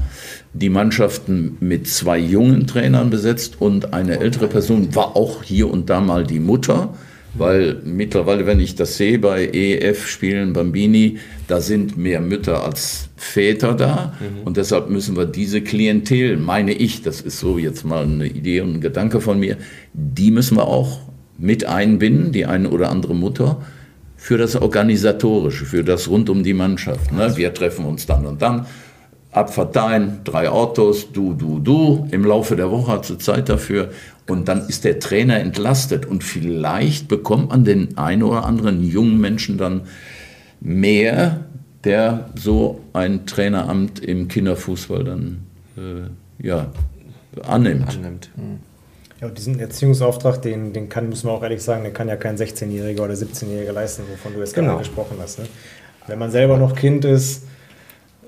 die 0.53 0.69
Mannschaften 0.69 1.57
mit 1.59 1.87
zwei 1.87 2.19
jungen 2.19 2.67
Trainern 2.67 3.09
besetzt 3.09 3.59
und 3.59 3.93
eine 3.93 4.19
ältere 4.19 4.47
Person 4.47 4.93
war 4.95 5.15
auch 5.15 5.43
hier 5.43 5.69
und 5.71 5.89
da 5.89 5.99
mal 5.99 6.25
die 6.25 6.39
Mutter 6.39 6.93
weil 7.33 7.81
mittlerweile, 7.83 8.45
wenn 8.45 8.59
ich 8.59 8.75
das 8.75 8.97
sehe 8.97 9.19
bei 9.19 9.47
EF-Spielen, 9.47 10.53
Bambini, 10.53 11.17
da 11.47 11.61
sind 11.61 11.97
mehr 11.97 12.21
Mütter 12.21 12.63
als 12.63 13.09
Väter 13.15 13.73
da 13.73 14.13
mhm. 14.19 14.43
und 14.45 14.57
deshalb 14.57 14.89
müssen 14.89 15.15
wir 15.15 15.25
diese 15.25 15.61
Klientel, 15.61 16.37
meine 16.37 16.73
ich, 16.73 17.01
das 17.01 17.21
ist 17.21 17.39
so 17.39 17.57
jetzt 17.57 17.85
mal 17.85 18.03
eine 18.03 18.27
Idee 18.27 18.61
und 18.61 18.75
ein 18.75 18.81
Gedanke 18.81 19.21
von 19.21 19.39
mir, 19.39 19.57
die 19.93 20.31
müssen 20.31 20.57
wir 20.57 20.67
auch 20.67 20.99
mit 21.37 21.65
einbinden, 21.65 22.31
die 22.31 22.45
eine 22.45 22.69
oder 22.69 22.89
andere 22.89 23.15
Mutter, 23.15 23.61
für 24.15 24.37
das 24.37 24.55
Organisatorische, 24.55 25.65
für 25.65 25.83
das 25.83 26.07
rund 26.09 26.29
um 26.29 26.43
die 26.43 26.53
Mannschaft. 26.53 27.11
Ne? 27.11 27.35
Wir 27.35 27.53
treffen 27.53 27.83
uns 27.83 28.05
dann 28.05 28.25
und 28.25 28.41
dann, 28.41 28.65
abverteilen, 29.33 30.21
drei 30.23 30.49
Autos, 30.49 31.11
du, 31.11 31.33
du, 31.33 31.59
du. 31.59 32.07
Im 32.11 32.23
Laufe 32.23 32.55
der 32.55 32.71
Woche 32.71 32.91
hat 32.91 33.05
sie 33.05 33.17
Zeit 33.17 33.49
dafür. 33.49 33.89
Und 34.27 34.47
dann 34.47 34.67
ist 34.67 34.85
der 34.85 34.99
Trainer 34.99 35.39
entlastet 35.39 36.05
und 36.05 36.23
vielleicht 36.23 37.07
bekommt 37.07 37.49
man 37.49 37.65
den 37.65 37.97
einen 37.97 38.23
oder 38.23 38.45
anderen 38.45 38.83
jungen 38.83 39.19
Menschen 39.19 39.57
dann 39.57 39.81
mehr, 40.61 41.41
der 41.83 42.29
so 42.35 42.79
ein 42.93 43.25
Traineramt 43.25 43.99
im 43.99 44.29
Kinderfußball 44.29 45.03
dann 45.03 45.39
äh, 45.75 46.45
ja, 46.45 46.71
annimmt. 47.41 47.89
annimmt. 47.89 48.29
Mhm. 48.37 48.59
Ja, 49.19 49.29
diesen 49.29 49.59
Erziehungsauftrag, 49.59 50.41
den, 50.41 50.73
den 50.73 50.89
kann, 50.89 51.09
muss 51.09 51.23
man 51.23 51.33
auch 51.35 51.43
ehrlich 51.43 51.61
sagen, 51.61 51.83
den 51.83 51.93
kann 51.93 52.07
ja 52.07 52.15
kein 52.15 52.37
16-Jähriger 52.37 53.01
oder 53.01 53.13
17-Jähriger 53.13 53.71
leisten, 53.71 54.03
wovon 54.11 54.33
du 54.33 54.39
jetzt 54.39 54.53
genau. 54.53 54.71
gerade 54.71 54.79
gesprochen 54.79 55.17
hast. 55.19 55.39
Ne? 55.39 55.45
Wenn 56.07 56.19
man 56.19 56.31
selber 56.31 56.57
noch 56.57 56.75
Kind 56.75 57.05
ist, 57.05 57.43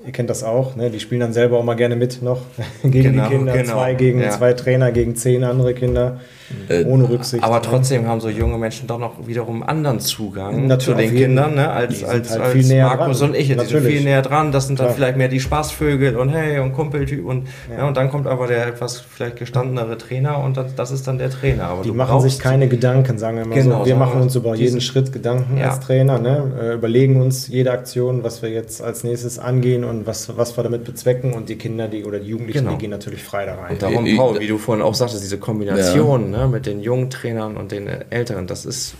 ihr 0.06 0.12
kennt 0.12 0.30
das 0.30 0.44
auch, 0.44 0.76
ne? 0.76 0.90
die 0.90 1.00
spielen 1.00 1.20
dann 1.20 1.32
selber 1.32 1.58
auch 1.58 1.64
mal 1.64 1.74
gerne 1.74 1.96
mit 1.96 2.22
noch 2.22 2.42
gegen 2.82 3.12
genau, 3.12 3.28
die 3.28 3.36
Kinder, 3.36 3.52
genau. 3.52 3.72
zwei 3.72 3.94
gegen 3.94 4.20
ja. 4.20 4.30
zwei 4.30 4.52
Trainer, 4.52 4.92
gegen 4.92 5.16
zehn 5.16 5.44
andere 5.44 5.74
Kinder. 5.74 6.20
Äh, 6.68 6.84
ohne 6.84 7.08
Rücksicht. 7.08 7.42
Aber 7.42 7.60
trotzdem 7.60 8.06
haben 8.06 8.20
so 8.20 8.28
junge 8.28 8.56
Menschen 8.56 8.86
doch 8.86 8.98
noch 8.98 9.26
wiederum 9.26 9.62
anderen 9.62 10.00
Zugang 10.00 10.66
Natürlich, 10.66 11.08
zu 11.08 11.14
den 11.14 11.20
Kindern, 11.20 11.54
ne? 11.56 11.68
als, 11.68 12.04
als, 12.04 12.30
halt 12.30 12.40
als 12.40 12.68
Markus 12.68 13.18
dran. 13.18 13.30
und 13.30 13.36
ich. 13.36 13.48
Die 13.48 13.64
sind 13.66 13.82
viel 13.82 14.02
näher 14.02 14.22
dran. 14.22 14.52
Das 14.52 14.66
sind 14.68 14.78
dann 14.78 14.86
Klar. 14.86 14.96
vielleicht 14.96 15.16
mehr 15.16 15.28
die 15.28 15.40
Spaßvögel 15.40 16.16
und 16.16 16.28
hey 16.30 16.60
und 16.60 16.72
Kumpeltyp 16.72 17.24
und, 17.24 17.48
ja. 17.70 17.78
ja. 17.78 17.88
und 17.88 17.96
dann 17.96 18.10
kommt 18.10 18.26
aber 18.26 18.46
der 18.46 18.68
etwas 18.68 19.00
vielleicht 19.00 19.36
gestandenere 19.36 19.98
Trainer 19.98 20.38
und 20.38 20.56
das, 20.56 20.74
das 20.76 20.90
ist 20.92 21.06
dann 21.08 21.18
der 21.18 21.30
Trainer. 21.30 21.64
Aber 21.64 21.82
die 21.82 21.90
machen 21.90 22.20
sich 22.20 22.38
keine 22.38 22.68
Gedanken, 22.68 23.18
sagen 23.18 23.38
wir 23.38 23.46
mal 23.46 23.54
genau, 23.54 23.80
so. 23.80 23.86
Wir 23.86 23.96
machen 23.96 24.20
uns 24.20 24.36
über 24.36 24.54
jeden 24.54 24.80
Schritt 24.80 25.12
Gedanken 25.12 25.58
ja. 25.58 25.70
als 25.70 25.80
Trainer, 25.80 26.18
ne? 26.18 26.52
Äh, 26.60 26.74
überlegen 26.74 27.20
uns 27.20 27.48
jede 27.48 27.72
Aktion, 27.72 28.22
was 28.22 28.42
wir 28.42 28.50
jetzt 28.50 28.82
als 28.82 29.02
nächstes 29.02 29.38
angehen 29.38 29.84
und 29.84 29.96
und 29.96 30.06
was, 30.06 30.36
was 30.36 30.56
wir 30.56 30.62
damit 30.62 30.84
bezwecken 30.84 31.32
und 31.32 31.48
die 31.48 31.56
Kinder 31.56 31.88
die, 31.88 32.04
oder 32.04 32.18
die 32.18 32.28
Jugendlichen, 32.28 32.60
genau. 32.60 32.72
die 32.72 32.78
gehen 32.78 32.90
natürlich 32.90 33.22
frei 33.22 33.46
da 33.46 33.54
rein. 33.54 33.72
Und 33.72 33.82
darum, 33.82 34.16
Paul, 34.16 34.40
wie 34.40 34.46
du 34.46 34.58
vorhin 34.58 34.84
auch 34.84 34.94
sagtest, 34.94 35.22
diese 35.22 35.38
Kombination 35.38 36.32
ja. 36.32 36.35
Ne, 36.36 36.46
mit 36.46 36.66
den 36.66 36.80
jungen 36.80 37.10
Trainern 37.10 37.56
und 37.56 37.72
den 37.72 37.86
Älteren, 37.86 38.46
das 38.46 38.64
ist, 38.64 38.94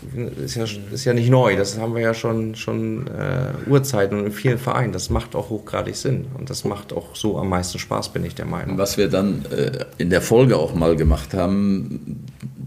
ist, 0.45 0.57
ja, 0.57 0.65
ist 0.93 1.05
ja 1.05 1.13
nicht 1.13 1.31
neu. 1.31 1.57
Das 1.57 1.79
haben 1.79 1.95
wir 1.95 2.03
ja 2.03 2.15
schon, 2.15 2.55
schon 2.55 3.07
äh, 3.09 3.69
Urzeiten 3.69 4.19
und 4.19 4.27
in 4.27 4.33
vielen 4.33 4.59
Vereinen. 4.59 4.93
Das 4.93 5.11
macht 5.11 5.35
auch 5.35 5.51
hochgradig 5.51 5.97
Sinn 5.97 6.27
und 6.37 6.51
das 6.51 6.65
macht 6.65 6.93
auch 6.93 7.15
so 7.15 7.39
am 7.39 7.49
meisten 7.49 7.79
Spaß, 7.79 8.13
bin 8.13 8.25
ich 8.25 8.35
der 8.35 8.47
Meinung. 8.47 8.79
Was 8.79 8.97
wir 8.97 9.09
dann 9.09 9.45
äh, 9.51 9.85
in 9.99 10.11
der 10.11 10.23
Folge 10.23 10.57
auch 10.57 10.75
mal 10.75 10.97
gemacht 10.97 11.35
haben, 11.35 12.25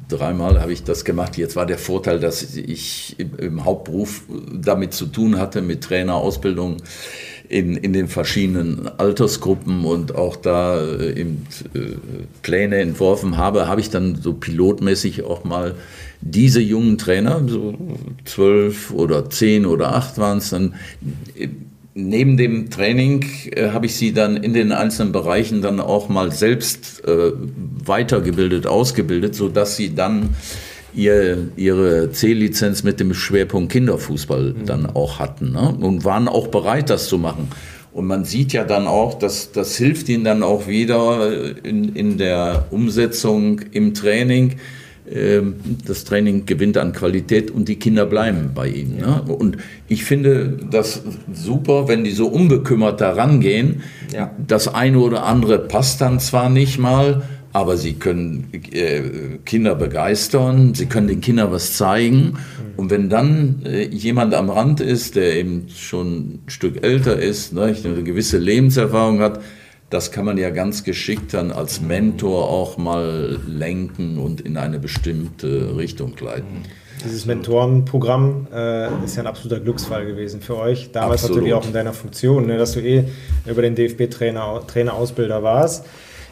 dreimal 0.07 0.59
habe 0.59 0.73
ich 0.73 0.83
das 0.83 1.05
gemacht. 1.05 1.37
Jetzt 1.37 1.55
war 1.55 1.65
der 1.65 1.77
Vorteil, 1.77 2.19
dass 2.19 2.41
ich 2.55 3.15
im 3.19 3.65
Hauptberuf 3.65 4.23
damit 4.53 4.93
zu 4.93 5.05
tun 5.05 5.37
hatte, 5.37 5.61
mit 5.61 5.83
Trainerausbildung 5.83 6.77
in, 7.49 7.75
in 7.75 7.93
den 7.93 8.07
verschiedenen 8.07 8.87
Altersgruppen 8.97 9.83
und 9.83 10.15
auch 10.15 10.35
da 10.35 10.79
äh, 10.79 11.19
eben, 11.19 11.47
äh, 11.73 11.79
Pläne 12.43 12.77
entworfen 12.77 13.37
habe, 13.37 13.67
habe 13.67 13.81
ich 13.81 13.89
dann 13.89 14.15
so 14.21 14.33
pilotmäßig 14.33 15.23
auch 15.23 15.43
mal 15.43 15.75
diese 16.21 16.61
jungen 16.61 16.97
Trainer, 16.97 17.41
so 17.47 17.75
zwölf 18.25 18.91
oder 18.91 19.29
zehn 19.29 19.65
oder 19.65 19.95
acht 19.95 20.19
waren 20.19 20.37
es 20.37 20.51
dann, 20.51 20.75
neben 21.95 22.37
dem 22.37 22.69
Training 22.69 23.25
äh, 23.51 23.69
habe 23.71 23.87
ich 23.87 23.95
sie 23.95 24.13
dann 24.13 24.37
in 24.37 24.53
den 24.53 24.71
einzelnen 24.71 25.11
Bereichen 25.11 25.63
dann 25.63 25.79
auch 25.79 26.07
mal 26.07 26.31
selbst 26.31 27.03
äh, 27.05 27.31
weitergebildet, 27.83 28.67
ausgebildet, 28.67 29.33
sodass 29.33 29.75
sie 29.75 29.95
dann 29.95 30.35
ihr, 30.93 31.49
ihre 31.55 32.11
C-Lizenz 32.11 32.83
mit 32.83 32.99
dem 32.99 33.13
Schwerpunkt 33.13 33.71
Kinderfußball 33.71 34.53
mhm. 34.53 34.65
dann 34.65 34.85
auch 34.85 35.19
hatten 35.19 35.51
ne? 35.51 35.75
und 35.79 36.05
waren 36.05 36.27
auch 36.27 36.47
bereit, 36.47 36.89
das 36.89 37.07
zu 37.07 37.17
machen. 37.17 37.49
Und 37.91 38.05
man 38.05 38.23
sieht 38.23 38.53
ja 38.53 38.63
dann 38.63 38.87
auch, 38.87 39.17
dass 39.17 39.51
das 39.51 39.75
hilft 39.75 40.09
ihnen 40.09 40.23
dann 40.23 40.43
auch 40.43 40.67
wieder 40.67 41.31
in, 41.63 41.95
in 41.95 42.17
der 42.17 42.67
Umsetzung 42.69 43.61
im 43.71 43.93
Training 43.93 44.57
ähm, 45.11 45.55
das 45.87 46.03
Training 46.03 46.45
gewinnt 46.45 46.77
an 46.77 46.93
Qualität 46.93 47.49
und 47.49 47.67
die 47.67 47.77
Kinder 47.77 48.05
bleiben 48.05 48.51
bei 48.53 48.67
ihnen. 48.67 48.97
Ne? 48.97 49.23
Und 49.27 49.57
ich 49.87 50.03
finde 50.03 50.59
das 50.69 51.01
super, 51.33 51.87
wenn 51.87 52.03
die 52.03 52.11
so 52.11 52.27
unbekümmert 52.27 53.01
daran 53.01 53.39
gehen. 53.39 53.81
Ja. 54.13 54.31
Das 54.45 54.67
eine 54.67 54.99
oder 54.99 55.25
andere 55.25 55.57
passt 55.57 56.01
dann 56.01 56.19
zwar 56.19 56.49
nicht 56.49 56.77
mal, 56.77 57.23
aber 57.53 57.77
sie 57.77 57.93
können 57.93 58.49
äh, 58.71 59.01
Kinder 59.45 59.75
begeistern, 59.75 60.73
sie 60.73 60.85
können 60.85 61.07
den 61.07 61.21
Kindern 61.21 61.51
was 61.51 61.75
zeigen. 61.75 62.37
Und 62.77 62.91
wenn 62.91 63.09
dann 63.09 63.63
äh, 63.65 63.83
jemand 63.87 64.33
am 64.33 64.49
Rand 64.49 64.81
ist, 64.81 65.15
der 65.15 65.35
eben 65.35 65.67
schon 65.69 66.17
ein 66.17 66.43
Stück 66.47 66.83
älter 66.83 67.17
ist, 67.17 67.53
ne, 67.53 67.75
eine 67.83 68.03
gewisse 68.03 68.37
Lebenserfahrung 68.37 69.19
hat, 69.19 69.41
das 69.89 70.11
kann 70.11 70.25
man 70.25 70.37
ja 70.37 70.51
ganz 70.51 70.83
geschickt 70.83 71.33
dann 71.33 71.51
als 71.51 71.81
Mentor 71.81 72.47
auch 72.47 72.77
mal 72.77 73.39
lenken 73.47 74.19
und 74.19 74.39
in 74.39 74.55
eine 74.55 74.79
bestimmte 74.79 75.75
Richtung 75.75 76.13
leiten. 76.21 76.63
Dieses 77.03 77.25
Mentorenprogramm 77.25 78.47
äh, 78.53 79.03
ist 79.03 79.15
ja 79.15 79.23
ein 79.23 79.27
absoluter 79.27 79.61
Glücksfall 79.61 80.05
gewesen 80.05 80.41
für 80.41 80.57
euch. 80.57 80.91
Damals 80.91 81.23
Absolut. 81.23 81.37
natürlich 81.37 81.53
auch 81.53 81.65
in 81.65 81.73
deiner 81.73 81.93
Funktion, 81.93 82.45
ne, 82.45 82.57
dass 82.57 82.73
du 82.73 82.81
eh 82.81 83.05
über 83.45 83.61
den 83.61 83.73
DFB-Trainer 83.75 84.67
Trainer, 84.67 84.93
Ausbilder 84.93 85.41
warst. 85.41 85.85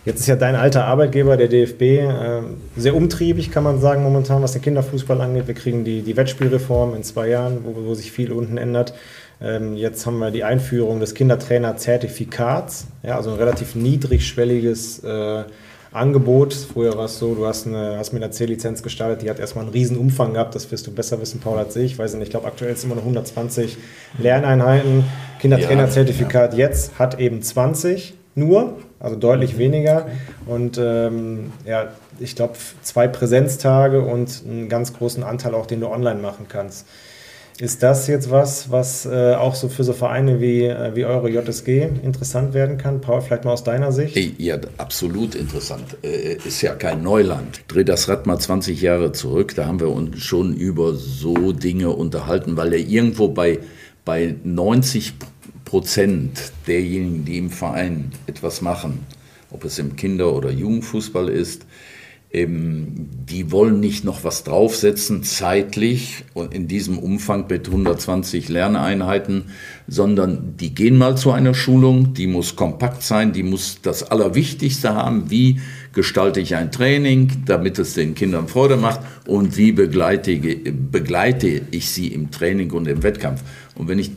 Jetzt 0.08 0.22
ist 0.22 0.28
ja 0.28 0.38
dein 0.38 0.56
alter 0.56 0.86
Arbeitgeber, 0.86 1.36
der 1.36 1.50
DFB, 1.50 1.82
äh, 1.82 2.41
sehr 2.78 2.96
umtriebig, 2.96 3.52
kann 3.52 3.65
man 3.65 3.82
sagen, 3.82 4.04
momentan, 4.04 4.41
was 4.41 4.54
den 4.54 4.62
Kinderfußball 4.62 5.20
angeht. 5.20 5.48
Wir 5.48 5.54
kriegen 5.54 5.84
die, 5.84 6.02
die 6.02 6.15
Wettspielreform 6.15 6.96
in 6.96 7.04
zwei 7.04 7.28
Jahren, 7.28 7.65
wo, 7.65 7.76
wo 7.86 7.93
sich 7.93 8.13
viel 8.13 8.32
unten 8.32 8.58
ändert. 8.58 8.93
Ähm, 9.41 9.76
jetzt 9.76 10.06
haben 10.06 10.20
wir 10.20 10.32
die 10.32 10.46
Einführung 10.46 11.02
des 11.02 11.13
Kindertrainer-Zertifikats, 11.13 12.88
ja, 13.04 13.17
also 13.17 13.32
ein 13.32 13.36
relativ 13.36 13.76
niedrigschwelliges 13.76 15.04
äh, 15.04 15.43
Angebot. 15.91 16.54
Früher 16.54 16.96
war 16.98 17.06
es 17.06 17.20
so, 17.20 17.36
du 17.36 17.46
hast, 17.46 17.67
eine, 17.67 17.98
hast 17.98 18.13
mit 18.13 18.24
einer 18.24 18.32
C-Lizenz 18.32 18.84
gestartet, 18.84 19.24
die 19.24 19.30
hat 19.30 19.39
erstmal 19.39 19.65
einen 19.65 19.74
riesen 19.74 19.98
Umfang 19.98 20.32
gehabt, 20.32 20.56
das 20.56 20.72
wirst 20.72 20.88
du 20.88 20.91
besser 20.91 21.20
wissen, 21.20 21.41
Paul, 21.41 21.58
als 21.58 21.76
ich. 21.76 21.91
Ich 21.91 22.00
weiß 22.00 22.13
nicht, 22.13 22.24
ich 22.24 22.30
glaube 22.30 22.48
aktuell 22.48 22.74
sind 22.78 22.86
immer 22.86 22.96
noch 22.96 23.04
120 23.04 23.76
Lerneinheiten. 24.20 25.04
Kindertrainer-Zertifikat 25.41 26.54
ja, 26.54 26.60
ja. 26.60 26.67
jetzt 26.70 26.98
hat 26.98 27.20
eben 27.20 27.41
20 27.41 28.13
nur, 28.36 28.78
also 28.99 29.15
deutlich 29.15 29.57
weniger. 29.57 30.07
Und 30.45 30.77
ähm, 30.77 31.51
ja, 31.65 31.89
ich 32.19 32.36
glaube, 32.36 32.53
zwei 32.81 33.07
Präsenztage 33.07 34.01
und 34.01 34.43
einen 34.47 34.69
ganz 34.69 34.93
großen 34.93 35.23
Anteil 35.23 35.53
auch, 35.53 35.65
den 35.65 35.81
du 35.81 35.88
online 35.88 36.21
machen 36.21 36.45
kannst. 36.49 36.86
Ist 37.60 37.81
das 37.81 38.05
jetzt 38.05 38.29
was, 38.29 38.69
was 38.69 39.07
äh, 39.07 39.33
auch 39.33 39.55
so 39.55 39.67
für 39.67 39.83
so 39.83 39.91
Vereine 39.91 40.39
wie, 40.39 40.65
äh, 40.65 40.95
wie 40.95 41.05
eure 41.05 41.27
JSG 41.27 41.89
interessant 42.03 42.53
werden 42.53 42.77
kann? 42.77 43.01
Paul, 43.01 43.21
vielleicht 43.21 43.45
mal 43.45 43.53
aus 43.53 43.63
deiner 43.63 43.91
Sicht? 43.91 44.15
Ja, 44.39 44.60
absolut 44.77 45.33
interessant. 45.33 45.97
Äh, 46.03 46.36
ist 46.36 46.62
ja 46.62 46.75
kein 46.75 47.01
Neuland. 47.01 47.62
Dreh 47.67 47.83
das 47.83 48.10
Rad 48.10 48.27
mal 48.27 48.38
20 48.38 48.79
Jahre 48.79 49.12
zurück, 49.12 49.55
da 49.55 49.65
haben 49.65 49.79
wir 49.79 49.89
uns 49.89 50.21
schon 50.21 50.53
über 50.53 50.93
so 50.93 51.51
Dinge 51.51 51.89
unterhalten, 51.89 52.57
weil 52.57 52.73
er 52.73 52.79
irgendwo 52.79 53.29
bei, 53.29 53.57
bei 54.05 54.36
90 54.43 55.17
Prozent 55.17 55.37
derjenigen, 56.67 57.25
die 57.25 57.38
im 57.38 57.49
Verein 57.49 58.12
etwas 58.27 58.62
machen, 58.62 59.06
ob 59.51 59.65
es 59.65 59.80
im 59.80 59.95
Kinder- 59.95 60.34
oder 60.34 60.51
Jugendfußball 60.51 61.30
ist, 61.30 61.65
ähm, 62.34 63.08
die 63.30 63.51
wollen 63.51 63.80
nicht 63.80 64.03
noch 64.03 64.25
was 64.25 64.43
draufsetzen 64.43 65.23
zeitlich 65.23 66.25
und 66.34 66.53
in 66.53 66.67
diesem 66.67 66.99
Umfang 66.99 67.45
mit 67.49 67.67
120 67.67 68.49
Lerneinheiten, 68.49 69.45
sondern 69.88 70.56
die 70.58 70.75
gehen 70.75 70.97
mal 70.97 71.15
zu 71.15 71.32
einer 71.32 71.53
Schulung, 71.53 72.13
die 72.13 72.27
muss 72.27 72.58
kompakt 72.58 73.01
sein, 73.01 73.32
die 73.32 73.43
muss 73.43 73.80
das 73.82 74.03
Allerwichtigste 74.03 74.93
haben, 74.93 75.30
wie 75.30 75.62
gestalte 75.93 76.41
ich 76.41 76.56
ein 76.56 76.71
Training, 76.71 77.32
damit 77.45 77.80
es 77.80 77.93
den 77.93 78.13
Kindern 78.13 78.49
Freude 78.49 78.75
macht 78.75 78.99
und 79.25 79.56
wie 79.56 79.71
begleite, 79.71 80.38
begleite 80.38 81.62
ich 81.71 81.89
sie 81.89 82.08
im 82.10 82.30
Training 82.30 82.71
und 82.71 82.88
im 82.88 83.03
Wettkampf. 83.03 83.41
Und 83.75 83.88
wenn 83.88 83.99
ich 83.99 84.12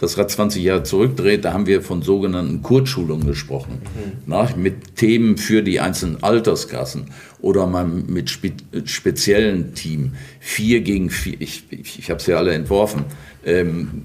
das 0.00 0.16
Rad 0.16 0.30
20 0.30 0.62
Jahre 0.62 0.82
zurückdreht, 0.82 1.44
da 1.44 1.52
haben 1.52 1.66
wir 1.66 1.82
von 1.82 2.00
sogenannten 2.00 2.62
Kurzschulungen 2.62 3.26
gesprochen, 3.26 3.82
mhm. 3.82 4.12
na, 4.26 4.48
mit 4.56 4.96
Themen 4.96 5.36
für 5.36 5.62
die 5.62 5.78
einzelnen 5.78 6.22
Altersklassen 6.22 7.10
oder 7.40 7.66
mal 7.66 7.86
mit 7.86 8.30
spe 8.30 8.52
speziellen 8.86 9.74
Team. 9.74 10.12
Vier 10.40 10.80
gegen 10.80 11.10
vier, 11.10 11.38
ich, 11.38 11.64
ich, 11.70 11.98
ich 11.98 12.10
habe 12.10 12.18
es 12.18 12.26
ja 12.26 12.38
alle 12.38 12.54
entworfen. 12.54 13.04
Ähm, 13.44 14.04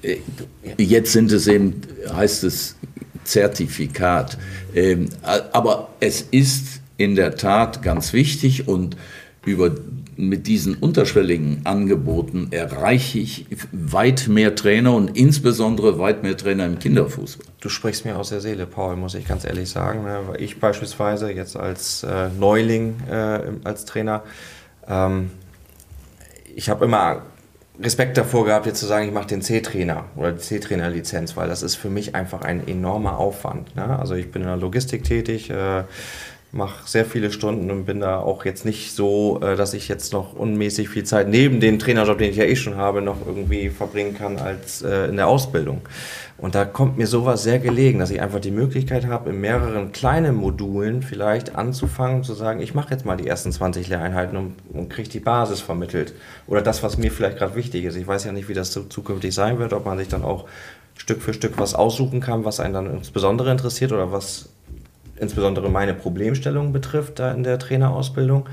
äh, 0.00 0.16
jetzt 0.78 1.12
sind 1.12 1.30
es 1.30 1.46
eben, 1.46 1.82
heißt 2.10 2.44
es 2.44 2.76
Zertifikat. 3.24 4.38
Ähm, 4.74 5.10
aber 5.22 5.90
es 6.00 6.22
ist 6.22 6.80
in 6.96 7.16
der 7.16 7.36
Tat 7.36 7.82
ganz 7.82 8.14
wichtig 8.14 8.66
und 8.66 8.96
über 9.44 9.74
mit 10.16 10.46
diesen 10.46 10.74
unterschwelligen 10.74 11.60
Angeboten 11.64 12.48
erreiche 12.50 13.18
ich 13.18 13.46
weit 13.72 14.28
mehr 14.28 14.54
Trainer 14.54 14.94
und 14.94 15.16
insbesondere 15.16 15.98
weit 15.98 16.22
mehr 16.22 16.36
Trainer 16.36 16.66
im 16.66 16.78
Kinderfußball. 16.78 17.46
Du 17.60 17.68
sprichst 17.68 18.04
mir 18.04 18.16
aus 18.16 18.30
der 18.30 18.40
Seele, 18.40 18.66
Paul, 18.66 18.96
muss 18.96 19.14
ich 19.14 19.26
ganz 19.26 19.44
ehrlich 19.44 19.68
sagen. 19.68 20.04
Ne? 20.04 20.20
Ich 20.38 20.58
beispielsweise 20.58 21.30
jetzt 21.30 21.56
als 21.56 22.02
äh, 22.02 22.28
Neuling 22.38 22.96
äh, 23.10 23.40
als 23.64 23.84
Trainer, 23.84 24.22
ähm, 24.88 25.30
ich 26.54 26.70
habe 26.70 26.86
immer 26.86 27.22
Respekt 27.78 28.16
davor 28.16 28.46
gehabt, 28.46 28.64
jetzt 28.64 28.80
zu 28.80 28.86
sagen, 28.86 29.06
ich 29.06 29.12
mache 29.12 29.26
den 29.26 29.42
C-Trainer 29.42 30.06
oder 30.16 30.32
die 30.32 30.38
C-Trainer-Lizenz, 30.38 31.36
weil 31.36 31.48
das 31.48 31.62
ist 31.62 31.74
für 31.74 31.90
mich 31.90 32.14
einfach 32.14 32.40
ein 32.40 32.66
enormer 32.66 33.18
Aufwand. 33.18 33.76
Ne? 33.76 33.98
Also 33.98 34.14
ich 34.14 34.30
bin 34.32 34.42
in 34.42 34.48
der 34.48 34.56
Logistik 34.56 35.04
tätig, 35.04 35.50
äh, 35.50 35.84
mache 36.56 36.88
sehr 36.88 37.04
viele 37.04 37.30
Stunden 37.30 37.70
und 37.70 37.84
bin 37.84 38.00
da 38.00 38.18
auch 38.18 38.44
jetzt 38.44 38.64
nicht 38.64 38.92
so, 38.92 39.40
äh, 39.42 39.56
dass 39.56 39.74
ich 39.74 39.88
jetzt 39.88 40.12
noch 40.12 40.34
unmäßig 40.34 40.88
viel 40.88 41.04
Zeit 41.04 41.28
neben 41.28 41.60
dem 41.60 41.78
Trainerjob, 41.78 42.18
den 42.18 42.30
ich 42.30 42.36
ja 42.36 42.44
eh 42.44 42.56
schon 42.56 42.76
habe, 42.76 43.02
noch 43.02 43.26
irgendwie 43.26 43.68
verbringen 43.70 44.14
kann 44.14 44.38
als 44.38 44.82
äh, 44.82 45.06
in 45.06 45.16
der 45.16 45.28
Ausbildung. 45.28 45.82
Und 46.38 46.54
da 46.54 46.66
kommt 46.66 46.98
mir 46.98 47.06
sowas 47.06 47.42
sehr 47.42 47.58
gelegen, 47.58 47.98
dass 47.98 48.10
ich 48.10 48.20
einfach 48.20 48.40
die 48.40 48.50
Möglichkeit 48.50 49.06
habe, 49.06 49.30
in 49.30 49.40
mehreren 49.40 49.92
kleinen 49.92 50.34
Modulen 50.34 51.02
vielleicht 51.02 51.54
anzufangen, 51.54 52.24
zu 52.24 52.34
sagen, 52.34 52.60
ich 52.60 52.74
mache 52.74 52.90
jetzt 52.90 53.06
mal 53.06 53.16
die 53.16 53.26
ersten 53.26 53.52
20 53.52 53.88
Lehreinheiten 53.88 54.36
und, 54.36 54.54
und 54.72 54.90
kriege 54.90 55.08
die 55.08 55.20
Basis 55.20 55.60
vermittelt. 55.60 56.12
Oder 56.46 56.60
das, 56.60 56.82
was 56.82 56.98
mir 56.98 57.10
vielleicht 57.10 57.38
gerade 57.38 57.54
wichtig 57.54 57.84
ist. 57.84 57.96
Ich 57.96 58.06
weiß 58.06 58.24
ja 58.24 58.32
nicht, 58.32 58.48
wie 58.48 58.54
das 58.54 58.72
so 58.72 58.82
zukünftig 58.82 59.34
sein 59.34 59.58
wird, 59.58 59.72
ob 59.72 59.86
man 59.86 59.96
sich 59.96 60.08
dann 60.08 60.24
auch 60.24 60.44
Stück 60.98 61.22
für 61.22 61.32
Stück 61.32 61.58
was 61.58 61.74
aussuchen 61.74 62.20
kann, 62.20 62.44
was 62.44 62.60
einen 62.60 62.74
dann 62.74 62.90
insbesondere 62.90 63.50
interessiert 63.50 63.92
oder 63.92 64.12
was 64.12 64.50
insbesondere 65.18 65.68
meine 65.70 65.94
Problemstellung 65.94 66.72
betrifft 66.72 67.18
da 67.18 67.32
in 67.32 67.42
der 67.42 67.58
Trainerausbildung. 67.58 68.48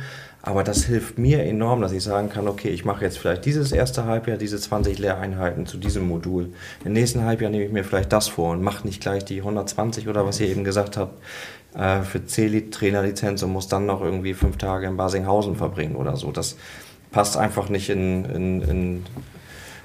Aber 0.45 0.65
das 0.65 0.83
hilft 0.83 1.17
mir 1.17 1.43
enorm, 1.43 1.81
dass 1.81 1.93
ich 1.93 2.03
sagen 2.03 2.29
kann, 2.29 2.49
okay, 2.49 2.67
ich 2.67 2.83
mache 2.83 3.05
jetzt 3.05 3.17
vielleicht 3.17 3.45
dieses 3.45 3.71
erste 3.71 4.03
Halbjahr 4.03 4.37
diese 4.37 4.59
20 4.59 4.99
Lehreinheiten 4.99 5.65
zu 5.65 5.77
diesem 5.77 6.05
Modul. 6.05 6.49
Im 6.83 6.91
nächsten 6.91 7.23
Halbjahr 7.23 7.49
nehme 7.49 7.63
ich 7.63 7.71
mir 7.71 7.85
vielleicht 7.85 8.11
das 8.11 8.27
vor 8.27 8.51
und 8.51 8.61
mache 8.61 8.85
nicht 8.85 9.01
gleich 9.01 9.23
die 9.23 9.37
120 9.37 10.09
oder 10.09 10.25
was 10.25 10.41
ihr 10.41 10.49
eben 10.49 10.65
gesagt 10.65 10.97
habt 10.97 11.17
äh, 11.75 12.01
für 12.01 12.25
C-Trainerlizenz 12.25 13.41
und 13.41 13.53
muss 13.53 13.69
dann 13.69 13.85
noch 13.85 14.01
irgendwie 14.01 14.33
fünf 14.33 14.57
Tage 14.57 14.85
in 14.87 14.97
Basinghausen 14.97 15.55
verbringen 15.55 15.95
oder 15.95 16.17
so. 16.17 16.29
Das 16.31 16.57
passt 17.11 17.37
einfach 17.37 17.69
nicht 17.69 17.89
in, 17.89 18.25
in, 18.25 18.61
in 18.63 19.05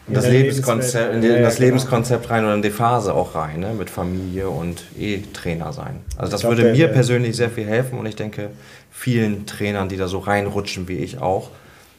in 0.09 0.15
das, 0.15 0.29
Lebenskonzept, 0.29 1.15
in, 1.15 1.21
die, 1.21 1.29
in 1.29 1.43
das 1.43 1.57
genau. 1.57 1.67
Lebenskonzept 1.67 2.31
rein 2.31 2.45
oder 2.45 2.55
in 2.55 2.63
die 2.63 2.71
Phase 2.71 3.15
auch 3.15 3.35
rein, 3.35 3.61
ne? 3.61 3.73
mit 3.77 3.91
Familie 3.91 4.49
und 4.49 4.83
eh 4.99 5.21
Trainer 5.33 5.73
sein. 5.73 6.01
Also 6.17 6.33
das 6.33 6.41
glaub, 6.41 6.57
würde 6.57 6.73
mir 6.73 6.89
persönlich 6.89 7.37
sehr 7.37 7.51
viel 7.51 7.67
helfen 7.67 7.99
und 7.99 8.07
ich 8.07 8.17
denke 8.17 8.51
vielen 8.91 9.47
Trainern, 9.47 9.89
die 9.89 9.97
da 9.97 10.09
so 10.09 10.19
reinrutschen 10.19 10.89
wie 10.89 10.97
ich 10.99 11.21
auch, 11.21 11.51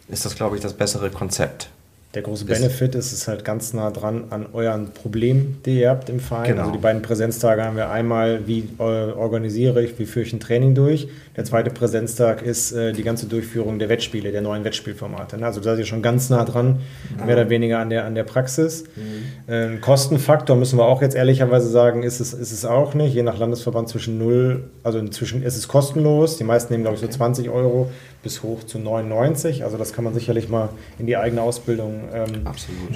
ist 0.09 0.25
das, 0.25 0.35
glaube 0.35 0.55
ich, 0.55 0.61
das 0.61 0.73
bessere 0.73 1.09
Konzept. 1.09 1.69
Der 2.15 2.23
große 2.23 2.45
Benefit 2.45 2.95
ist, 2.95 3.13
es 3.13 3.27
halt 3.27 3.45
ganz 3.45 3.71
nah 3.73 3.91
dran 3.91 4.23
an 4.31 4.47
euren 4.53 4.91
Problemen, 4.93 5.61
die 5.63 5.81
ihr 5.81 5.91
habt 5.91 6.09
im 6.09 6.19
Verein. 6.19 6.47
Genau. 6.47 6.61
Also 6.61 6.71
die 6.71 6.79
beiden 6.79 7.03
Präsenztage 7.03 7.63
haben 7.63 7.75
wir 7.75 7.91
einmal, 7.91 8.47
wie 8.47 8.67
äh, 8.79 8.81
organisiere 8.81 9.83
ich, 9.83 9.99
wie 9.99 10.07
führe 10.07 10.25
ich 10.25 10.33
ein 10.33 10.39
Training 10.39 10.73
durch. 10.73 11.07
Der 11.37 11.45
zweite 11.45 11.69
Präsenztag 11.69 12.41
ist 12.41 12.71
äh, 12.71 12.93
die 12.93 13.03
ganze 13.03 13.27
Durchführung 13.27 13.77
der 13.77 13.89
Wettspiele, 13.89 14.31
der 14.31 14.41
neuen 14.41 14.63
Wettspielformate. 14.63 15.37
Ne? 15.37 15.45
Also 15.45 15.59
da 15.59 15.69
seid 15.69 15.79
ihr 15.79 15.85
schon 15.85 16.01
ganz 16.01 16.31
nah 16.31 16.45
dran, 16.45 16.79
ja. 17.15 17.25
mehr 17.25 17.35
oder 17.35 17.49
weniger 17.51 17.77
an 17.77 17.91
der, 17.91 18.05
an 18.05 18.15
der 18.15 18.23
Praxis. 18.23 18.85
Mhm. 18.95 19.53
Äh, 19.53 19.77
Kostenfaktor 19.77 20.55
müssen 20.55 20.79
wir 20.79 20.85
auch 20.85 21.03
jetzt 21.03 21.15
ehrlicherweise 21.15 21.69
sagen, 21.69 22.01
ist 22.01 22.19
es, 22.21 22.33
ist 22.33 22.51
es 22.51 22.65
auch 22.65 22.95
nicht. 22.95 23.13
Je 23.13 23.21
nach 23.21 23.37
Landesverband 23.37 23.87
zwischen 23.87 24.17
null, 24.17 24.63
also 24.81 24.97
inzwischen 24.97 25.43
ist 25.43 25.57
es 25.57 25.67
kostenlos. 25.67 26.37
Die 26.37 26.43
meisten 26.43 26.73
nehmen, 26.73 26.85
glaube 26.85 26.95
ich, 26.95 27.01
so 27.01 27.07
20 27.07 27.51
Euro 27.51 27.91
bis 28.23 28.43
hoch 28.43 28.63
zu 28.63 28.79
99. 28.79 29.63
Also 29.63 29.77
das 29.77 29.93
kann 29.93 30.03
man 30.03 30.13
sicherlich 30.13 30.49
mal 30.49 30.69
in 30.97 31.05
die 31.05 31.15
eigene 31.15 31.41
Ausbildung 31.41 31.98
ähm, 32.13 32.43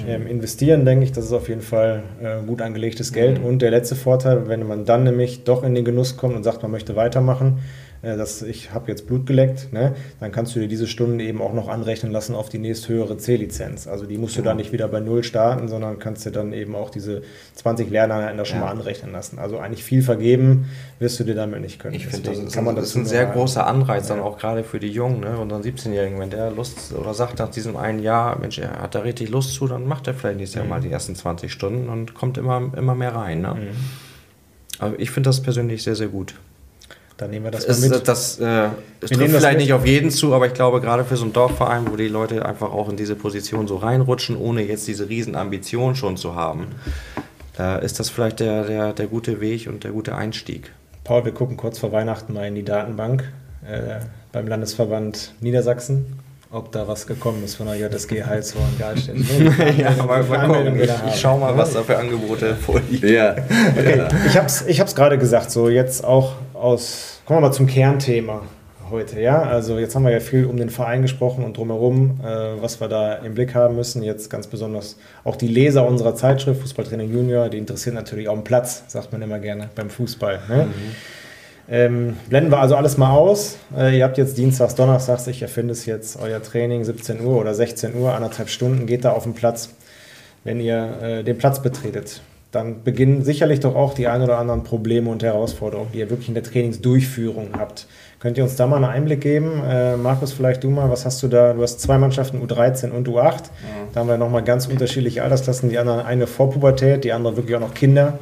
ähm, 0.06 0.26
investieren, 0.26 0.84
denke 0.84 1.04
ich. 1.04 1.12
Das 1.12 1.24
ist 1.24 1.32
auf 1.32 1.48
jeden 1.48 1.60
Fall 1.60 2.02
äh, 2.22 2.44
gut 2.46 2.62
angelegtes 2.62 3.12
Geld. 3.12 3.40
Mhm. 3.40 3.46
Und 3.46 3.62
der 3.62 3.70
letzte 3.70 3.96
Vorteil, 3.96 4.48
wenn 4.48 4.66
man 4.66 4.84
dann 4.84 5.04
nämlich 5.04 5.44
doch 5.44 5.62
in 5.62 5.74
den 5.74 5.84
Genuss 5.84 6.16
kommt 6.16 6.36
und 6.36 6.42
sagt, 6.42 6.62
man 6.62 6.70
möchte 6.70 6.96
weitermachen, 6.96 7.58
dass 8.04 8.42
ich 8.42 8.72
habe 8.72 8.90
jetzt 8.90 9.06
Blut 9.06 9.26
geleckt, 9.26 9.72
ne, 9.72 9.94
dann 10.20 10.30
kannst 10.32 10.54
du 10.54 10.60
dir 10.60 10.68
diese 10.68 10.86
Stunden 10.86 11.20
eben 11.20 11.40
auch 11.42 11.52
noch 11.52 11.68
anrechnen 11.68 12.12
lassen 12.12 12.34
auf 12.34 12.48
die 12.48 12.58
nächsthöhere 12.58 13.16
C-Lizenz. 13.16 13.86
Also 13.86 14.06
die 14.06 14.18
musst 14.18 14.36
du 14.36 14.42
dann 14.42 14.56
nicht 14.56 14.72
wieder 14.72 14.88
bei 14.88 15.00
Null 15.00 15.24
starten, 15.24 15.68
sondern 15.68 15.98
kannst 15.98 16.24
dir 16.26 16.30
dann 16.30 16.52
eben 16.52 16.74
auch 16.74 16.90
diese 16.90 17.22
20 17.54 17.90
Lerneinheiten 17.90 18.44
schon 18.44 18.58
ja. 18.58 18.66
mal 18.66 18.70
anrechnen 18.70 19.12
lassen. 19.12 19.38
Also 19.38 19.58
eigentlich 19.58 19.84
viel 19.84 20.02
vergeben 20.02 20.66
wirst 20.98 21.18
du 21.20 21.24
dir 21.24 21.34
damit 21.34 21.60
nicht 21.60 21.78
können. 21.78 21.94
Ich 21.94 22.06
finde, 22.06 22.30
das, 22.30 22.38
ist, 22.38 22.54
kann 22.54 22.64
man 22.64 22.76
das 22.76 22.86
ist 22.86 22.96
ein 22.96 23.06
sehr 23.06 23.26
großer 23.26 23.66
Anreiz 23.66 24.08
ja. 24.08 24.14
dann 24.14 24.24
auch 24.24 24.38
gerade 24.38 24.64
für 24.64 24.78
die 24.78 24.90
Jungen, 24.90 25.20
ne, 25.20 25.38
unseren 25.38 25.62
17-Jährigen, 25.62 26.18
wenn 26.18 26.30
der 26.30 26.50
Lust 26.50 26.92
oder 26.94 27.14
sagt 27.14 27.38
nach 27.38 27.50
diesem 27.50 27.76
einen 27.76 28.00
Jahr, 28.00 28.38
Mensch, 28.38 28.58
er 28.58 28.82
hat 28.82 28.94
da 28.94 29.00
richtig 29.00 29.30
Lust 29.30 29.54
zu, 29.54 29.66
dann 29.66 29.86
macht 29.86 30.06
er 30.06 30.14
vielleicht 30.14 30.38
nächstes 30.38 30.56
Jahr 30.56 30.64
mhm. 30.64 30.70
mal 30.70 30.80
die 30.80 30.90
ersten 30.90 31.14
20 31.14 31.50
Stunden 31.50 31.88
und 31.88 32.14
kommt 32.14 32.38
immer, 32.38 32.72
immer 32.76 32.94
mehr 32.94 33.14
rein. 33.14 33.40
Ne? 33.40 33.54
Mhm. 33.54 33.68
Aber 34.78 34.98
ich 34.98 35.10
finde 35.10 35.28
das 35.28 35.42
persönlich 35.42 35.82
sehr, 35.82 35.94
sehr 35.94 36.08
gut. 36.08 36.34
Dann 37.16 37.30
nehmen 37.30 37.44
wir 37.44 37.52
das 37.52 37.68
mal 37.68 37.88
mit. 37.88 38.08
Das, 38.08 38.40
äh, 38.40 38.68
es 39.00 39.10
trifft 39.10 39.36
vielleicht 39.36 39.58
nicht 39.58 39.72
auf 39.72 39.86
jeden 39.86 40.10
zu, 40.10 40.34
aber 40.34 40.46
ich 40.46 40.54
glaube, 40.54 40.80
gerade 40.80 41.04
für 41.04 41.16
so 41.16 41.24
einen 41.24 41.32
Dorfverein, 41.32 41.90
wo 41.90 41.96
die 41.96 42.08
Leute 42.08 42.44
einfach 42.44 42.72
auch 42.72 42.88
in 42.88 42.96
diese 42.96 43.14
Position 43.14 43.68
so 43.68 43.76
reinrutschen, 43.76 44.36
ohne 44.36 44.62
jetzt 44.62 44.88
diese 44.88 45.08
riesen 45.08 45.36
Ambition 45.36 45.94
schon 45.94 46.16
zu 46.16 46.34
haben, 46.34 46.66
äh, 47.58 47.84
ist 47.84 48.00
das 48.00 48.10
vielleicht 48.10 48.40
der, 48.40 48.64
der, 48.64 48.92
der 48.92 49.06
gute 49.06 49.40
Weg 49.40 49.68
und 49.68 49.84
der 49.84 49.92
gute 49.92 50.16
Einstieg. 50.16 50.72
Paul, 51.04 51.24
wir 51.24 51.32
gucken 51.32 51.56
kurz 51.56 51.78
vor 51.78 51.92
Weihnachten 51.92 52.32
mal 52.32 52.48
in 52.48 52.56
die 52.56 52.64
Datenbank 52.64 53.24
äh, 53.64 54.00
beim 54.32 54.48
Landesverband 54.48 55.34
Niedersachsen 55.40 56.18
ob 56.54 56.70
da 56.70 56.86
was 56.86 57.04
gekommen 57.08 57.42
ist 57.44 57.56
von 57.56 57.66
der 57.66 57.74
JSG 57.74 58.22
Heilshorn 58.22 58.78
Galstedt. 58.78 59.16
ja, 59.76 59.90
mal, 60.04 60.22
mal 60.22 60.46
gucken. 60.46 60.80
Ich, 60.80 60.90
ich 61.08 61.20
schau 61.20 61.36
mal, 61.36 61.56
was 61.56 61.72
da 61.72 61.82
für 61.82 61.98
Angebote 61.98 62.54
vorliegen. 62.54 63.12
Ja. 63.12 63.34
Okay, 63.76 63.98
ja. 63.98 64.08
ich 64.24 64.36
habe 64.36 64.46
es 64.46 64.64
ich 64.64 64.94
gerade 64.94 65.18
gesagt, 65.18 65.50
so 65.50 65.68
jetzt 65.68 66.04
auch 66.04 66.34
aus, 66.64 67.20
kommen 67.26 67.42
wir 67.42 67.48
mal 67.48 67.52
zum 67.52 67.66
Kernthema 67.66 68.40
heute, 68.90 69.20
ja. 69.20 69.42
Also 69.42 69.78
jetzt 69.78 69.94
haben 69.94 70.04
wir 70.04 70.12
ja 70.12 70.20
viel 70.20 70.46
um 70.46 70.56
den 70.56 70.70
Verein 70.70 71.02
gesprochen 71.02 71.44
und 71.44 71.58
drumherum, 71.58 72.20
äh, 72.22 72.62
was 72.62 72.80
wir 72.80 72.88
da 72.88 73.16
im 73.16 73.34
Blick 73.34 73.54
haben 73.54 73.76
müssen. 73.76 74.02
Jetzt 74.02 74.30
ganz 74.30 74.46
besonders 74.46 74.96
auch 75.24 75.36
die 75.36 75.46
Leser 75.46 75.86
unserer 75.86 76.14
Zeitschrift 76.14 76.62
Fußballtraining 76.62 77.12
Junior, 77.12 77.50
die 77.50 77.58
interessieren 77.58 77.94
natürlich 77.94 78.28
auch 78.28 78.34
den 78.34 78.44
Platz, 78.44 78.82
sagt 78.88 79.12
man 79.12 79.20
immer 79.20 79.38
gerne 79.38 79.68
beim 79.74 79.90
Fußball. 79.90 80.40
Ne? 80.48 80.64
Mhm. 80.64 80.72
Ähm, 81.66 82.16
blenden 82.30 82.50
wir 82.50 82.58
also 82.58 82.76
alles 82.76 82.96
mal 82.96 83.10
aus. 83.10 83.58
Äh, 83.76 83.98
ihr 83.98 84.04
habt 84.04 84.16
jetzt 84.16 84.38
Dienstags, 84.38 84.74
Donnerstags, 84.74 85.26
ich 85.26 85.42
erfinde 85.42 85.72
es 85.72 85.84
jetzt, 85.84 86.18
euer 86.18 86.42
Training 86.42 86.82
17 86.84 87.22
Uhr 87.22 87.38
oder 87.38 87.54
16 87.54 87.94
Uhr, 87.94 88.14
anderthalb 88.14 88.48
Stunden, 88.48 88.86
geht 88.86 89.04
da 89.04 89.12
auf 89.12 89.24
den 89.24 89.34
Platz. 89.34 89.68
Wenn 90.44 90.60
ihr 90.60 90.98
äh, 91.02 91.24
den 91.24 91.36
Platz 91.36 91.60
betretet, 91.60 92.22
dann 92.54 92.82
beginnen 92.82 93.22
sicherlich 93.22 93.60
doch 93.60 93.74
auch 93.74 93.94
die 93.94 94.06
ein 94.06 94.22
oder 94.22 94.38
anderen 94.38 94.62
Probleme 94.62 95.10
und 95.10 95.22
Herausforderungen, 95.22 95.90
die 95.92 95.98
ihr 95.98 96.10
wirklich 96.10 96.28
in 96.28 96.34
der 96.34 96.42
Trainingsdurchführung 96.42 97.50
habt. 97.58 97.86
Könnt 98.20 98.38
ihr 98.38 98.44
uns 98.44 98.56
da 98.56 98.66
mal 98.66 98.76
einen 98.76 98.86
Einblick 98.86 99.20
geben? 99.20 99.62
Äh, 99.68 99.96
Markus, 99.96 100.32
vielleicht 100.32 100.64
du 100.64 100.70
mal, 100.70 100.88
was 100.90 101.04
hast 101.04 101.22
du 101.22 101.28
da? 101.28 101.52
Du 101.52 101.62
hast 101.62 101.80
zwei 101.80 101.98
Mannschaften, 101.98 102.42
U13 102.42 102.90
und 102.90 103.08
U8. 103.08 103.22
Ja. 103.22 103.40
Da 103.92 104.00
haben 104.00 104.08
wir 104.08 104.16
nochmal 104.16 104.42
ganz 104.42 104.66
unterschiedliche 104.66 105.22
Altersklassen. 105.22 105.68
Die 105.68 105.78
anderen 105.78 106.00
eine 106.00 106.26
Vorpubertät, 106.26 107.04
die 107.04 107.12
andere 107.12 107.36
wirklich 107.36 107.56
auch 107.56 107.60
noch 107.60 107.74
Kinder. 107.74 108.18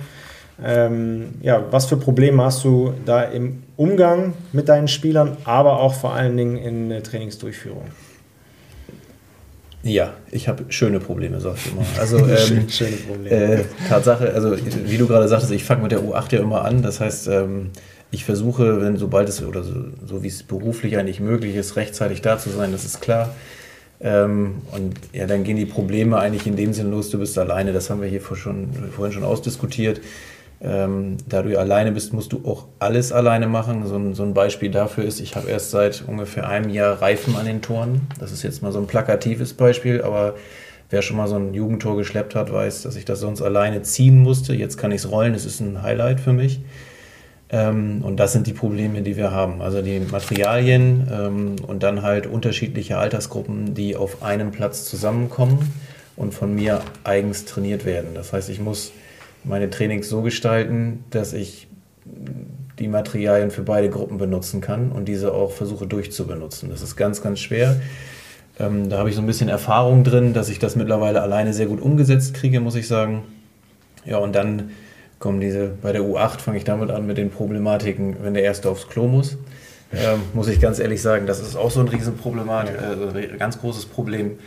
Ähm, 0.64 1.34
ja, 1.40 1.62
was 1.70 1.86
für 1.86 1.96
Probleme 1.96 2.42
hast 2.42 2.64
du 2.64 2.94
da 3.04 3.22
im 3.22 3.62
Umgang 3.76 4.34
mit 4.52 4.68
deinen 4.68 4.88
Spielern, 4.88 5.36
aber 5.44 5.80
auch 5.80 5.94
vor 5.94 6.14
allen 6.14 6.36
Dingen 6.36 6.56
in 6.56 6.88
der 6.88 7.02
Trainingsdurchführung? 7.02 7.84
Ja, 9.82 10.14
ich 10.30 10.48
habe 10.48 10.64
schöne 10.68 11.00
Probleme, 11.00 11.40
sag 11.40 11.56
ich 11.56 11.72
immer. 11.72 11.84
Also 11.98 12.18
ähm, 12.26 12.68
schöne 12.68 12.96
Probleme. 12.96 13.30
Äh, 13.30 13.64
Tatsache, 13.88 14.32
also 14.32 14.56
wie 14.56 14.96
du 14.96 15.06
gerade 15.06 15.28
sagtest, 15.28 15.52
ich 15.52 15.64
fange 15.64 15.82
mit 15.82 15.92
der 15.92 16.00
U8 16.00 16.34
ja 16.34 16.40
immer 16.40 16.64
an. 16.64 16.82
Das 16.82 17.00
heißt, 17.00 17.28
ähm, 17.28 17.70
ich 18.10 18.24
versuche, 18.24 18.80
wenn 18.80 18.96
sobald 18.96 19.28
es 19.28 19.42
oder 19.42 19.62
so, 19.64 19.74
so 20.06 20.22
wie 20.22 20.28
es 20.28 20.42
beruflich 20.42 20.98
eigentlich 20.98 21.18
möglich 21.18 21.56
ist, 21.56 21.76
rechtzeitig 21.76 22.20
da 22.20 22.38
zu 22.38 22.50
sein, 22.50 22.70
das 22.70 22.84
ist 22.84 23.00
klar. 23.00 23.34
Ähm, 24.00 24.62
und 24.72 24.94
ja, 25.12 25.26
dann 25.26 25.44
gehen 25.44 25.56
die 25.56 25.66
Probleme 25.66 26.18
eigentlich 26.18 26.46
in 26.46 26.56
dem 26.56 26.72
Sinn 26.72 26.90
los, 26.90 27.10
du 27.10 27.18
bist 27.18 27.38
alleine. 27.38 27.72
Das 27.72 27.90
haben 27.90 28.02
wir 28.02 28.08
hier 28.08 28.20
vor 28.20 28.36
schon, 28.36 28.68
vorhin 28.94 29.12
schon 29.12 29.24
ausdiskutiert. 29.24 30.00
Ähm, 30.64 31.16
da 31.28 31.42
du 31.42 31.58
alleine 31.58 31.90
bist, 31.90 32.12
musst 32.12 32.32
du 32.32 32.42
auch 32.46 32.66
alles 32.78 33.10
alleine 33.10 33.48
machen. 33.48 33.84
So 33.86 33.96
ein, 33.96 34.14
so 34.14 34.22
ein 34.22 34.32
Beispiel 34.32 34.70
dafür 34.70 35.04
ist, 35.04 35.18
ich 35.18 35.34
habe 35.34 35.50
erst 35.50 35.72
seit 35.72 36.04
ungefähr 36.06 36.48
einem 36.48 36.70
Jahr 36.70 37.02
Reifen 37.02 37.34
an 37.36 37.46
den 37.46 37.62
Toren. 37.62 38.02
Das 38.20 38.30
ist 38.30 38.44
jetzt 38.44 38.62
mal 38.62 38.70
so 38.70 38.78
ein 38.78 38.86
plakatives 38.86 39.54
Beispiel, 39.54 40.02
aber 40.02 40.34
wer 40.88 41.02
schon 41.02 41.16
mal 41.16 41.26
so 41.26 41.34
ein 41.34 41.52
Jugendtor 41.52 41.96
geschleppt 41.96 42.36
hat, 42.36 42.52
weiß, 42.52 42.82
dass 42.82 42.94
ich 42.94 43.04
das 43.04 43.18
sonst 43.18 43.42
alleine 43.42 43.82
ziehen 43.82 44.20
musste. 44.20 44.54
Jetzt 44.54 44.76
kann 44.76 44.92
ich 44.92 45.02
es 45.02 45.10
rollen, 45.10 45.32
das 45.32 45.46
ist 45.46 45.58
ein 45.58 45.82
Highlight 45.82 46.20
für 46.20 46.32
mich. 46.32 46.60
Ähm, 47.50 48.02
und 48.02 48.18
das 48.18 48.32
sind 48.32 48.46
die 48.46 48.52
Probleme, 48.52 49.02
die 49.02 49.16
wir 49.16 49.32
haben. 49.32 49.62
Also 49.62 49.82
die 49.82 49.98
Materialien 49.98 51.08
ähm, 51.12 51.56
und 51.66 51.82
dann 51.82 52.02
halt 52.02 52.28
unterschiedliche 52.28 52.98
Altersgruppen, 52.98 53.74
die 53.74 53.96
auf 53.96 54.22
einem 54.22 54.52
Platz 54.52 54.84
zusammenkommen 54.84 55.72
und 56.14 56.34
von 56.34 56.54
mir 56.54 56.82
eigens 57.02 57.46
trainiert 57.46 57.84
werden. 57.84 58.10
Das 58.14 58.32
heißt, 58.32 58.48
ich 58.48 58.60
muss 58.60 58.92
meine 59.44 59.70
Trainings 59.70 60.08
so 60.08 60.22
gestalten, 60.22 61.04
dass 61.10 61.32
ich 61.32 61.68
die 62.78 62.88
Materialien 62.88 63.50
für 63.50 63.62
beide 63.62 63.90
Gruppen 63.90 64.18
benutzen 64.18 64.60
kann 64.60 64.92
und 64.92 65.06
diese 65.06 65.32
auch 65.32 65.52
versuche 65.52 65.86
durchzubenutzen. 65.86 66.70
Das 66.70 66.82
ist 66.82 66.96
ganz, 66.96 67.22
ganz 67.22 67.40
schwer. 67.40 67.80
Ähm, 68.58 68.88
da 68.88 68.98
habe 68.98 69.08
ich 69.08 69.14
so 69.14 69.22
ein 69.22 69.26
bisschen 69.26 69.48
Erfahrung 69.48 70.04
drin, 70.04 70.32
dass 70.32 70.48
ich 70.48 70.58
das 70.58 70.76
mittlerweile 70.76 71.22
alleine 71.22 71.52
sehr 71.52 71.66
gut 71.66 71.80
umgesetzt 71.80 72.34
kriege, 72.34 72.60
muss 72.60 72.74
ich 72.74 72.88
sagen. 72.88 73.22
Ja, 74.04 74.18
und 74.18 74.34
dann 74.34 74.70
kommen 75.18 75.40
diese, 75.40 75.68
bei 75.80 75.92
der 75.92 76.02
U8 76.02 76.40
fange 76.40 76.58
ich 76.58 76.64
damit 76.64 76.90
an 76.90 77.06
mit 77.06 77.16
den 77.16 77.30
Problematiken, 77.30 78.16
wenn 78.22 78.34
der 78.34 78.42
Erste 78.42 78.68
aufs 78.68 78.88
Klo 78.88 79.06
muss. 79.06 79.38
Ähm, 79.94 80.22
muss 80.32 80.48
ich 80.48 80.60
ganz 80.60 80.78
ehrlich 80.78 81.02
sagen, 81.02 81.26
das 81.26 81.40
ist 81.40 81.54
auch 81.54 81.70
so 81.70 81.80
ein 81.80 81.88
Riesenproblem, 81.88 82.48
äh, 82.48 83.36
ganz 83.38 83.60
großes 83.60 83.86
Problem, 83.86 84.38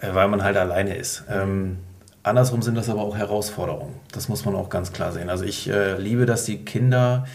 äh, 0.00 0.08
weil 0.12 0.28
man 0.28 0.44
halt 0.44 0.56
alleine 0.56 0.94
ist. 0.94 1.24
Ähm, 1.30 1.78
Andersrum 2.22 2.62
sind 2.62 2.76
das 2.76 2.88
aber 2.88 3.00
auch 3.00 3.16
Herausforderungen. 3.16 3.94
Das 4.12 4.28
muss 4.28 4.44
man 4.44 4.54
auch 4.54 4.68
ganz 4.68 4.92
klar 4.92 5.12
sehen. 5.12 5.30
Also 5.30 5.44
ich 5.44 5.68
äh, 5.70 5.96
liebe, 5.96 6.26
dass 6.26 6.44
die 6.44 6.64
Kinder 6.64 7.26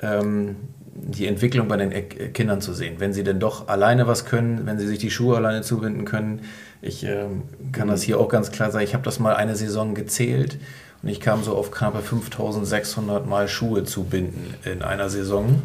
ähm, 0.00 0.56
die 0.94 1.26
Entwicklung 1.26 1.68
bei 1.68 1.76
den 1.76 2.32
Kindern 2.32 2.60
zu 2.60 2.72
sehen. 2.72 2.96
Wenn 2.98 3.12
sie 3.12 3.24
denn 3.24 3.40
doch 3.40 3.68
alleine 3.68 4.06
was 4.06 4.24
können, 4.24 4.66
wenn 4.66 4.78
sie 4.78 4.86
sich 4.86 4.98
die 4.98 5.10
Schuhe 5.10 5.36
alleine 5.36 5.62
zubinden 5.62 6.04
können. 6.04 6.42
Ich 6.82 7.04
äh, 7.04 7.26
kann 7.72 7.88
das 7.88 8.02
hier 8.02 8.18
auch 8.18 8.28
ganz 8.28 8.50
klar 8.50 8.70
sagen. 8.70 8.84
Ich 8.84 8.94
habe 8.94 9.04
das 9.04 9.18
mal 9.18 9.34
eine 9.34 9.56
Saison 9.56 9.94
gezählt 9.94 10.58
und 11.02 11.08
ich 11.08 11.20
kam 11.20 11.42
so 11.42 11.56
auf 11.56 11.70
knappe 11.70 12.00
5600 12.00 13.26
Mal 13.26 13.48
Schuhe 13.48 13.84
zubinden 13.84 14.54
in 14.64 14.82
einer 14.82 15.10
Saison. 15.10 15.62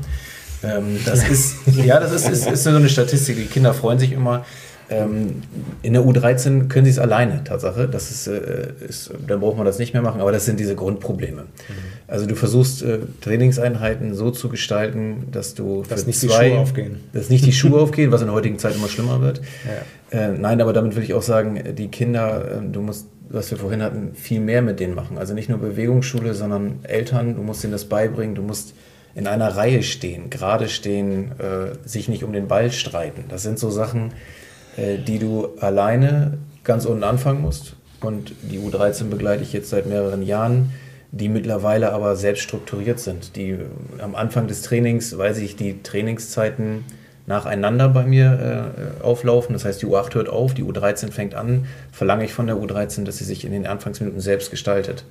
Ähm, 0.64 1.00
das 1.06 1.28
ist, 1.30 1.58
ja, 1.68 2.00
das 2.00 2.12
ist, 2.12 2.30
ist, 2.30 2.48
ist 2.48 2.64
so 2.64 2.70
eine 2.70 2.90
Statistik. 2.90 3.38
Die 3.38 3.46
Kinder 3.46 3.74
freuen 3.74 4.00
sich 4.00 4.12
immer. 4.12 4.46
Ähm, 4.90 5.42
in 5.82 5.94
der 5.94 6.04
U13 6.04 6.68
können 6.68 6.86
sie 6.86 6.92
es 6.92 7.00
alleine, 7.00 7.44
Tatsache. 7.44 7.88
Das 7.88 8.12
ist, 8.12 8.28
äh, 8.28 8.68
ist, 8.88 9.12
dann 9.28 9.40
braucht 9.40 9.58
man 9.58 9.66
das 9.66 9.80
nicht 9.80 9.94
mehr 9.94 10.02
machen, 10.02 10.22
aber 10.22 10.32
das 10.32 10.46
sind 10.46 10.60
diese 10.60 10.76
Grundprobleme. 10.76 11.42
Mhm. 11.42 11.74
Also 12.08 12.28
du 12.28 12.36
versuchst 12.36 12.84
äh, 12.84 13.00
Trainingseinheiten 13.22 14.14
so 14.14 14.30
zu 14.30 14.50
gestalten, 14.50 15.28
dass 15.32 15.56
du 15.56 15.84
dass 15.88 16.06
nicht 16.06 16.20
zwei, 16.20 16.46
die 16.46 16.50
Schuhe 16.52 16.60
aufgehen. 16.60 16.98
Dass 17.14 17.30
nicht 17.30 17.46
die 17.46 17.54
Schuhe 17.54 17.80
aufgehen, 17.80 18.12
was 18.12 18.22
in 18.22 18.28
der 18.28 18.36
heutigen 18.36 18.60
Zeit 18.60 18.76
immer 18.76 18.88
schlimmer 18.88 19.22
wird. 19.22 19.42
Ja. 20.12 20.20
Äh, 20.20 20.38
nein, 20.38 20.62
aber 20.62 20.74
damit 20.74 20.96
will 20.96 21.04
ich 21.04 21.14
auch 21.16 21.24
sagen, 21.24 21.76
die 21.76 21.88
Kinder, 21.88 22.60
äh, 22.60 22.72
du 22.72 22.82
musst, 22.82 23.08
was 23.30 23.50
wir 23.50 23.58
vorhin 23.58 23.82
hatten, 23.82 24.12
viel 24.14 24.40
mehr 24.40 24.62
mit 24.62 24.80
denen 24.80 24.94
machen. 24.94 25.18
Also 25.18 25.34
nicht 25.34 25.50
nur 25.50 25.58
Bewegungsschule, 25.58 26.36
sondern 26.36 26.80
Eltern, 26.84 27.36
du 27.36 27.42
musst 27.42 27.64
ihnen 27.64 27.74
das 27.74 27.86
beibringen, 27.86 28.36
du 28.36 28.44
musst 28.44 28.76
in 29.16 29.28
einer 29.28 29.56
Reihe 29.56 29.82
stehen, 29.82 30.30
gerade 30.30 30.68
stehen, 30.68 31.32
äh, 31.40 31.88
sich 31.88 32.08
nicht 32.08 32.24
um 32.24 32.34
den 32.34 32.48
Ball 32.48 32.72
streiten. 32.72 33.24
Das 33.30 33.44
sind 33.44 33.58
so 33.58 33.72
Sachen, 33.72 34.12
die 34.78 35.20
du 35.20 35.50
alleine 35.60 36.38
ganz 36.64 36.86
unten 36.86 37.04
anfangen 37.04 37.42
musst. 37.42 37.76
und 38.02 38.34
die 38.42 38.60
U13 38.60 39.06
begleite 39.06 39.42
ich 39.42 39.54
jetzt 39.54 39.70
seit 39.70 39.86
mehreren 39.86 40.22
Jahren, 40.22 40.72
die 41.12 41.30
mittlerweile 41.30 41.94
aber 41.94 42.16
selbst 42.16 42.44
strukturiert 42.44 43.00
sind. 43.00 43.36
Die 43.36 43.58
am 44.00 44.16
Anfang 44.16 44.48
des 44.48 44.62
Trainings, 44.62 45.18
weil 45.18 45.34
sich 45.34 45.56
die 45.56 45.82
Trainingszeiten 45.82 46.84
nacheinander 47.28 47.90
bei 47.90 48.06
mir 48.06 48.74
äh, 49.02 49.04
auflaufen. 49.04 49.54
Das 49.54 49.66
heißt, 49.66 49.82
die 49.82 49.88
U8 49.88 50.14
hört 50.14 50.30
auf, 50.30 50.54
die 50.54 50.64
U13 50.64 51.12
fängt 51.12 51.34
an, 51.34 51.66
verlange 51.92 52.26
ich 52.26 52.34
von 52.34 52.48
der 52.48 52.58
U13, 52.58 53.04
dass 53.04 53.18
sie 53.18 53.24
sich 53.24 53.46
in 53.46 53.52
den 53.52 53.66
Anfangsminuten 53.66 54.20
selbst 54.20 54.52
gestaltet. 54.52 55.06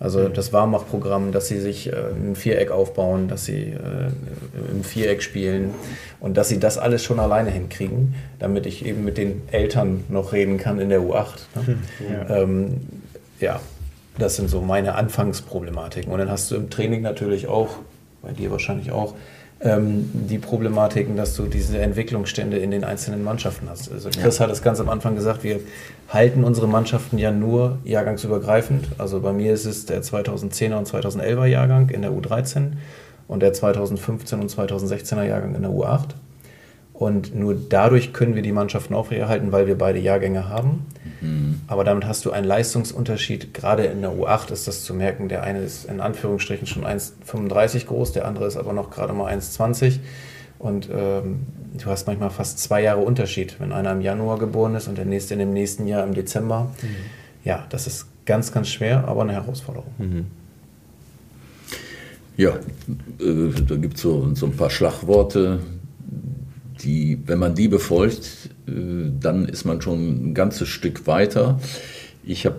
Also 0.00 0.20
mhm. 0.20 0.32
das 0.32 0.52
Warmachprogramm, 0.52 1.30
dass 1.30 1.48
sie 1.48 1.60
sich 1.60 1.92
äh, 1.92 1.94
ein 1.94 2.34
Viereck 2.34 2.70
aufbauen, 2.70 3.28
dass 3.28 3.44
sie 3.44 3.64
äh, 3.64 4.72
im 4.72 4.82
Viereck 4.82 5.22
spielen 5.22 5.74
und 6.20 6.38
dass 6.38 6.48
sie 6.48 6.58
das 6.58 6.78
alles 6.78 7.04
schon 7.04 7.20
alleine 7.20 7.50
hinkriegen, 7.50 8.14
damit 8.38 8.64
ich 8.64 8.84
eben 8.84 9.04
mit 9.04 9.18
den 9.18 9.42
Eltern 9.52 10.04
noch 10.08 10.32
reden 10.32 10.56
kann 10.56 10.80
in 10.80 10.88
der 10.88 11.00
U8. 11.00 11.34
Ne? 11.54 11.66
Hm, 11.66 11.78
ja. 12.10 12.36
Ähm, 12.36 12.80
ja, 13.40 13.60
das 14.18 14.36
sind 14.36 14.48
so 14.48 14.62
meine 14.62 14.94
Anfangsproblematiken. 14.94 16.10
Und 16.10 16.18
dann 16.18 16.30
hast 16.30 16.50
du 16.50 16.56
im 16.56 16.70
Training 16.70 17.02
natürlich 17.02 17.46
auch, 17.46 17.76
bei 18.22 18.32
dir 18.32 18.50
wahrscheinlich 18.50 18.92
auch, 18.92 19.14
ähm, 19.60 20.10
die 20.12 20.38
Problematiken, 20.38 21.16
dass 21.16 21.36
du 21.36 21.46
diese 21.46 21.78
Entwicklungsstände 21.78 22.56
in 22.56 22.70
den 22.70 22.84
einzelnen 22.84 23.22
Mannschaften 23.22 23.68
hast. 23.68 23.92
Also 23.92 24.08
Chris 24.10 24.38
ja. 24.38 24.44
hat 24.44 24.50
es 24.50 24.62
ganz 24.62 24.80
am 24.80 24.88
Anfang 24.88 25.14
gesagt, 25.14 25.44
wir 25.44 25.60
halten 26.08 26.44
unsere 26.44 26.66
Mannschaften 26.66 27.18
ja 27.18 27.30
nur 27.30 27.78
jahrgangsübergreifend. 27.84 28.88
Also 28.98 29.20
bei 29.20 29.32
mir 29.32 29.52
ist 29.52 29.66
es 29.66 29.86
der 29.86 30.02
2010er 30.02 30.76
und 30.76 30.88
2011er 30.88 31.46
Jahrgang 31.46 31.90
in 31.90 32.02
der 32.02 32.10
U13 32.10 32.72
und 33.28 33.40
der 33.42 33.52
2015 33.52 34.40
und 34.40 34.50
2016er 34.50 35.24
Jahrgang 35.24 35.54
in 35.54 35.62
der 35.62 35.70
U8. 35.70 36.14
Und 37.00 37.34
nur 37.34 37.54
dadurch 37.54 38.12
können 38.12 38.34
wir 38.34 38.42
die 38.42 38.52
Mannschaften 38.52 38.92
aufrechterhalten, 38.92 39.52
weil 39.52 39.66
wir 39.66 39.78
beide 39.78 39.98
Jahrgänge 39.98 40.50
haben. 40.50 40.84
Mhm. 41.22 41.62
Aber 41.66 41.82
damit 41.82 42.04
hast 42.04 42.26
du 42.26 42.30
einen 42.30 42.46
Leistungsunterschied. 42.46 43.54
Gerade 43.54 43.84
in 43.86 44.02
der 44.02 44.10
U8 44.10 44.52
ist 44.52 44.68
das 44.68 44.84
zu 44.84 44.92
merken. 44.92 45.30
Der 45.30 45.42
eine 45.42 45.60
ist 45.60 45.86
in 45.86 46.02
Anführungsstrichen 46.02 46.66
schon 46.66 46.84
1,35 46.84 47.86
groß, 47.86 48.12
der 48.12 48.26
andere 48.26 48.46
ist 48.46 48.58
aber 48.58 48.74
noch 48.74 48.90
gerade 48.90 49.14
mal 49.14 49.32
1,20. 49.32 50.00
Und 50.58 50.90
ähm, 50.94 51.46
du 51.72 51.86
hast 51.86 52.06
manchmal 52.06 52.28
fast 52.28 52.58
zwei 52.58 52.82
Jahre 52.82 53.00
Unterschied, 53.00 53.58
wenn 53.60 53.72
einer 53.72 53.92
im 53.92 54.02
Januar 54.02 54.38
geboren 54.38 54.74
ist 54.74 54.86
und 54.86 54.98
der 54.98 55.06
nächste 55.06 55.32
in 55.32 55.40
dem 55.40 55.54
nächsten 55.54 55.86
Jahr 55.86 56.04
im 56.04 56.12
Dezember. 56.12 56.70
Mhm. 56.82 56.96
Ja, 57.44 57.64
das 57.70 57.86
ist 57.86 58.08
ganz, 58.26 58.52
ganz 58.52 58.68
schwer, 58.68 59.08
aber 59.08 59.22
eine 59.22 59.32
Herausforderung. 59.32 59.90
Mhm. 59.96 60.26
Ja, 62.36 62.50
äh, 62.50 63.52
da 63.66 63.76
gibt 63.76 63.96
es 63.96 64.02
so, 64.02 64.34
so 64.34 64.44
ein 64.44 64.52
paar 64.52 64.68
Schlagworte, 64.68 65.60
die, 66.82 67.18
wenn 67.26 67.38
man 67.38 67.54
die 67.54 67.68
befolgt, 67.68 68.50
äh, 68.66 68.72
dann 69.20 69.46
ist 69.46 69.64
man 69.64 69.80
schon 69.80 70.30
ein 70.30 70.34
ganzes 70.34 70.68
Stück 70.68 71.06
weiter. 71.06 71.60
Ich 72.24 72.46
habe 72.46 72.56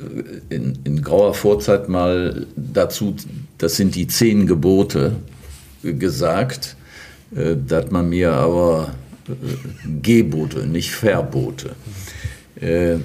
äh, 0.00 0.54
in, 0.54 0.78
in, 0.84 1.02
grauer 1.02 1.34
Vorzeit 1.34 1.88
mal 1.88 2.46
dazu, 2.56 3.16
das 3.58 3.76
sind 3.76 3.94
die 3.94 4.06
zehn 4.06 4.46
Gebote, 4.46 5.12
äh, 5.82 5.92
gesagt. 5.92 6.76
Da 7.28 7.78
hat 7.78 7.90
man 7.90 8.08
mir 8.08 8.32
aber 8.32 8.94
Gebote, 10.00 10.64
nicht 10.64 10.92
Verbote. 10.92 11.74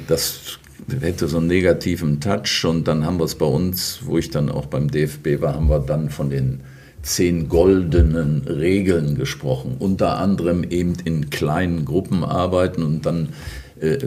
Das 0.07 0.59
hätte 1.01 1.27
so 1.27 1.39
einen 1.39 1.47
negativen 1.47 2.19
Touch 2.19 2.63
und 2.63 2.87
dann 2.87 3.03
haben 3.03 3.17
wir 3.17 3.25
es 3.25 3.33
bei 3.33 3.47
uns, 3.47 4.01
wo 4.03 4.19
ich 4.19 4.29
dann 4.29 4.51
auch 4.51 4.67
beim 4.67 4.91
DFB 4.91 5.41
war, 5.41 5.55
haben 5.55 5.69
wir 5.69 5.79
dann 5.79 6.11
von 6.11 6.29
den 6.29 6.61
zehn 7.03 7.49
goldenen 7.49 8.43
Regeln 8.47 9.15
gesprochen, 9.15 9.75
unter 9.79 10.17
anderem 10.17 10.63
eben 10.63 10.93
in 11.03 11.29
kleinen 11.29 11.85
Gruppen 11.85 12.23
arbeiten 12.23 12.83
und 12.83 13.05
dann 13.05 13.29
äh, 13.79 13.97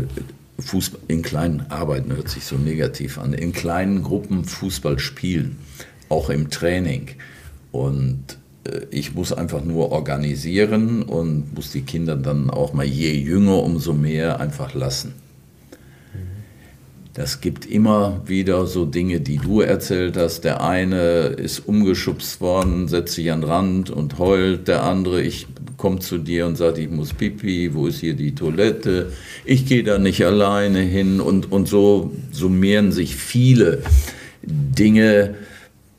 Fußball, 0.58 1.00
in 1.08 1.22
kleinen 1.22 1.66
Arbeiten 1.68 2.14
hört 2.14 2.28
sich 2.28 2.44
so 2.44 2.56
negativ 2.56 3.18
an, 3.18 3.32
in 3.32 3.52
kleinen 3.52 4.02
Gruppen 4.02 4.44
Fußball 4.44 4.98
spielen, 4.98 5.56
auch 6.08 6.30
im 6.30 6.50
Training. 6.50 7.08
Und 7.72 8.38
äh, 8.64 8.82
ich 8.90 9.14
muss 9.14 9.32
einfach 9.32 9.64
nur 9.64 9.90
organisieren 9.90 11.02
und 11.02 11.54
muss 11.54 11.72
die 11.72 11.82
Kinder 11.82 12.16
dann 12.16 12.50
auch 12.50 12.72
mal 12.72 12.86
je 12.86 13.12
jünger, 13.12 13.62
umso 13.62 13.92
mehr 13.92 14.38
einfach 14.38 14.74
lassen. 14.74 15.23
Das 17.14 17.40
gibt 17.40 17.64
immer 17.64 18.22
wieder 18.26 18.66
so 18.66 18.86
Dinge, 18.86 19.20
die 19.20 19.36
du 19.36 19.60
erzählt 19.60 20.16
hast. 20.16 20.42
Der 20.42 20.64
eine 20.64 21.26
ist 21.28 21.60
umgeschubst 21.60 22.40
worden, 22.40 22.88
setzt 22.88 23.14
sich 23.14 23.30
an 23.30 23.42
den 23.42 23.50
Rand 23.50 23.88
und 23.90 24.18
heult. 24.18 24.66
Der 24.66 24.82
andere, 24.82 25.22
ich 25.22 25.46
komme 25.76 26.00
zu 26.00 26.18
dir 26.18 26.44
und 26.44 26.56
sagt, 26.56 26.76
ich 26.76 26.90
muss 26.90 27.12
pipi, 27.12 27.72
wo 27.72 27.86
ist 27.86 28.00
hier 28.00 28.14
die 28.14 28.34
Toilette? 28.34 29.12
Ich 29.44 29.64
gehe 29.64 29.84
da 29.84 29.98
nicht 29.98 30.24
alleine 30.24 30.80
hin. 30.80 31.20
Und, 31.20 31.52
und 31.52 31.68
so 31.68 32.10
summieren 32.32 32.90
sich 32.90 33.14
viele 33.14 33.84
Dinge, 34.42 35.36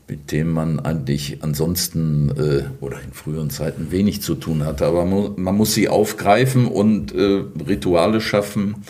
mit 0.08 0.32
denen 0.32 0.50
man 0.50 0.80
eigentlich 0.80 1.38
ansonsten 1.40 2.28
äh, 2.36 2.64
oder 2.84 3.00
in 3.00 3.14
früheren 3.14 3.48
Zeiten 3.48 3.90
wenig 3.90 4.20
zu 4.20 4.34
tun 4.34 4.66
hatte. 4.66 4.84
Aber 4.84 5.06
man, 5.06 5.32
man 5.36 5.56
muss 5.56 5.72
sie 5.72 5.88
aufgreifen 5.88 6.66
und 6.66 7.14
äh, 7.14 7.42
Rituale 7.66 8.20
schaffen 8.20 8.84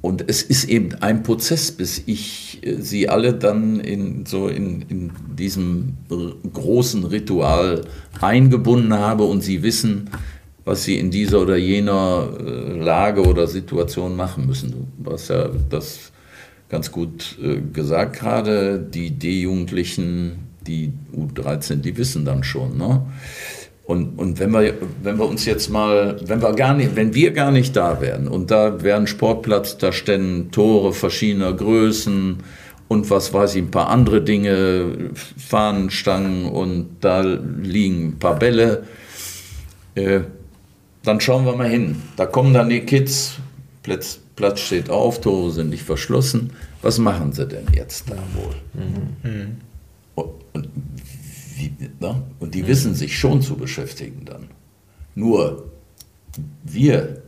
und 0.00 0.28
es 0.28 0.42
ist 0.42 0.64
eben 0.64 0.94
ein 1.00 1.22
Prozess, 1.22 1.72
bis 1.72 2.02
ich 2.06 2.60
äh, 2.62 2.76
sie 2.80 3.08
alle 3.08 3.34
dann 3.34 3.80
in, 3.80 4.26
so 4.26 4.48
in, 4.48 4.82
in 4.82 5.10
diesem 5.36 5.94
großen 6.52 7.04
Ritual 7.04 7.84
eingebunden 8.20 8.94
habe 8.94 9.24
und 9.24 9.42
sie 9.42 9.62
wissen, 9.62 10.10
was 10.64 10.84
sie 10.84 10.98
in 10.98 11.10
dieser 11.10 11.40
oder 11.40 11.56
jener 11.56 12.28
äh, 12.38 12.78
Lage 12.78 13.24
oder 13.24 13.48
Situation 13.48 14.14
machen 14.14 14.46
müssen. 14.46 14.92
Du 14.98 15.10
hast 15.10 15.28
ja 15.28 15.50
das 15.68 16.12
ganz 16.68 16.92
gut 16.92 17.36
äh, 17.42 17.60
gesagt 17.72 18.18
gerade, 18.20 18.78
die 18.78 19.10
D-Jugendlichen, 19.10 20.48
die 20.66 20.92
U13, 21.16 21.76
die 21.76 21.96
wissen 21.96 22.24
dann 22.24 22.44
schon. 22.44 22.76
Ne? 22.76 23.06
Und, 23.88 24.18
und 24.18 24.38
wenn, 24.38 24.52
wir, 24.52 24.74
wenn 25.02 25.18
wir 25.18 25.26
uns 25.26 25.46
jetzt 25.46 25.70
mal, 25.70 26.20
wenn 26.22 26.42
wir 26.42 26.52
gar 26.52 26.74
nicht, 26.74 26.94
wenn 26.94 27.14
wir 27.14 27.30
gar 27.30 27.50
nicht 27.50 27.74
da 27.74 28.02
wären 28.02 28.28
und 28.28 28.50
da 28.50 28.82
wäre 28.82 28.98
ein 28.98 29.06
Sportplatz, 29.06 29.78
da 29.78 29.92
ständen 29.92 30.50
Tore 30.50 30.92
verschiedener 30.92 31.54
Größen 31.54 32.36
und 32.88 33.10
was 33.10 33.32
weiß 33.32 33.54
ich, 33.54 33.62
ein 33.62 33.70
paar 33.70 33.88
andere 33.88 34.20
Dinge, 34.20 35.10
Fahnenstangen 35.14 36.44
und 36.50 36.98
da 37.00 37.22
liegen 37.22 38.08
ein 38.08 38.18
paar 38.18 38.38
Bälle, 38.38 38.84
äh, 39.94 40.20
dann 41.02 41.18
schauen 41.22 41.46
wir 41.46 41.56
mal 41.56 41.70
hin. 41.70 42.02
Da 42.16 42.26
kommen 42.26 42.52
dann 42.52 42.68
die 42.68 42.80
Kids, 42.80 43.36
Platz, 43.82 44.20
Platz 44.36 44.60
steht 44.60 44.90
auf, 44.90 45.22
Tore 45.22 45.50
sind 45.50 45.70
nicht 45.70 45.84
verschlossen. 45.84 46.50
Was 46.82 46.98
machen 46.98 47.32
sie 47.32 47.46
denn 47.46 47.64
jetzt 47.72 48.10
da 48.10 48.18
wohl? 48.34 48.54
Mhm. 48.74 49.56
Und 50.52 50.68
wie, 51.58 51.72
ne? 52.00 52.22
Und 52.38 52.54
die 52.54 52.66
wissen 52.66 52.94
sich 52.94 53.18
schon 53.18 53.42
zu 53.42 53.56
beschäftigen 53.56 54.24
dann. 54.24 54.48
Nur 55.14 55.70
wir 56.62 57.22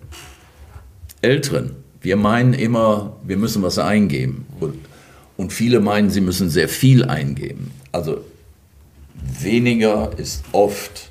Älteren, 1.22 1.72
wir 2.00 2.16
meinen 2.16 2.54
immer, 2.54 3.16
wir 3.24 3.36
müssen 3.36 3.62
was 3.62 3.78
eingeben. 3.78 4.46
Und, 4.58 4.76
und 5.36 5.52
viele 5.52 5.80
meinen, 5.80 6.10
sie 6.10 6.20
müssen 6.20 6.48
sehr 6.48 6.68
viel 6.68 7.04
eingeben. 7.04 7.72
Also 7.92 8.24
weniger 9.14 10.18
ist 10.18 10.44
oft 10.52 11.10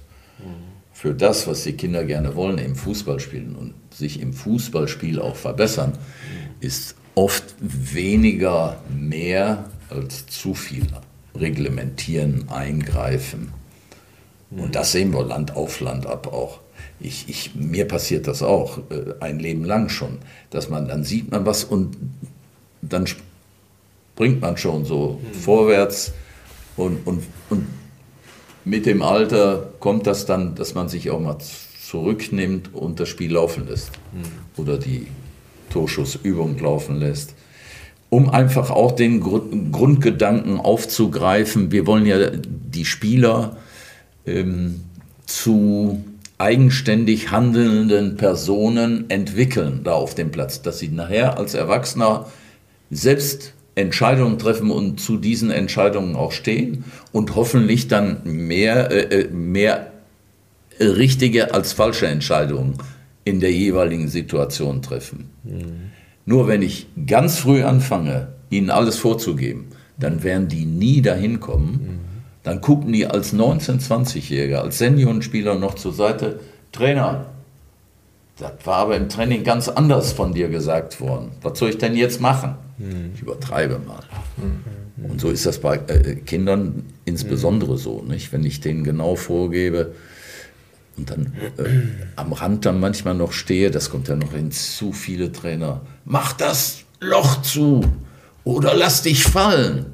für 0.93 1.13
das, 1.13 1.47
was 1.47 1.63
die 1.63 1.73
Kinder 1.73 2.03
gerne 2.03 2.35
wollen, 2.35 2.57
im 2.57 2.75
Fußball 2.75 3.19
spielen 3.19 3.55
und 3.55 3.73
sich 3.93 4.19
im 4.19 4.33
Fußballspiel 4.33 5.19
auch 5.19 5.35
verbessern, 5.35 5.93
ist 6.59 6.95
oft 7.15 7.55
weniger 7.59 8.81
mehr 8.93 9.69
als 9.89 10.25
zu 10.27 10.53
viel 10.53 10.87
reglementieren, 11.39 12.49
eingreifen. 12.49 13.53
Und 14.51 14.75
das 14.75 14.91
sehen 14.91 15.13
wir 15.13 15.23
Land 15.23 15.55
auf 15.55 15.79
Land 15.79 16.05
ab 16.05 16.27
auch. 16.27 16.59
Ich, 16.99 17.29
ich, 17.29 17.55
mir 17.55 17.87
passiert 17.87 18.27
das 18.27 18.41
auch 18.41 18.79
äh, 18.89 19.13
ein 19.19 19.39
Leben 19.39 19.63
lang 19.63 19.89
schon, 19.89 20.17
dass 20.49 20.69
man 20.69 20.87
dann 20.87 21.03
sieht 21.03 21.31
man 21.31 21.45
was 21.45 21.63
und 21.63 21.95
dann 22.81 23.05
springt 23.07 24.41
man 24.41 24.57
schon 24.57 24.85
so 24.85 25.19
mhm. 25.21 25.33
vorwärts 25.33 26.13
und, 26.75 27.05
und, 27.05 27.23
und 27.49 27.67
mit 28.65 28.85
dem 28.85 29.01
Alter 29.01 29.71
kommt 29.79 30.07
das 30.07 30.25
dann, 30.25 30.55
dass 30.55 30.73
man 30.73 30.89
sich 30.89 31.09
auch 31.09 31.19
mal 31.19 31.37
zurücknimmt 31.81 32.73
und 32.73 32.99
das 32.99 33.09
Spiel 33.09 33.33
laufen 33.33 33.67
lässt 33.67 33.91
mhm. 34.11 34.61
oder 34.61 34.77
die 34.77 35.07
Torschussübung 35.69 36.57
laufen 36.59 36.97
lässt 36.97 37.35
um 38.09 38.29
einfach 38.29 38.71
auch 38.71 38.93
den 38.93 39.21
Grundgedanken 39.71 40.57
aufzugreifen. 40.59 41.71
Wir 41.71 41.85
wollen 41.85 42.05
ja 42.05 42.31
die 42.31 42.85
Spieler 42.85 43.57
ähm, 44.25 44.81
zu 45.25 46.03
eigenständig 46.39 47.31
handelnden 47.31 48.15
Personen 48.15 49.09
entwickeln 49.09 49.81
da 49.83 49.91
auf 49.91 50.15
dem 50.15 50.31
Platz, 50.31 50.61
dass 50.61 50.79
sie 50.79 50.87
nachher 50.87 51.37
als 51.37 51.53
Erwachsener 51.53 52.27
selbst 52.89 53.53
Entscheidungen 53.75 54.39
treffen 54.39 54.71
und 54.71 54.99
zu 54.99 55.17
diesen 55.17 55.51
Entscheidungen 55.51 56.15
auch 56.15 56.31
stehen 56.31 56.85
und 57.11 57.35
hoffentlich 57.35 57.87
dann 57.87 58.21
mehr, 58.23 58.91
äh, 58.91 59.21
äh 59.21 59.27
mehr 59.29 59.91
richtige 60.79 61.53
als 61.53 61.73
falsche 61.73 62.07
Entscheidungen 62.07 62.75
in 63.25 63.39
der 63.39 63.51
jeweiligen 63.51 64.07
Situation 64.07 64.81
treffen. 64.81 65.29
Mhm. 65.43 65.88
Nur 66.29 66.47
wenn 66.47 66.61
ich 66.61 66.85
ganz 67.07 67.39
früh 67.39 67.63
anfange, 67.63 68.27
ihnen 68.51 68.69
alles 68.69 68.97
vorzugeben, 68.97 69.69
dann 69.97 70.21
werden 70.21 70.47
die 70.47 70.63
nie 70.63 71.01
dahin 71.01 71.39
kommen. 71.39 72.01
Dann 72.43 72.61
gucken 72.61 72.93
die 72.93 73.07
als 73.07 73.33
19-, 73.33 73.81
20-Jähriger, 73.81 74.57
als 74.57 74.77
Seniorenspieler 74.77 75.55
noch 75.55 75.73
zur 75.73 75.91
Seite, 75.91 76.39
Trainer, 76.71 77.25
das 78.37 78.51
war 78.63 78.75
aber 78.75 78.95
im 78.95 79.09
Training 79.09 79.43
ganz 79.43 79.69
anders 79.69 80.11
von 80.11 80.35
dir 80.35 80.49
gesagt 80.49 81.01
worden. 81.01 81.31
Was 81.41 81.57
soll 81.57 81.71
ich 81.71 81.79
denn 81.79 81.95
jetzt 81.95 82.21
machen? 82.21 82.53
Ich 83.15 83.23
übertreibe 83.23 83.79
mal. 83.79 84.03
Und 85.01 85.19
so 85.19 85.29
ist 85.31 85.47
das 85.47 85.57
bei 85.57 85.77
äh, 85.87 86.13
Kindern 86.13 86.83
insbesondere 87.05 87.79
so, 87.79 88.03
nicht? 88.07 88.31
Wenn 88.31 88.43
ich 88.43 88.61
denen 88.61 88.83
genau 88.83 89.15
vorgebe 89.15 89.95
und 90.99 91.09
dann 91.09 91.33
äh, 91.57 91.69
am 92.15 92.33
Rand 92.33 92.65
dann 92.65 92.79
manchmal 92.79 93.15
noch 93.15 93.31
stehe, 93.31 93.71
das 93.71 93.89
kommt 93.89 94.07
ja 94.07 94.15
noch 94.15 94.33
hinzu, 94.33 94.91
viele 94.91 95.31
Trainer, 95.31 95.81
mach 96.05 96.33
das 96.33 96.83
Loch 96.99 97.41
zu 97.41 97.83
oder 98.43 98.73
lass 98.73 99.01
dich 99.01 99.23
fallen. 99.23 99.85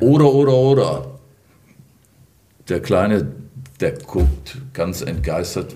Oder, 0.00 0.32
oder, 0.32 0.52
oder. 0.52 1.18
Der 2.68 2.80
Kleine, 2.80 3.32
der 3.80 3.92
guckt 3.92 4.58
ganz 4.72 5.02
entgeistert, 5.02 5.74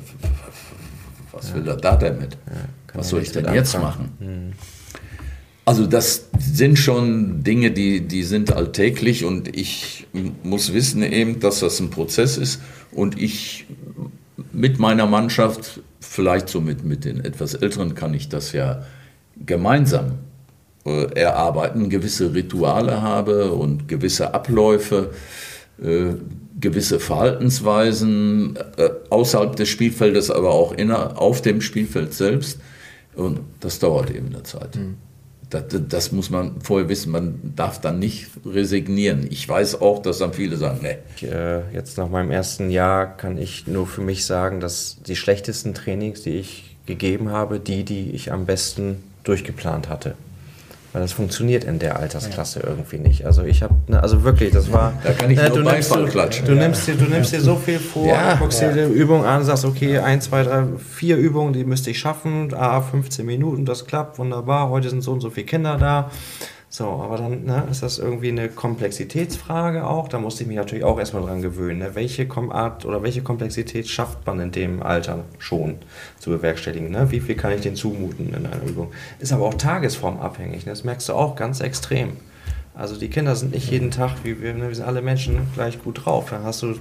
was 1.33 1.55
will 1.55 1.67
er 1.67 1.77
da 1.77 1.97
denn 1.97 2.19
mit? 2.19 2.37
was 2.95 3.11
soll 3.11 3.23
ich 3.23 3.33
denn 3.33 3.53
jetzt 3.53 3.75
machen? 3.79 4.55
Also 5.65 5.87
das 5.87 6.29
sind 6.39 6.79
schon 6.79 7.43
Dinge, 7.43 7.73
die, 7.73 8.01
die 8.01 8.23
sind 8.23 8.53
alltäglich 8.53 9.25
und 9.25 9.55
ich 9.57 10.07
muss 10.43 10.73
wissen 10.73 11.03
eben, 11.03 11.41
dass 11.41 11.61
das 11.61 11.81
ein 11.81 11.91
Prozess 11.91 12.39
ist 12.39 12.61
und 12.93 13.21
ich 13.21 13.67
mit 14.57 14.79
meiner 14.79 15.07
Mannschaft, 15.07 15.81
vielleicht 16.01 16.49
so 16.49 16.61
mit, 16.61 16.85
mit 16.85 17.05
den 17.05 17.25
etwas 17.25 17.55
Älteren 17.55 17.95
kann 17.95 18.15
ich 18.15 18.29
das 18.29 18.53
ja 18.53 18.83
gemeinsam 19.45 20.19
äh, 20.87 21.13
erarbeiten, 21.15 21.91
gewisse 21.91 22.35
Rituale 22.35 23.03
habe 23.03 23.53
und 23.53 23.87
gewisse 23.87 24.33
Abläufe, 24.33 25.11
äh, 25.83 26.15
gewisse 26.59 27.01
Verhaltensweisen 27.01 28.57
äh, 28.79 28.89
außerhalb 29.11 29.55
des 29.57 29.69
Spielfeldes, 29.69 30.31
aber 30.31 30.53
auch 30.53 30.73
inner, 30.73 31.21
auf 31.21 31.43
dem 31.43 31.61
Spielfeld 31.61 32.15
selbst. 32.15 32.59
Und 33.15 33.41
das 33.61 33.79
dauert 33.79 34.11
eben 34.11 34.29
eine 34.29 34.43
Zeit. 34.43 34.75
Mhm. 34.77 34.97
Das, 35.51 35.65
das, 35.89 36.13
muss 36.13 36.29
man 36.29 36.61
vorher 36.61 36.89
wissen. 36.89 37.13
Man 37.13 37.53
darf 37.55 37.81
dann 37.81 38.01
nicht 38.01 38.31
resignieren. 38.45 39.29
Ich 39.31 39.49
weiß 39.49 39.81
auch, 39.81 40.03
dass 40.03 40.19
dann 40.19 40.33
viele 40.33 40.57
sagen, 40.57 40.81
nee. 40.83 41.27
Äh, 41.27 41.73
jetzt 41.73 41.99
nach 41.99 42.09
meinem 42.09 42.33
ersten 42.33 42.71
Jahr 42.71 43.17
kann 43.17 43.39
ich 43.39 43.67
nur 43.69 43.87
für 43.87 44.01
mich 44.01 44.27
sagen, 44.27 44.59
dass 44.59 44.97
die 45.07 45.15
schlechtesten 45.15 45.73
Trainings, 45.73 46.23
die 46.23 46.39
ich 46.39 46.77
gegeben 46.87 47.31
habe, 47.31 47.61
die, 47.61 47.85
die 47.85 48.11
ich 48.11 48.33
am 48.33 48.47
besten 48.47 49.05
durchgeplant 49.23 49.89
hatte. 49.89 50.15
Weil 50.97 51.03
das 51.03 51.13
funktioniert 51.13 51.65
in 51.65 51.79
der 51.79 51.99
Altersklasse 51.99 52.61
ja. 52.61 52.71
irgendwie 52.71 52.97
nicht. 52.97 53.27
Also 53.27 53.43
ich 53.43 53.63
habe, 53.63 53.75
ne, 53.87 54.03
also 54.03 54.25
wirklich, 54.25 54.51
das 54.51 54.73
war. 54.73 54.95
Da 55.05 55.13
kann 55.13 55.31
ich 55.31 55.37
ne, 55.37 55.51
nur 55.51 55.63
Beifall 55.63 56.07
klatschen. 56.07 56.47
Du 56.47 56.55
nimmst 56.55 56.89
dir, 56.89 56.95
du 56.95 57.05
nimmst 57.05 57.35
dir 57.35 57.41
so 57.43 57.57
viel 57.57 57.79
vor, 57.79 58.07
ja, 58.07 58.37
guckst 58.37 58.63
dir 58.63 58.73
die 58.73 58.95
Übung 58.95 59.23
an, 59.23 59.45
sagst, 59.45 59.67
okay, 59.67 59.99
ein, 59.99 60.23
zwei, 60.23 60.43
drei, 60.43 60.65
vier 60.79 61.19
Übungen, 61.19 61.53
die 61.53 61.65
müsste 61.65 61.91
ich 61.91 61.99
schaffen, 61.99 62.55
ah, 62.55 62.81
15 62.81 63.27
Minuten, 63.27 63.67
das 63.67 63.87
klappt, 63.87 64.19
wunderbar, 64.19 64.71
heute 64.71 64.89
sind 64.89 65.03
so 65.03 65.13
und 65.13 65.21
so 65.21 65.29
viele 65.29 65.45
Kinder 65.45 65.77
da. 65.77 66.11
So, 66.69 66.85
aber 66.85 67.17
dann 67.17 67.45
ne, 67.45 67.67
ist 67.71 67.83
das 67.83 67.99
irgendwie 67.99 68.29
eine 68.29 68.49
Komplexitätsfrage 68.49 69.87
auch. 69.87 70.09
Da 70.09 70.19
musste 70.19 70.43
ich 70.43 70.49
mich 70.49 70.57
natürlich 70.57 70.85
auch 70.85 70.99
erstmal 70.99 71.23
dran 71.23 71.41
gewöhnen. 71.41 71.79
Ne? 71.79 71.95
Welche 71.95 72.29
Art 72.51 72.85
oder 72.85 73.03
welche 73.03 73.23
Komplexität 73.23 73.89
schafft 73.89 74.27
man 74.27 74.41
in 74.41 74.51
dem 74.51 74.83
Alter 74.83 75.25
schon 75.39 75.77
zu 76.19 76.31
bewerkstelligen? 76.31 76.91
Ne? 76.91 77.11
Wie 77.11 77.21
viel 77.21 77.37
kann 77.37 77.53
ich 77.53 77.61
denen 77.61 77.77
zumuten 77.77 78.35
in 78.35 78.47
einer 78.47 78.63
Übung? 78.67 78.93
Ist 79.21 79.33
aber 79.33 79.47
auch 79.47 79.55
tagesformabhängig. 79.55 80.67
Ne? 80.67 80.73
Das 80.73 80.85
merkst 80.85 81.09
du 81.09 81.15
auch 81.15 81.37
ganz 81.37 81.61
extrem. 81.61 82.17
Also 82.75 82.99
die 82.99 83.09
Kinder 83.09 83.37
sind 83.37 83.53
nicht 83.53 83.71
jeden 83.71 83.91
Tag, 83.91 84.11
wie 84.25 84.43
wir, 84.43 84.53
ne? 84.53 84.69
wir 84.69 84.75
sind 84.75 84.85
alle 84.85 85.03
Menschen 85.03 85.47
gleich 85.55 85.83
gut 85.83 86.05
drauf. 86.05 86.31
Dann 86.31 86.45
hast 86.45 86.63
du 86.63 86.75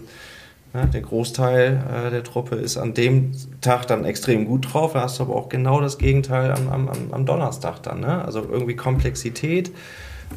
der 0.84 1.02
Großteil 1.02 2.08
äh, 2.08 2.12
der 2.12 2.24
Truppe 2.24 2.56
ist 2.56 2.78
an 2.78 2.94
dem 2.94 3.32
Tag 3.62 3.88
dann 3.88 4.06
extrem 4.06 4.46
gut 4.46 4.74
drauf, 4.74 4.94
da 4.94 5.02
hast 5.02 5.20
du 5.20 5.24
aber 5.24 5.36
auch 5.36 5.50
genau 5.50 5.82
das 5.82 5.98
Gegenteil 5.98 6.52
am, 6.52 6.68
am, 6.70 6.90
am 7.12 7.26
Donnerstag 7.26 7.82
dann. 7.84 8.02
Ne? 8.02 8.24
Also 8.26 8.46
irgendwie 8.52 8.76
Komplexität, 8.76 9.72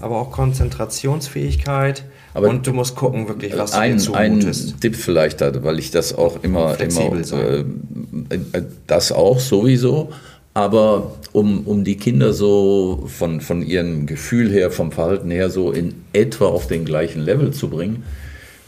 aber 0.01 0.16
auch 0.20 0.30
Konzentrationsfähigkeit. 0.30 2.05
Aber 2.34 2.49
und 2.49 2.66
du 2.66 2.72
musst 2.72 2.95
gucken, 2.95 3.26
wirklich, 3.26 3.57
was 3.57 3.72
ein, 3.72 3.93
du 3.93 3.97
dir 3.97 4.03
zumutest. 4.03 4.74
Ein 4.74 4.80
Tipp 4.80 4.97
vielleicht, 4.97 5.41
weil 5.41 5.78
ich 5.78 5.91
das 5.91 6.14
auch 6.14 6.43
immer, 6.43 6.74
Flexibel 6.74 7.22
immer 7.22 7.43
äh, 7.43 8.59
äh, 8.59 8.62
das 8.86 9.11
auch 9.12 9.41
sowieso, 9.41 10.11
aber 10.55 11.16
um, 11.32 11.66
um 11.66 11.84
die 11.84 11.97
Kinder 11.97 12.32
so 12.32 13.05
von, 13.07 13.41
von 13.41 13.62
ihrem 13.62 14.07
Gefühl 14.07 14.51
her, 14.51 14.70
vom 14.70 14.93
Verhalten 14.93 15.30
her 15.30 15.51
so 15.51 15.72
in 15.72 15.95
etwa 16.12 16.47
auf 16.47 16.66
den 16.66 16.84
gleichen 16.84 17.22
Level 17.22 17.53
zu 17.53 17.68
bringen, 17.68 18.05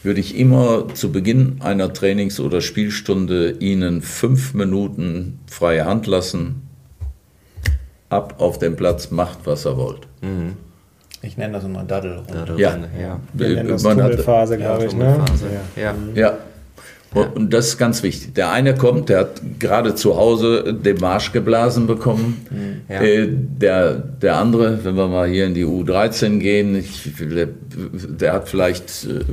würde 0.03 0.19
ich 0.19 0.37
immer 0.37 0.93
zu 0.93 1.11
Beginn 1.11 1.57
einer 1.61 1.93
Trainings- 1.93 2.39
oder 2.39 2.61
Spielstunde 2.61 3.51
Ihnen 3.59 4.01
fünf 4.01 4.53
Minuten 4.53 5.39
freie 5.47 5.85
Hand 5.85 6.07
lassen. 6.07 6.67
Ab 8.09 8.35
auf 8.39 8.59
den 8.59 8.75
Platz, 8.75 9.11
macht 9.11 9.39
was 9.45 9.65
er 9.65 9.77
wollt. 9.77 10.07
Mhm. 10.21 10.53
Ich 11.21 11.37
nenne 11.37 11.53
das 11.53 11.63
immer 11.63 11.83
Daddel. 11.83 12.23
Ja, 12.57 12.77
ja. 12.99 13.19
Wir 13.33 13.49
nennen 13.49 13.69
das 13.69 13.83
Tummelphase, 13.83 14.57
glaube 14.57 14.85
ich. 14.85 14.95
Ne? 14.95 15.23
Ja. 15.75 15.95
ja. 16.15 16.37
Und 17.13 17.51
das 17.53 17.67
ist 17.67 17.77
ganz 17.77 18.03
wichtig. 18.03 18.35
Der 18.35 18.51
eine 18.51 18.73
kommt, 18.73 19.09
der 19.09 19.19
hat 19.19 19.41
gerade 19.59 19.95
zu 19.95 20.15
Hause 20.15 20.73
den 20.73 20.97
Marsch 20.97 21.33
geblasen 21.33 21.85
bekommen. 21.85 22.45
Ja. 22.87 23.01
Äh, 23.01 23.27
der, 23.29 23.95
der 23.95 24.37
andere, 24.37 24.85
wenn 24.85 24.95
wir 24.95 25.09
mal 25.09 25.27
hier 25.27 25.45
in 25.45 25.53
die 25.53 25.65
U13 25.65 26.39
gehen, 26.39 26.75
ich, 26.75 27.11
der, 27.19 28.31
hat 28.31 28.47
vielleicht 28.47 29.05
äh, 29.05 29.25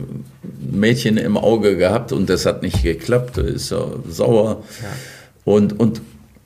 Mädchen 0.72 1.18
im 1.18 1.36
Auge 1.36 1.76
gehabt 1.76 2.10
und 2.10 2.28
das 2.28 2.46
hat 2.46 2.62
nicht 2.62 2.82
geklappt, 2.82 3.38
ist 3.38 3.70
er 3.70 4.00
sauer. 4.08 4.64
Ja. 4.82 4.88
Und, 5.44 5.78
und 5.78 6.00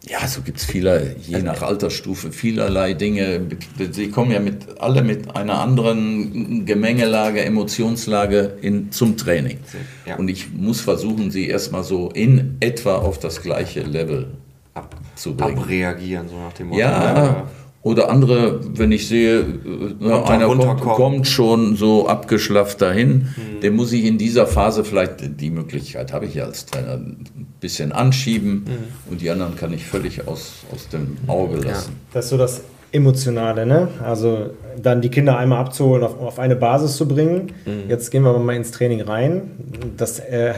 ja, 0.09 0.27
so 0.27 0.43
gibt 0.43 0.59
es 0.59 0.65
viele, 0.65 1.15
je 1.21 1.37
also, 1.37 1.47
nach 1.47 1.63
Altersstufe, 1.63 2.33
vielerlei 2.33 2.95
Dinge. 2.95 3.47
Sie 3.93 4.09
kommen 4.11 4.33
ja 4.33 4.41
mit, 4.41 4.81
alle 4.81 5.03
mit 5.03 5.37
einer 5.37 5.61
anderen 5.61 6.67
Gemengelage, 6.67 7.45
Emotionslage 7.45 8.59
in, 8.63 8.91
zum 8.91 9.17
Training. 9.17 9.59
Ja. 10.05 10.17
Und 10.17 10.29
ich 10.29 10.53
muss 10.53 10.81
versuchen, 10.81 11.31
sie 11.31 11.47
erstmal 11.47 11.85
so 11.85 12.11
in 12.11 12.57
etwa 12.59 12.97
auf 12.97 13.21
das 13.21 13.43
gleiche 13.43 13.83
Level 13.83 14.33
abzubringen. 14.75 15.59
Abreagieren, 15.59 16.29
so 16.29 16.37
nach 16.37 16.53
dem 16.53 16.69
Motto. 16.69 16.81
Ja, 16.81 17.13
ne? 17.13 17.43
Oder 17.83 18.11
andere, 18.11 18.61
wenn 18.79 18.93
ich 18.93 19.09
sehe, 19.09 19.41
äh, 19.41 19.45
kommt 20.01 20.31
einer 20.31 20.47
kommt, 20.47 20.81
kommt, 20.81 21.27
schon 21.27 21.75
so 21.75 22.07
abgeschlafft 22.07 22.81
dahin, 22.81 23.27
mhm. 23.37 23.61
den 23.61 23.75
muss 23.75 23.93
ich 23.93 24.05
in 24.05 24.19
dieser 24.19 24.47
Phase 24.47 24.85
vielleicht, 24.85 25.41
die 25.41 25.51
Möglichkeit 25.51 26.13
habe 26.13 26.27
ich 26.27 26.35
ja 26.35 26.45
als 26.45 26.67
Trainer, 26.67 26.93
ein 26.93 27.27
bisschen 27.61 27.91
anschieben 27.91 28.53
mhm. 28.53 29.11
und 29.11 29.21
die 29.21 29.31
anderen 29.31 29.57
kann 29.57 29.73
ich 29.73 29.85
völlig 29.85 30.29
aus, 30.29 30.63
aus 30.73 30.89
dem 30.91 31.17
Auge 31.27 31.57
lassen. 31.57 31.91
Ja. 31.91 31.99
Das 32.15 32.27
ist 32.27 32.31
so 32.31 32.39
das 32.39 32.61
Emotionale, 32.93 33.67
ne? 33.67 33.89
Also 34.05 34.51
dann 34.81 35.01
die 35.01 35.09
Kinder 35.09 35.37
einmal 35.37 35.59
abzuholen, 35.59 36.05
auf, 36.05 36.21
auf 36.21 36.39
eine 36.39 36.55
Basis 36.55 36.97
zu 36.97 37.09
bringen. 37.09 37.53
Mhm. 37.65 37.89
Jetzt 37.89 38.11
gehen 38.11 38.23
wir 38.23 38.39
mal 38.39 38.55
ins 38.55 38.71
Training 38.71 39.01
rein. 39.01 39.51
Das 39.97 40.21
äh, 40.21 40.55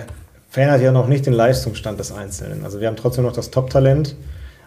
verändert 0.50 0.82
ja 0.82 0.92
noch 0.92 1.08
nicht 1.08 1.24
den 1.24 1.32
Leistungsstand 1.32 1.98
des 1.98 2.12
Einzelnen. 2.12 2.64
Also 2.64 2.80
wir 2.80 2.88
haben 2.88 2.96
trotzdem 2.96 3.24
noch 3.24 3.32
das 3.32 3.50
Top-Talent 3.50 4.14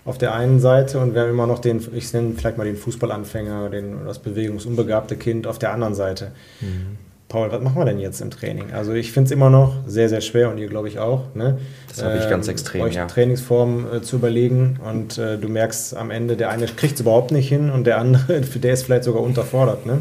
auf 0.07 0.17
der 0.17 0.33
einen 0.33 0.61
Seite 0.61 0.99
und 0.99 1.13
wir 1.13 1.23
haben 1.23 1.31
immer 1.31 1.47
noch 1.47 1.59
den, 1.59 1.85
ich 1.93 2.13
nenne 2.13 2.33
vielleicht 2.37 2.57
mal 2.57 2.63
den 2.63 2.77
Fußballanfänger, 2.77 3.69
den, 3.69 4.05
das 4.05 4.19
bewegungsunbegabte 4.19 5.17
Kind 5.17 5.45
auf 5.45 5.59
der 5.59 5.73
anderen 5.73 5.95
Seite. 5.95 6.31
Mhm. 6.61 6.97
Paul, 7.29 7.51
was 7.51 7.61
machen 7.61 7.77
wir 7.77 7.83
denn 7.83 7.99
jetzt 7.99 8.21
im 8.21 8.31
Training? 8.31 8.71
Also 8.71 8.93
ich 8.93 9.11
finde 9.11 9.25
es 9.25 9.31
immer 9.31 9.49
noch 9.49 9.75
sehr, 9.85 10.07
sehr 10.07 10.21
schwer 10.21 10.49
und 10.49 10.59
ihr 10.59 10.67
glaube 10.67 10.87
ich 10.87 10.97
auch. 10.97 11.35
Ne? 11.35 11.57
Das 11.89 12.01
habe 12.01 12.17
ich 12.17 12.23
ähm, 12.23 12.29
ganz 12.29 12.47
extrem, 12.47 12.81
euch 12.83 12.95
ja. 12.95 13.05
Trainingsformen 13.05 13.85
äh, 13.97 14.01
zu 14.01 14.15
überlegen 14.15 14.79
und 14.89 15.17
äh, 15.17 15.37
du 15.37 15.49
merkst 15.49 15.97
am 15.97 16.09
Ende, 16.09 16.37
der 16.37 16.51
eine 16.51 16.67
kriegt 16.67 16.95
es 16.95 17.01
überhaupt 17.01 17.31
nicht 17.31 17.49
hin 17.49 17.69
und 17.69 17.85
der 17.85 17.97
andere, 17.97 18.39
der 18.63 18.73
ist 18.73 18.83
vielleicht 18.83 19.03
sogar 19.03 19.23
unterfordert. 19.23 19.85
Ne? 19.85 19.99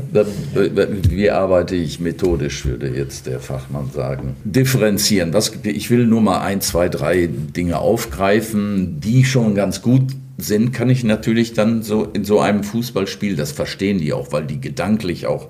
Wie 1.08 1.30
arbeite 1.30 1.74
ich 1.74 1.98
methodisch, 1.98 2.64
würde 2.64 2.90
jetzt 2.90 3.26
der 3.26 3.40
Fachmann 3.40 3.90
sagen. 3.92 4.36
Differenzieren. 4.44 5.32
Was, 5.32 5.50
ich 5.64 5.90
will 5.90 6.06
nur 6.06 6.20
mal 6.20 6.42
ein, 6.42 6.60
zwei, 6.60 6.88
drei 6.88 7.28
Dinge 7.28 7.80
aufgreifen, 7.80 9.00
die 9.00 9.24
schon 9.24 9.56
ganz 9.56 9.82
gut 9.82 10.12
sind, 10.38 10.72
kann 10.72 10.90
ich 10.90 11.02
natürlich 11.02 11.54
dann 11.54 11.82
so 11.82 12.04
in 12.04 12.24
so 12.24 12.38
einem 12.38 12.62
Fußballspiel, 12.62 13.34
das 13.34 13.50
verstehen 13.50 13.98
die 13.98 14.12
auch, 14.12 14.30
weil 14.30 14.44
die 14.44 14.60
gedanklich 14.60 15.26
auch 15.26 15.48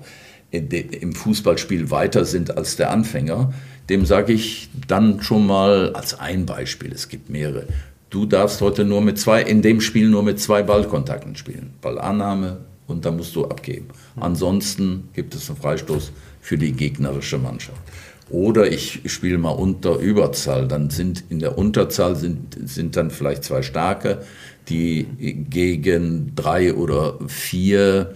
im 0.51 1.13
Fußballspiel 1.13 1.91
weiter 1.91 2.25
sind 2.25 2.57
als 2.57 2.75
der 2.77 2.91
Anfänger, 2.91 3.53
dem 3.89 4.05
sage 4.05 4.33
ich 4.33 4.69
dann 4.87 5.21
schon 5.21 5.45
mal 5.45 5.93
als 5.93 6.19
ein 6.19 6.45
Beispiel, 6.45 6.91
es 6.91 7.09
gibt 7.09 7.29
mehrere, 7.29 7.67
du 8.09 8.25
darfst 8.25 8.61
heute 8.61 8.85
nur 8.85 9.01
mit 9.01 9.19
zwei, 9.19 9.41
in 9.41 9.61
dem 9.61 9.81
Spiel 9.81 10.09
nur 10.09 10.23
mit 10.23 10.39
zwei 10.39 10.63
Ballkontakten 10.63 11.35
spielen. 11.35 11.73
Ballannahme 11.81 12.57
und 12.87 13.05
dann 13.05 13.17
musst 13.17 13.35
du 13.35 13.45
abgeben. 13.45 13.87
Ansonsten 14.15 15.09
gibt 15.13 15.35
es 15.35 15.49
einen 15.49 15.59
Freistoß 15.59 16.11
für 16.41 16.57
die 16.57 16.71
gegnerische 16.71 17.37
Mannschaft. 17.37 17.81
Oder 18.29 18.71
ich 18.71 19.01
spiele 19.05 19.37
mal 19.37 19.51
unter 19.51 19.97
Überzahl. 19.99 20.67
Dann 20.67 20.89
sind 20.89 21.23
in 21.29 21.39
der 21.39 21.57
Unterzahl 21.57 22.15
sind, 22.15 22.57
sind 22.65 22.95
dann 22.97 23.09
vielleicht 23.09 23.43
zwei 23.43 23.61
Starke, 23.61 24.23
die 24.67 25.05
gegen 25.49 26.33
drei 26.35 26.73
oder 26.73 27.17
vier 27.27 28.13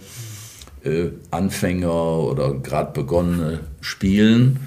äh, 0.84 1.10
Anfänger 1.30 2.18
oder 2.18 2.54
gerade 2.54 2.92
begonnene 2.92 3.60
spielen. 3.80 4.60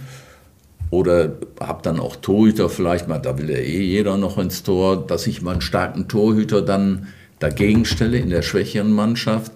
Oder 0.92 1.34
habe 1.60 1.82
dann 1.82 2.00
auch 2.00 2.16
Torhüter 2.16 2.70
vielleicht 2.70 3.08
mal, 3.08 3.20
da 3.20 3.38
will 3.38 3.50
ja 3.50 3.58
eh 3.58 3.82
jeder 3.82 4.18
noch 4.18 4.38
ins 4.38 4.64
Tor, 4.64 5.06
dass 5.06 5.28
ich 5.28 5.42
mal 5.42 5.54
einen 5.54 5.62
starken 5.62 6.08
Torhüter 6.08 6.62
dann 6.62 7.08
dagegen 7.40 7.86
stelle 7.86 8.18
in 8.18 8.30
der 8.30 8.44
schwächeren 8.44 8.94
Mannschaft 8.94 9.52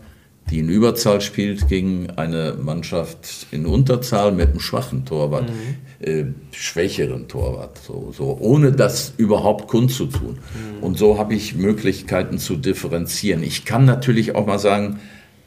die 0.50 0.60
in 0.60 0.70
Überzahl 0.70 1.22
spielt 1.22 1.68
gegen 1.68 2.10
eine 2.12 2.56
Mannschaft 2.60 3.48
in 3.52 3.66
Unterzahl 3.66 4.32
mit 4.32 4.50
einem 4.50 4.60
schwachen 4.60 5.06
Torwart, 5.06 5.50
mhm. 5.50 6.08
äh, 6.08 6.26
schwächeren 6.52 7.28
Torwart, 7.28 7.78
so, 7.86 8.12
so, 8.16 8.38
ohne 8.40 8.72
das 8.72 9.14
überhaupt 9.18 9.68
kundzutun. 9.68 10.38
Mhm. 10.38 10.84
Und 10.84 10.98
so 10.98 11.18
habe 11.18 11.36
ich 11.36 11.56
Möglichkeiten 11.56 12.40
zu 12.40 12.56
differenzieren. 12.56 13.44
Ich 13.44 13.66
kann 13.66 13.86
natürlich 13.86 14.36
auch 14.36 14.46
mal 14.46 14.60
sagen, 14.60 15.00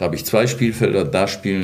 da 0.03 0.07
habe 0.07 0.17
ich 0.17 0.25
zwei 0.25 0.49
Spielfelder, 0.49 1.05
da 1.05 1.29
spielen 1.29 1.63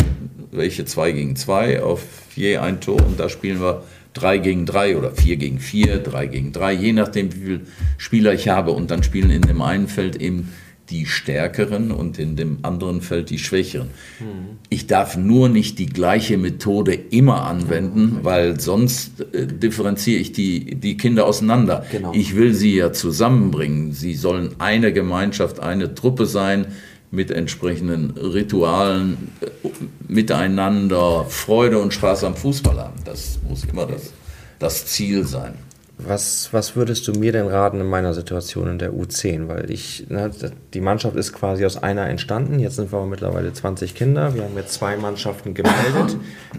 welche 0.53 0.85
zwei 0.85 1.11
gegen 1.11 1.35
zwei 1.35 1.83
auf 1.83 2.05
je 2.37 2.59
ein 2.59 2.81
Tor 2.81 3.05
und 3.05 3.19
da 3.19 3.29
spielen 3.29 3.61
wir 3.61 3.83
drei 4.13 4.39
gegen 4.39 4.65
drei 4.65 4.97
oder 4.97 5.11
vier 5.11 5.35
gegen 5.35 5.59
vier, 5.59 5.99
drei 5.99 6.29
gegen 6.29 6.53
drei, 6.53 6.73
je 6.73 6.93
nachdem, 6.93 7.35
wie 7.35 7.41
viele 7.41 7.61
Spieler 7.97 8.33
ich 8.33 8.49
habe. 8.49 8.71
Und 8.71 8.93
dann 8.93 9.03
spielen 9.03 9.31
in 9.31 9.43
dem 9.43 9.61
einen 9.61 9.89
Feld 9.89 10.15
eben 10.23 10.53
die 10.89 11.07
Stärkeren 11.07 11.91
und 11.91 12.21
in 12.21 12.37
dem 12.37 12.59
anderen 12.63 13.01
Feld 13.01 13.31
die 13.31 13.41
Schwächeren. 13.41 13.89
Mhm. 14.21 14.59
Ich 14.69 14.87
darf 14.87 15.17
nur 15.17 15.49
nicht 15.49 15.81
die 15.81 15.87
gleiche 15.87 16.39
Methode 16.39 16.95
immer 16.95 17.43
anwenden, 17.43 18.21
weil 18.23 18.61
sonst 18.61 19.21
äh, 19.33 19.49
differenziere 19.49 20.21
ich 20.21 20.31
die, 20.31 20.77
die 20.77 20.97
Kinder 20.97 21.27
auseinander. 21.27 21.85
Genau. 21.91 22.13
Ich 22.15 22.37
will 22.37 22.55
sie 22.55 22.77
ja 22.77 22.93
zusammenbringen. 22.93 23.93
Sie 23.93 24.15
sollen 24.15 24.55
eine 24.61 24.93
Gemeinschaft, 24.93 25.59
eine 25.59 25.97
Truppe 25.97 26.25
sein 26.25 26.69
mit 27.11 27.31
entsprechenden 27.31 28.11
Ritualen, 28.11 29.33
äh, 29.41 29.69
miteinander 30.09 31.25
Freude 31.25 31.79
und 31.79 31.95
Spaß 31.95 32.25
am 32.25 32.37
Fußball 32.37 32.79
haben. 32.79 33.01
Das 33.05 33.39
muss 33.49 33.65
immer 33.65 33.87
das, 33.87 34.13
das 34.59 34.87
Ziel 34.87 35.25
sein. 35.25 35.55
Was, 36.01 36.53
was 36.53 36.77
würdest 36.77 37.09
du 37.09 37.13
mir 37.13 37.33
denn 37.33 37.49
raten 37.49 37.81
in 37.81 37.89
meiner 37.89 38.15
Situation 38.15 38.69
in 38.69 38.79
der 38.79 38.93
U10? 38.93 39.49
Weil 39.49 39.69
ich, 39.69 40.09
ne, 40.09 40.31
die 40.73 40.81
Mannschaft 40.81 41.17
ist 41.17 41.33
quasi 41.33 41.67
aus 41.67 41.83
einer 41.83 42.09
entstanden. 42.09 42.61
Jetzt 42.61 42.77
sind 42.77 42.93
wir 42.93 43.05
mittlerweile 43.05 43.53
20 43.53 43.97
Kinder. 43.97 44.33
Wir 44.33 44.45
haben 44.45 44.55
jetzt 44.57 44.75
zwei 44.75 44.97
Mannschaften 44.97 45.55
gemeldet. 45.55 46.17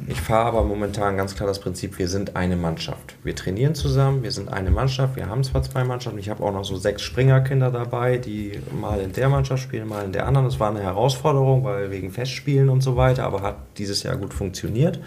Ich 0.07 0.19
fahre 0.19 0.49
aber 0.49 0.63
momentan 0.63 1.15
ganz 1.15 1.35
klar 1.35 1.47
das 1.47 1.59
Prinzip, 1.59 1.99
wir 1.99 2.09
sind 2.09 2.35
eine 2.35 2.57
Mannschaft. 2.57 3.15
Wir 3.23 3.33
trainieren 3.33 3.75
zusammen, 3.75 4.23
wir 4.23 4.31
sind 4.31 4.51
eine 4.51 4.71
Mannschaft. 4.71 5.15
Wir 5.15 5.27
haben 5.27 5.43
zwar 5.45 5.63
zwei 5.63 5.85
Mannschaften, 5.85 6.19
ich 6.19 6.29
habe 6.29 6.43
auch 6.43 6.51
noch 6.51 6.65
so 6.65 6.75
sechs 6.75 7.01
Springerkinder 7.01 7.71
dabei, 7.71 8.17
die 8.17 8.59
mal 8.77 8.99
in 8.99 9.13
der 9.13 9.29
Mannschaft 9.29 9.63
spielen, 9.63 9.87
mal 9.87 10.03
in 10.03 10.11
der 10.11 10.27
anderen. 10.27 10.47
Das 10.47 10.59
war 10.59 10.69
eine 10.69 10.81
Herausforderung, 10.81 11.63
weil 11.63 11.91
wegen 11.91 12.11
Festspielen 12.11 12.67
und 12.67 12.81
so 12.81 12.97
weiter, 12.97 13.23
aber 13.23 13.41
hat 13.41 13.55
dieses 13.77 14.03
Jahr 14.03 14.17
gut 14.17 14.33
funktioniert. 14.33 14.99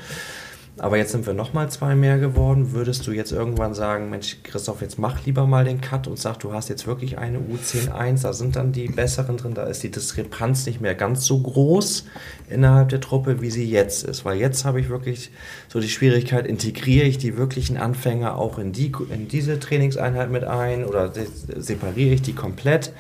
Aber 0.83 0.97
jetzt 0.97 1.13
sind 1.13 1.27
wir 1.27 1.33
nochmal 1.33 1.71
zwei 1.71 1.95
mehr 1.95 2.19
geworden. 2.19 2.73
Würdest 2.73 3.07
du 3.07 3.13
jetzt 3.13 3.31
irgendwann 3.31 3.73
sagen, 3.73 4.11
Mensch, 4.11 4.39
Christoph, 4.43 4.81
jetzt 4.81 4.99
mach 4.99 5.25
lieber 5.25 5.47
mal 5.47 5.65
den 5.65 5.81
Cut 5.81 6.09
und 6.09 6.19
sag, 6.19 6.41
du 6.41 6.53
hast 6.53 6.69
jetzt 6.69 6.89
wirklich 6.89 7.19
eine 7.19 7.39
U10-1, 7.39 8.23
da 8.23 8.33
sind 8.33 8.57
dann 8.57 8.73
die 8.73 8.89
besseren 8.89 9.37
drin, 9.37 9.55
da 9.55 9.63
ist 9.63 9.85
die 9.85 9.93
Diskrepanz 9.93 10.67
nicht 10.67 10.81
mehr 10.81 10.97
ganz 10.97 11.25
so 11.25 11.39
groß 11.39 12.07
innerhalb 12.51 12.89
der 12.89 13.01
Truppe, 13.01 13.41
wie 13.41 13.51
sie 13.51 13.71
jetzt 13.71 14.03
ist. 14.03 14.25
Weil 14.25 14.39
jetzt 14.39 14.65
habe 14.65 14.81
ich 14.81 14.89
wirklich 14.89 15.31
so 15.69 15.79
die 15.79 15.89
Schwierigkeit, 15.89 16.49
integriere 16.49 17.07
ich 17.07 17.17
die 17.17 17.37
wirklichen 17.37 17.77
Anfänger 17.77 18.37
auch 18.37 18.59
in, 18.59 18.73
die, 18.73 18.91
in 19.11 19.29
diese 19.29 19.61
Trainingseinheit 19.61 20.33
mit 20.33 20.43
ein 20.43 20.85
oder 20.85 21.13
separiere 21.59 22.15
ich 22.15 22.23
die 22.23 22.35
komplett? 22.35 22.93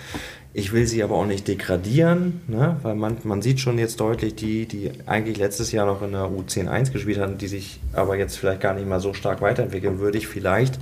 Ich 0.54 0.72
will 0.72 0.86
sie 0.86 1.02
aber 1.02 1.14
auch 1.14 1.24
nicht 1.24 1.48
degradieren, 1.48 2.42
ne? 2.46 2.76
weil 2.82 2.94
man, 2.94 3.16
man 3.24 3.40
sieht 3.40 3.58
schon 3.58 3.78
jetzt 3.78 4.00
deutlich, 4.00 4.34
die, 4.34 4.66
die 4.66 4.90
eigentlich 5.06 5.38
letztes 5.38 5.72
Jahr 5.72 5.86
noch 5.86 6.02
in 6.02 6.12
der 6.12 6.26
U10-1 6.26 6.92
gespielt 6.92 7.18
hatten, 7.18 7.38
die 7.38 7.48
sich 7.48 7.80
aber 7.94 8.18
jetzt 8.18 8.36
vielleicht 8.36 8.60
gar 8.60 8.74
nicht 8.74 8.86
mal 8.86 9.00
so 9.00 9.14
stark 9.14 9.40
weiterentwickeln, 9.40 9.98
würde 9.98 10.18
ich 10.18 10.28
vielleicht 10.28 10.78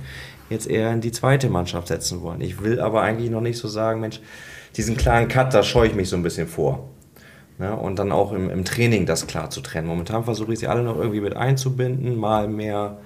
jetzt 0.49 0.69
eher 0.69 0.91
in 0.91 0.99
die 0.99 1.13
zweite 1.13 1.49
Mannschaft 1.49 1.87
setzen 1.87 2.21
wollen. 2.21 2.41
Ich 2.41 2.61
will 2.61 2.81
aber 2.81 3.01
eigentlich 3.01 3.31
noch 3.31 3.39
nicht 3.39 3.57
so 3.57 3.69
sagen, 3.69 4.01
Mensch, 4.01 4.19
diesen 4.75 4.97
klaren 4.97 5.29
Cut, 5.29 5.53
da 5.53 5.63
scheue 5.63 5.87
ich 5.87 5.95
mich 5.95 6.09
so 6.09 6.17
ein 6.17 6.23
bisschen 6.23 6.47
vor. 6.47 6.89
Ne? 7.57 7.73
Und 7.73 7.97
dann 7.97 8.11
auch 8.11 8.33
im, 8.33 8.49
im 8.49 8.65
Training 8.65 9.05
das 9.05 9.25
klar 9.25 9.49
zu 9.51 9.61
trennen. 9.61 9.87
Momentan 9.87 10.25
versuche 10.25 10.51
ich 10.51 10.59
sie 10.59 10.67
alle 10.67 10.83
noch 10.83 10.97
irgendwie 10.97 11.21
mit 11.21 11.37
einzubinden, 11.37 12.17
mal 12.17 12.49
mehr, 12.49 12.97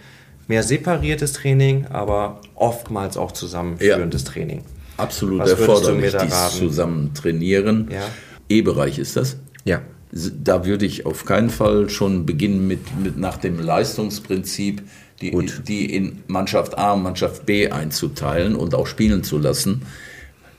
mehr 0.48 0.64
separiertes 0.64 1.34
Training, 1.34 1.86
aber 1.92 2.42
oftmals 2.56 3.18
auch 3.18 3.34
zusammenführendes 3.34 4.24
ja. 4.24 4.32
Training. 4.32 4.64
Absolut 4.98 5.40
Was 5.40 5.52
erforderlich, 5.52 6.16
dies 6.16 6.58
zusammen 6.58 7.14
trainieren. 7.14 7.90
Ja. 7.92 8.08
E-Bereich 8.50 9.00
ist 9.00 9.16
das? 9.16 9.38
Ja. 9.64 9.82
Da 10.12 10.66
würde 10.66 10.86
ich 10.86 11.06
auf 11.06 11.26
keinen 11.26 11.50
Fall 11.50 11.90
schon 11.90 12.26
beginnen 12.26 12.68
mit, 12.68 12.80
mit 13.04 13.18
nach 13.18 13.38
dem 13.38 13.60
Leistungsprinzip, 13.60 14.82
die, 15.22 15.32
die 15.68 15.94
in 15.94 16.24
Mannschaft 16.28 16.78
A 16.78 16.94
und 16.94 17.04
Mannschaft 17.04 17.46
B 17.46 17.70
einzuteilen 17.70 18.56
und 18.56 18.76
auch 18.76 18.88
spielen 18.88 19.24
zu 19.24 19.38
lassen. 19.38 19.82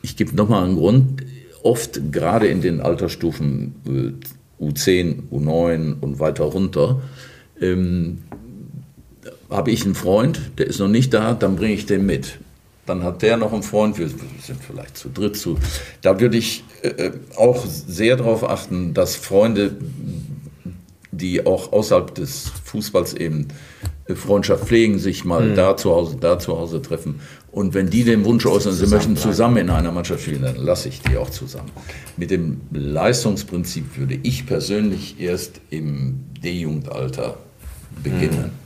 Ich 0.03 0.17
gebe 0.17 0.37
nochmal 0.37 0.65
einen 0.65 0.77
Grund. 0.77 1.23
Oft, 1.63 2.13
gerade 2.13 2.49
in 2.49 2.61
den 2.61 2.81
Altersstufen 2.81 3.75
äh, 4.61 4.63
U10, 4.63 5.31
U9 5.31 6.01
und 6.01 6.19
weiter 6.21 6.45
runter, 6.45 7.01
ähm, 7.61 8.19
habe 9.51 9.71
ich 9.71 9.85
einen 9.85 9.95
Freund, 9.95 10.41
der 10.59 10.67
ist 10.67 10.81
noch 10.81 10.89
nicht 10.89 11.15
da, 11.15 11.35
dann 11.35 11.57
bringe 11.57 11.75
ich 11.75 11.87
den 11.87 12.07
mit. 12.07 12.39
Dann 12.87 13.03
hat 13.03 13.23
der 13.23 13.37
noch 13.37 13.53
einen 13.53 13.63
Freund, 13.63 13.99
wir 13.99 14.09
sind 14.09 14.63
vielleicht 14.65 14.97
zu 14.97 15.09
dritt 15.09 15.37
zu. 15.37 15.59
Da 16.03 16.21
würde 16.21 16.39
ich 16.39 16.65
äh, 16.83 17.11
auch 17.37 17.65
sehr 17.67 18.17
darauf 18.17 18.49
achten, 18.49 18.95
dass 18.95 19.17
Freunde, 19.17 19.77
die 21.11 21.45
auch 21.45 21.73
außerhalb 21.73 22.15
des 22.15 22.53
Fußballs 22.65 23.15
eben 23.15 23.49
äh, 24.07 24.15
Freundschaft 24.15 24.67
pflegen, 24.67 24.99
sich 24.99 25.25
mal 25.25 25.51
mhm. 25.51 25.55
da 25.57 25.77
zu 25.77 25.91
Hause, 25.91 26.17
da 26.21 26.39
zu 26.39 26.57
Hause 26.57 26.81
treffen. 26.81 27.21
Und 27.51 27.75
wenn 27.75 27.91
die 27.91 28.05
den 28.05 28.25
Wunsch 28.25 28.47
äußern, 28.47 28.75
sie 28.75 28.87
möchten 28.87 29.17
zusammen 29.17 29.57
in 29.57 29.71
einer 29.71 29.91
Mannschaft 29.91 30.23
spielen, 30.23 30.43
dann 30.43 30.57
lasse 30.57 30.89
ich 30.89 31.01
die 31.01 31.17
auch 31.17 31.31
zusammen. 31.31 31.71
Mit 32.17 32.31
dem 32.31 32.61
Leistungsprinzip 32.71 33.97
würde 33.97 34.19
ich 34.23 34.47
persönlich 34.47 35.19
erst 35.19 35.61
im 35.71 36.21
D-Jugendalter 36.43 37.39
beginnen. 38.03 38.53
Mhm. 38.53 38.66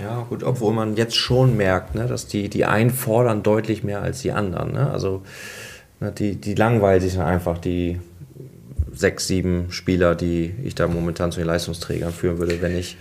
Ja, 0.00 0.26
gut, 0.28 0.42
obwohl 0.42 0.74
man 0.74 0.96
jetzt 0.96 1.16
schon 1.16 1.56
merkt, 1.56 1.94
ne, 1.94 2.06
dass 2.06 2.26
die, 2.26 2.48
die 2.48 2.64
einen 2.64 2.90
fordern 2.90 3.42
deutlich 3.42 3.82
mehr 3.82 4.02
als 4.02 4.22
die 4.22 4.32
anderen. 4.32 4.72
Ne? 4.72 4.90
Also 4.90 5.22
ne, 6.00 6.12
die, 6.12 6.36
die 6.36 6.54
langweilen 6.54 7.00
sich 7.00 7.14
dann 7.14 7.26
einfach, 7.26 7.58
die 7.58 7.98
sechs, 8.92 9.26
sieben 9.26 9.66
Spieler, 9.70 10.14
die 10.14 10.54
ich 10.64 10.74
da 10.74 10.88
momentan 10.88 11.32
zu 11.32 11.40
den 11.40 11.46
Leistungsträgern 11.46 12.12
führen 12.12 12.38
würde, 12.38 12.60
wenn 12.60 12.76
ich 12.76 12.96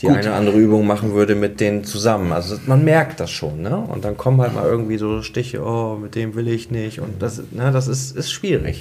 die 0.00 0.06
Gut. 0.06 0.16
eine 0.16 0.28
oder 0.28 0.36
andere 0.36 0.58
Übung 0.58 0.86
machen 0.86 1.12
würde 1.12 1.34
mit 1.34 1.60
denen 1.60 1.84
zusammen. 1.84 2.32
Also 2.32 2.58
man 2.66 2.84
merkt 2.84 3.20
das 3.20 3.30
schon, 3.30 3.62
ne? 3.62 3.76
Und 3.76 4.04
dann 4.04 4.16
kommen 4.16 4.40
halt 4.40 4.54
mal 4.54 4.66
irgendwie 4.66 4.98
so 4.98 5.22
Stiche, 5.22 5.62
oh, 5.64 5.96
mit 5.96 6.14
dem 6.14 6.34
will 6.34 6.48
ich 6.48 6.70
nicht. 6.70 7.00
Und 7.00 7.22
das, 7.22 7.42
ne, 7.50 7.70
das 7.72 7.88
ist, 7.88 8.16
ist 8.16 8.32
schwierig. 8.32 8.78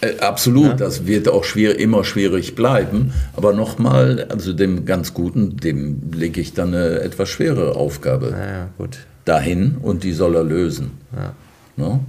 Äh, 0.00 0.18
absolut, 0.20 0.66
ja? 0.66 0.74
das 0.74 1.06
wird 1.06 1.28
auch 1.28 1.44
schwer, 1.44 1.78
immer 1.78 2.04
schwierig 2.04 2.54
bleiben. 2.54 3.12
Aber 3.34 3.52
nochmal, 3.52 4.26
also 4.28 4.52
dem 4.52 4.84
ganz 4.84 5.14
Guten, 5.14 5.56
dem 5.56 6.12
lege 6.12 6.40
ich 6.40 6.54
dann 6.54 6.74
eine 6.74 7.00
etwas 7.00 7.28
schwere 7.28 7.76
Aufgabe 7.76 8.30
ja, 8.30 8.68
gut. 8.76 8.98
dahin 9.24 9.76
und 9.80 10.04
die 10.04 10.12
soll 10.12 10.36
er 10.36 10.44
lösen. 10.44 10.92
Ja. 11.14 11.32
No? 11.76 12.00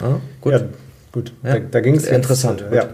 Ah, 0.00 0.16
gut. 0.40 0.52
Ja, 0.52 0.60
gut. 1.12 1.32
Da, 1.42 1.58
da 1.58 1.80
ging 1.80 1.96
es 1.96 2.06
interessant. 2.06 2.64
Ja, 2.72 2.88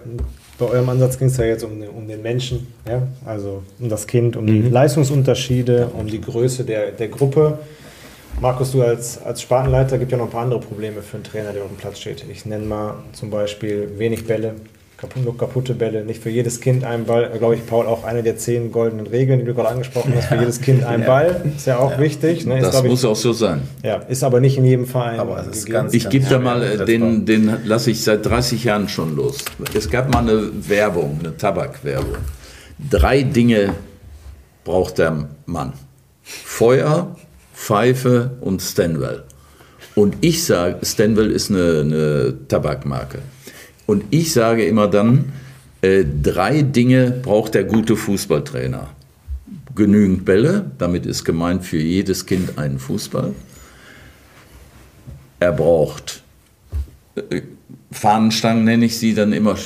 bei 0.58 0.66
eurem 0.66 0.88
Ansatz 0.88 1.18
ging 1.18 1.28
es 1.28 1.36
ja 1.36 1.44
jetzt 1.44 1.62
um, 1.64 1.82
um 1.82 2.08
den 2.08 2.22
Menschen, 2.22 2.66
ja? 2.88 3.02
also 3.24 3.62
um 3.78 3.88
das 3.88 4.06
Kind, 4.06 4.36
um 4.36 4.44
mhm. 4.44 4.62
die 4.62 4.68
Leistungsunterschiede, 4.68 5.90
um 5.96 6.06
die 6.06 6.20
Größe 6.20 6.64
der, 6.64 6.92
der 6.92 7.08
Gruppe. 7.08 7.58
Markus, 8.40 8.72
du 8.72 8.82
als, 8.82 9.22
als 9.22 9.40
Spartenleiter 9.40 9.98
gibt 9.98 10.12
ja 10.12 10.18
noch 10.18 10.26
ein 10.26 10.30
paar 10.30 10.42
andere 10.42 10.60
Probleme 10.60 11.00
für 11.02 11.16
einen 11.16 11.24
Trainer, 11.24 11.52
der 11.52 11.62
auf 11.62 11.68
dem 11.68 11.78
Platz 11.78 11.98
steht. 11.98 12.24
Ich 12.30 12.44
nenne 12.44 12.66
mal 12.66 12.94
zum 13.12 13.30
Beispiel 13.30 13.98
wenig 13.98 14.26
Bälle, 14.26 14.56
kaputt, 14.98 15.38
kaputte 15.38 15.74
Bälle, 15.74 16.04
nicht 16.04 16.22
für 16.22 16.30
jedes 16.30 16.60
Kind 16.60 16.84
ein 16.84 17.04
Ball. 17.04 17.30
Glaube 17.38 17.54
ich, 17.54 17.66
Paul, 17.66 17.86
auch 17.86 18.04
eine 18.04 18.22
der 18.22 18.36
zehn 18.36 18.72
goldenen 18.72 19.06
Regeln, 19.06 19.40
die 19.40 19.44
du 19.46 19.54
gerade 19.54 19.68
angesprochen 19.68 20.12
hast, 20.16 20.26
für 20.26 20.36
jedes 20.36 20.60
Kind 20.60 20.84
ein 20.84 21.04
Ball. 21.04 21.50
Ist 21.56 21.66
ja 21.66 21.78
auch 21.78 21.92
ja. 21.92 21.98
wichtig. 21.98 22.46
Ne? 22.46 22.58
Ist, 22.58 22.74
das 22.74 22.82
muss 22.82 23.02
ich, 23.02 23.08
auch 23.08 23.16
so 23.16 23.32
sein. 23.32 23.62
Ja, 23.82 23.96
ist 23.96 24.22
aber 24.22 24.40
nicht 24.40 24.58
in 24.58 24.64
jedem 24.64 24.86
Verein. 24.86 25.18
Aber 25.18 25.40
es 25.40 25.58
ist 25.58 25.66
ganz, 25.66 25.94
ich 25.94 26.08
gebe 26.08 26.26
da 26.28 26.38
mal, 26.38 26.62
äh, 26.62 26.84
den, 26.84 27.26
den 27.26 27.58
lasse 27.64 27.90
ich 27.90 28.02
seit 28.02 28.24
30 28.24 28.64
Jahren 28.64 28.88
schon 28.88 29.16
los. 29.16 29.38
Es 29.74 29.90
gab 29.90 30.12
mal 30.12 30.20
eine 30.20 30.50
Werbung, 30.68 31.18
eine 31.20 31.36
Tabakwerbung. 31.36 32.16
Drei 32.90 33.22
Dinge 33.22 33.74
braucht 34.64 34.98
der 34.98 35.28
Mann. 35.46 35.72
Feuer, 36.22 37.16
Pfeife 37.56 38.36
und 38.42 38.60
Stanwell. 38.60 39.24
Und 39.96 40.18
ich 40.20 40.44
sage, 40.44 40.84
Stanwell 40.84 41.32
ist 41.32 41.50
eine, 41.50 41.80
eine, 41.80 42.34
Tabakmarke. 42.46 43.20
Und 43.86 44.04
ich 44.10 44.32
sage 44.32 44.64
immer 44.66 44.88
dann, 44.88 45.32
äh, 45.80 46.04
drei 46.22 46.62
Dinge 46.62 47.10
braucht 47.10 47.54
der 47.54 47.64
gute 47.64 47.96
Fußballtrainer. 47.96 48.90
genügend 49.74 50.24
Bälle, 50.24 50.70
damit 50.78 51.04
ist 51.04 51.24
gemeint 51.24 51.64
für 51.64 51.78
jedes 51.78 52.24
Kind 52.24 52.56
einen 52.56 52.78
Fußball. 52.78 53.34
Er 55.40 55.52
braucht 55.52 56.22
äh, 57.14 57.42
Fahnenstangen, 57.90 58.64
nenne 58.64 58.84
ich 58.84 58.98
sie 58.98 59.14
dann 59.14 59.32
immer, 59.32 59.56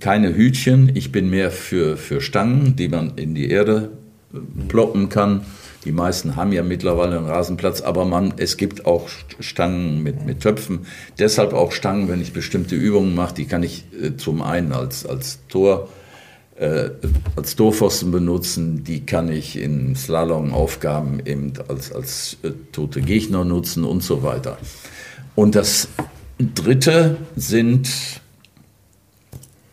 keine 0.00 0.34
Hütchen. 0.34 0.90
Ich 0.94 1.12
bin 1.12 1.30
mehr 1.30 1.50
für, 1.50 1.96
für 1.96 2.20
Stangen, 2.20 2.76
die 2.76 2.88
man 2.88 3.12
in 3.16 3.34
die 3.34 3.48
Erde 3.48 3.90
ploppen 4.68 5.08
kann. 5.08 5.42
Die 5.84 5.92
meisten 5.92 6.36
haben 6.36 6.52
ja 6.52 6.62
mittlerweile 6.62 7.16
einen 7.16 7.26
Rasenplatz, 7.26 7.80
aber 7.80 8.04
man, 8.04 8.34
es 8.36 8.56
gibt 8.56 8.86
auch 8.86 9.08
Stangen 9.40 10.02
mit, 10.02 10.24
mit 10.24 10.40
Töpfen. 10.40 10.86
Deshalb 11.18 11.52
auch 11.52 11.72
Stangen, 11.72 12.08
wenn 12.08 12.20
ich 12.20 12.32
bestimmte 12.32 12.76
Übungen 12.76 13.14
mache, 13.14 13.34
die 13.34 13.46
kann 13.46 13.62
ich 13.62 13.84
äh, 14.00 14.16
zum 14.16 14.42
einen 14.42 14.72
als, 14.72 15.04
als 15.04 15.40
Tor 15.48 15.88
äh, 16.56 16.90
als 17.34 17.56
Torpfosten 17.56 18.12
benutzen, 18.12 18.84
die 18.84 19.04
kann 19.04 19.30
ich 19.32 19.58
in 19.58 19.96
Slalomaufgaben 19.96 21.24
eben 21.26 21.54
als, 21.66 21.90
als 21.90 22.36
äh, 22.42 22.50
tote 22.70 23.00
Gegner 23.00 23.44
nutzen 23.44 23.84
und 23.84 24.02
so 24.02 24.22
weiter. 24.22 24.58
Und 25.34 25.54
das 25.54 25.88
dritte 26.38 27.16
sind 27.36 27.88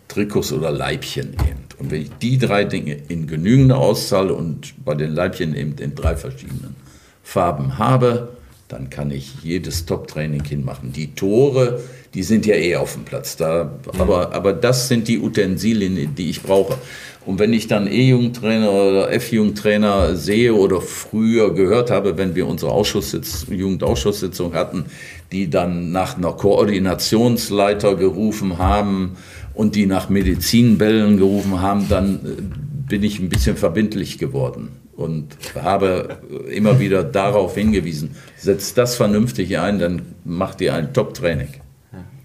Trikots 0.07 0.51
oder 0.51 0.71
Leibchen 0.71 1.33
eben. 1.33 1.68
Und 1.79 1.91
wenn 1.91 2.01
ich 2.01 2.11
die 2.21 2.37
drei 2.37 2.65
Dinge 2.65 2.97
in 3.07 3.25
genügender 3.25 3.77
Auszahl 3.77 4.31
und 4.31 4.73
bei 4.83 4.95
den 4.95 5.11
Leibchen 5.11 5.55
eben 5.55 5.75
in 5.79 5.95
drei 5.95 6.15
verschiedenen 6.15 6.75
Farben 7.23 7.77
habe, 7.77 8.29
dann 8.67 8.89
kann 8.91 9.09
ich 9.09 9.33
jedes 9.41 9.85
Top-Training 9.87 10.43
hinmachen. 10.43 10.93
Die 10.93 11.15
Tore, 11.15 11.81
die 12.13 12.21
sind 12.21 12.45
ja 12.45 12.55
eh 12.55 12.75
auf 12.75 12.93
dem 12.93 13.03
Platz. 13.03 13.35
Da, 13.35 13.71
aber, 13.97 14.33
aber 14.33 14.53
das 14.53 14.87
sind 14.87 15.07
die 15.07 15.19
Utensilien, 15.19 16.13
die 16.15 16.29
ich 16.29 16.43
brauche. 16.43 16.77
Und 17.25 17.39
wenn 17.39 17.51
ich 17.51 17.67
dann 17.67 17.87
E-Jugendtrainer 17.87 18.71
oder 18.71 19.11
F-Jugendtrainer 19.11 20.15
sehe 20.15 20.53
oder 20.53 20.81
früher 20.81 21.53
gehört 21.53 21.91
habe, 21.91 22.17
wenn 22.17 22.35
wir 22.35 22.47
unsere 22.47 22.71
Ausschusssitz 22.71 23.47
Jugendausschusssitzung 23.49 24.53
hatten, 24.53 24.85
die 25.31 25.49
dann 25.49 25.91
nach 25.91 26.17
einer 26.17 26.33
Koordinationsleiter 26.33 27.95
gerufen 27.95 28.57
haben 28.57 29.17
und 29.59 29.75
die 29.75 29.87
nach 29.87 30.07
Medizinbällen 30.07 31.17
gerufen 31.17 31.59
haben, 31.59 31.89
dann 31.89 32.15
äh, 32.15 32.41
bin 32.87 33.03
ich 33.03 33.19
ein 33.19 33.27
bisschen 33.27 33.57
verbindlich 33.57 34.17
geworden 34.17 34.69
und 34.95 35.35
habe 35.53 36.19
immer 36.49 36.79
wieder 36.79 37.03
darauf 37.03 37.55
hingewiesen, 37.55 38.15
setzt 38.37 38.77
das 38.77 38.95
vernünftig 38.95 39.59
ein, 39.59 39.77
dann 39.77 40.01
macht 40.23 40.61
ihr 40.61 40.73
ein 40.73 40.93
Top-Training. 40.93 41.49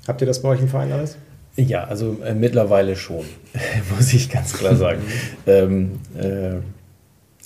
Habt 0.07 0.21
ihr 0.21 0.29
das 0.29 0.43
bei 0.43 0.51
euch 0.51 0.61
im 0.61 0.69
Verein 0.69 0.93
alles? 0.93 1.17
Ja, 1.57 1.83
also 1.83 2.19
äh, 2.25 2.35
mittlerweile 2.35 2.95
schon, 2.95 3.25
muss 3.97 4.15
ich 4.15 4.31
ganz 4.31 4.53
klar 4.53 4.77
sagen. 4.77 5.03
ähm, 5.49 5.99
äh, 6.17 6.59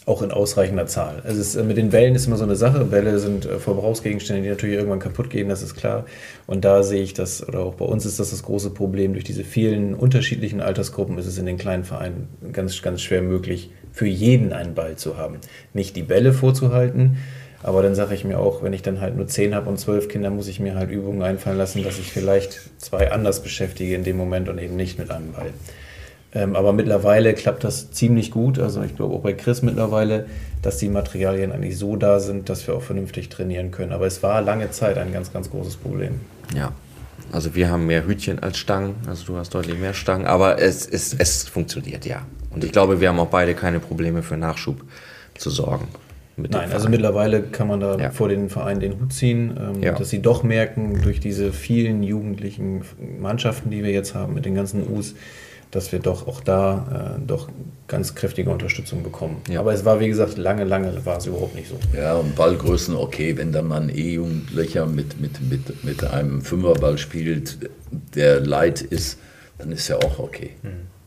auch 0.08 0.22
in 0.22 0.30
ausreichender 0.30 0.86
Zahl. 0.86 1.22
Also 1.24 1.40
es, 1.40 1.54
mit 1.62 1.76
den 1.76 1.92
Wellen 1.92 2.14
ist 2.14 2.26
immer 2.26 2.36
so 2.36 2.44
eine 2.44 2.56
Sache. 2.56 2.90
Welle 2.90 3.18
sind 3.18 3.44
äh, 3.44 3.58
Verbrauchsgegenstände, 3.58 4.42
die 4.42 4.48
natürlich 4.48 4.76
irgendwann 4.76 5.00
kaputt 5.00 5.30
gehen, 5.30 5.48
das 5.48 5.62
ist 5.62 5.76
klar. 5.76 6.06
Und 6.46 6.64
da 6.64 6.82
sehe 6.82 7.02
ich 7.02 7.14
das, 7.14 7.46
oder 7.46 7.60
auch 7.60 7.74
bei 7.74 7.84
uns 7.84 8.06
ist 8.06 8.18
das 8.18 8.30
das 8.30 8.42
große 8.42 8.70
Problem. 8.70 9.12
Durch 9.12 9.24
diese 9.24 9.44
vielen 9.44 9.94
unterschiedlichen 9.94 10.60
Altersgruppen 10.60 11.18
ist 11.18 11.26
es 11.26 11.38
in 11.38 11.46
den 11.46 11.58
kleinen 11.58 11.84
Vereinen 11.84 12.28
ganz, 12.52 12.80
ganz 12.80 13.02
schwer 13.02 13.22
möglich, 13.22 13.70
für 13.92 14.06
jeden 14.06 14.52
einen 14.52 14.74
Ball 14.74 14.96
zu 14.96 15.18
haben. 15.18 15.38
Nicht 15.74 15.94
die 15.94 16.02
Bälle 16.02 16.32
vorzuhalten, 16.32 17.18
aber 17.62 17.82
dann 17.82 17.94
sage 17.94 18.14
ich 18.14 18.24
mir 18.24 18.38
auch, 18.38 18.62
wenn 18.62 18.72
ich 18.72 18.82
dann 18.82 19.00
halt 19.00 19.16
nur 19.16 19.26
zehn 19.26 19.54
habe 19.54 19.68
und 19.68 19.78
zwölf 19.78 20.08
Kinder, 20.08 20.30
muss 20.30 20.48
ich 20.48 20.60
mir 20.60 20.76
halt 20.76 20.90
Übungen 20.90 21.22
einfallen 21.22 21.58
lassen, 21.58 21.82
dass 21.82 21.98
ich 21.98 22.12
vielleicht 22.12 22.70
zwei 22.78 23.10
anders 23.10 23.42
beschäftige 23.42 23.94
in 23.94 24.04
dem 24.04 24.16
Moment 24.16 24.48
und 24.48 24.58
eben 24.58 24.76
nicht 24.76 24.98
mit 24.98 25.10
einem 25.10 25.32
Ball. 25.32 25.50
Ähm, 26.34 26.56
aber 26.56 26.72
mittlerweile 26.72 27.32
klappt 27.34 27.64
das 27.64 27.90
ziemlich 27.90 28.30
gut. 28.30 28.58
Also 28.58 28.82
ich 28.82 28.96
glaube 28.96 29.14
auch 29.14 29.20
bei 29.22 29.32
Chris 29.32 29.62
mittlerweile, 29.62 30.26
dass 30.62 30.76
die 30.78 30.88
Materialien 30.88 31.52
eigentlich 31.52 31.78
so 31.78 31.96
da 31.96 32.20
sind, 32.20 32.48
dass 32.48 32.66
wir 32.66 32.74
auch 32.74 32.82
vernünftig 32.82 33.28
trainieren 33.28 33.70
können. 33.70 33.92
Aber 33.92 34.06
es 34.06 34.22
war 34.22 34.42
lange 34.42 34.70
Zeit 34.70 34.98
ein 34.98 35.12
ganz, 35.12 35.32
ganz 35.32 35.50
großes 35.50 35.76
Problem. 35.76 36.20
Ja. 36.54 36.72
Also 37.30 37.54
wir 37.54 37.70
haben 37.70 37.86
mehr 37.86 38.06
Hütchen 38.06 38.38
als 38.38 38.56
Stangen, 38.56 38.94
also 39.06 39.24
du 39.26 39.36
hast 39.36 39.54
deutlich 39.54 39.78
mehr 39.78 39.92
Stangen, 39.92 40.26
aber 40.26 40.60
es, 40.62 40.86
es, 40.86 41.12
es 41.12 41.46
funktioniert, 41.46 42.06
ja. 42.06 42.22
Und 42.50 42.64
ich 42.64 42.72
glaube, 42.72 43.00
wir 43.00 43.08
haben 43.10 43.18
auch 43.18 43.28
beide 43.28 43.54
keine 43.54 43.80
Probleme 43.80 44.22
für 44.22 44.38
Nachschub 44.38 44.82
zu 45.36 45.50
sorgen. 45.50 45.88
Nein, 46.38 46.72
also 46.72 46.88
mittlerweile 46.88 47.42
kann 47.42 47.66
man 47.66 47.80
da 47.80 47.98
ja. 47.98 48.10
vor 48.10 48.28
den 48.28 48.48
Vereinen 48.48 48.80
den 48.80 49.00
Hut 49.00 49.12
ziehen, 49.12 49.58
ähm, 49.58 49.82
ja. 49.82 49.92
dass 49.92 50.08
sie 50.08 50.22
doch 50.22 50.42
merken, 50.42 51.00
durch 51.02 51.20
diese 51.20 51.52
vielen 51.52 52.02
jugendlichen 52.02 52.82
Mannschaften, 53.20 53.70
die 53.70 53.82
wir 53.82 53.90
jetzt 53.90 54.14
haben, 54.14 54.34
mit 54.34 54.44
den 54.44 54.54
ganzen 54.54 54.88
U's, 54.88 55.14
dass 55.70 55.92
wir 55.92 55.98
doch 55.98 56.26
auch 56.26 56.40
da 56.40 57.16
äh, 57.16 57.26
doch 57.26 57.48
ganz 57.88 58.14
kräftige 58.14 58.50
Unterstützung 58.50 59.02
bekommen. 59.02 59.42
Ja. 59.50 59.60
Aber 59.60 59.72
es 59.72 59.84
war, 59.84 60.00
wie 60.00 60.08
gesagt, 60.08 60.38
lange, 60.38 60.64
lange 60.64 61.04
war 61.04 61.18
es 61.18 61.26
überhaupt 61.26 61.54
nicht 61.54 61.68
so. 61.68 61.78
Ja, 61.96 62.14
und 62.14 62.34
Ballgrößen, 62.36 62.94
okay, 62.94 63.36
wenn 63.36 63.52
dann 63.52 63.68
mal 63.68 63.82
ein 63.82 63.90
E-Jugendlicher 63.90 64.86
mit, 64.86 65.20
mit, 65.20 65.40
mit, 65.40 65.84
mit 65.84 66.04
einem 66.04 66.42
Fünferball 66.42 66.98
spielt, 66.98 67.58
der 68.14 68.40
leid 68.40 68.80
ist, 68.80 69.18
dann 69.58 69.72
ist 69.72 69.88
ja 69.88 69.96
auch 69.96 70.18
okay. 70.18 70.50
Mhm. 70.62 70.97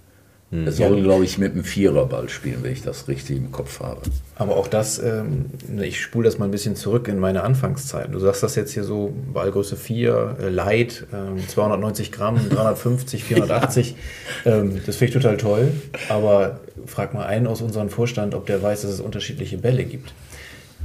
Mhm. 0.52 0.66
Er 0.66 0.72
soll, 0.74 0.97
ja. 0.97 1.04
glaube 1.04 1.24
ich, 1.24 1.38
mit 1.38 1.54
einem 1.54 1.64
Viererball 1.64 2.28
spielen, 2.28 2.58
wenn 2.62 2.74
ich 2.74 2.82
das 2.82 3.08
richtig 3.08 3.38
im 3.38 3.52
Kopf 3.54 3.80
habe. 3.80 4.02
Aber 4.36 4.58
auch 4.58 4.68
das, 4.68 4.99
ähm, 4.99 5.45
ich 5.80 6.02
spule 6.02 6.26
das 6.26 6.38
mal 6.38 6.45
ein 6.45 6.52
bisschen 6.52 6.76
zurück 6.76 7.08
in 7.08 7.20
meine 7.20 7.43
Anfangszeit. 7.43 8.14
Du 8.14 8.20
sagst 8.20 8.43
das 8.43 8.56
jetzt 8.56 8.74
hier 8.74 8.84
so, 8.84 9.14
Ballgröße 9.34 9.78
4, 9.78 10.38
äh, 10.41 10.49
Light, 10.49 11.08
äh, 11.14 11.47
290 11.47 12.12
Gramm, 12.12 12.38
350, 12.49 13.24
480. 13.24 13.95
ja. 14.43 14.58
ähm, 14.58 14.82
das 14.86 14.97
finde 14.97 15.18
ich 15.18 15.24
total 15.24 15.38
toll. 15.38 15.72
Aber 16.10 16.60
frag 16.86 17.14
mal 17.14 17.26
einen 17.26 17.47
aus 17.47 17.62
unserem 17.62 17.89
Vorstand, 17.89 18.36
ob 18.36 18.45
der 18.45 18.62
weiß, 18.62 18.82
dass 18.82 18.91
es 18.91 18.99
unterschiedliche 18.99 19.58
Bälle 19.58 19.86
gibt. 19.86 20.14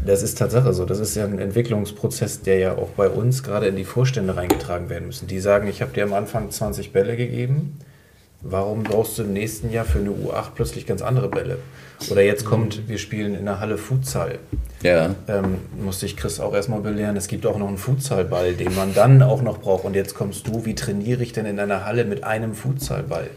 Das 0.05 0.23
ist 0.23 0.39
Tatsache 0.39 0.75
so. 0.75 0.85
Das 0.85 1.01
ist 1.01 1.17
ja 1.17 1.25
ein 1.25 1.41
Entwicklungsprozess, 1.41 2.43
der 2.43 2.59
ja 2.59 2.73
auch 2.77 2.91
bei 2.91 3.09
uns 3.09 3.43
gerade 3.43 3.67
in 3.67 3.75
die 3.75 3.85
Vorstände 3.85 4.37
reingetragen 4.37 4.91
werden 4.91 5.07
müssen. 5.07 5.27
Die 5.27 5.41
sagen, 5.41 5.67
ich 5.67 5.83
habe 5.83 5.93
dir 5.93 6.05
am 6.05 6.12
Anfang 6.12 6.51
20 6.51 6.93
Bälle 6.93 7.17
gegeben 7.17 7.79
warum 8.51 8.82
brauchst 8.82 9.18
du 9.18 9.22
im 9.22 9.32
nächsten 9.32 9.70
Jahr 9.70 9.84
für 9.84 9.99
eine 9.99 10.11
U8 10.11 10.51
plötzlich 10.55 10.86
ganz 10.86 11.03
andere 11.03 11.28
Bälle? 11.28 11.59
Oder 12.11 12.22
jetzt 12.22 12.44
kommt, 12.44 12.88
wir 12.88 12.99
spielen 12.99 13.34
in 13.34 13.47
der 13.47 13.61
Halle 13.61 13.78
Futsal. 13.78 14.38
Ja. 14.82 15.14
Ähm, 15.28 15.59
musste 15.82 16.07
ich 16.07 16.16
Chris 16.16 16.40
auch 16.40 16.55
erstmal 16.55 16.80
belehren, 16.80 17.16
es 17.16 17.28
gibt 17.28 17.47
auch 17.47 17.59
noch 17.59 17.68
einen 17.68 17.78
Futsalball, 17.78 18.53
den 18.53 18.74
man 18.74 18.94
dann 18.94 19.22
auch 19.22 19.42
noch 19.42 19.59
braucht. 19.59 19.84
Und 19.84 19.94
jetzt 19.94 20.14
kommst 20.14 20.47
du, 20.47 20.64
wie 20.66 20.74
trainiere 20.74 21.22
ich 21.22 21.32
denn 21.32 21.47
in 21.47 21.59
einer 21.59 21.84
Halle 21.84 22.05
mit 22.05 22.24
einem 22.24 22.55
Futsalball? 22.55 23.28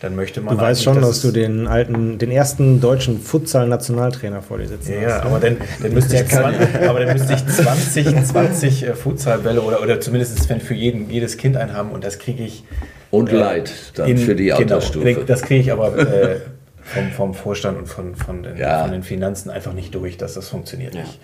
Dann 0.00 0.14
möchte 0.14 0.40
man. 0.40 0.56
Du 0.56 0.62
weißt 0.62 0.84
schon, 0.84 0.94
dass, 1.00 1.08
dass 1.08 1.22
du 1.22 1.32
den 1.32 1.66
alten, 1.66 2.18
den 2.18 2.30
ersten 2.30 2.80
deutschen 2.80 3.20
Futsal-Nationaltrainer 3.20 4.42
vor 4.42 4.58
dir 4.58 4.68
sitzen 4.68 4.92
ja, 4.92 5.00
hast. 5.00 5.08
Ja, 5.08 5.22
aber 5.22 5.40
dann, 5.40 5.56
dann, 5.82 5.92
müsste 5.92 6.16
ich 6.16 6.28
20, 6.28 6.88
aber 6.88 7.00
dann 7.00 7.16
müsste 7.16 7.34
ich 7.34 7.46
20, 7.46 8.24
20 8.24 8.82
äh, 8.86 8.94
Futsalbälle 8.94 9.60
oder, 9.60 9.82
oder 9.82 10.00
zumindest 10.00 10.46
für 10.46 10.74
jeden, 10.74 11.10
jedes 11.10 11.36
Kind 11.36 11.56
einen 11.56 11.74
haben 11.74 11.90
und 11.90 12.04
das 12.04 12.20
kriege 12.20 12.44
ich 12.44 12.62
und 13.10 13.30
äh, 13.30 13.36
Leid 13.36 13.72
dann 13.94 14.08
in, 14.08 14.18
für 14.18 14.34
die 14.34 14.44
genau, 14.44 14.58
Altersstufe. 14.58 15.24
Das 15.26 15.42
kriege 15.42 15.60
ich 15.60 15.72
aber 15.72 15.96
äh, 15.96 16.40
vom, 16.82 17.10
vom, 17.10 17.34
Vorstand 17.34 17.78
und 17.78 17.86
von, 17.86 18.14
von, 18.14 18.42
den, 18.42 18.56
ja. 18.56 18.82
von, 18.82 18.92
den, 18.92 19.02
Finanzen 19.02 19.50
einfach 19.50 19.72
nicht 19.72 19.94
durch, 19.94 20.16
dass 20.16 20.34
das 20.34 20.48
funktioniert 20.48 20.94
ja. 20.94 21.02
nicht. 21.02 21.18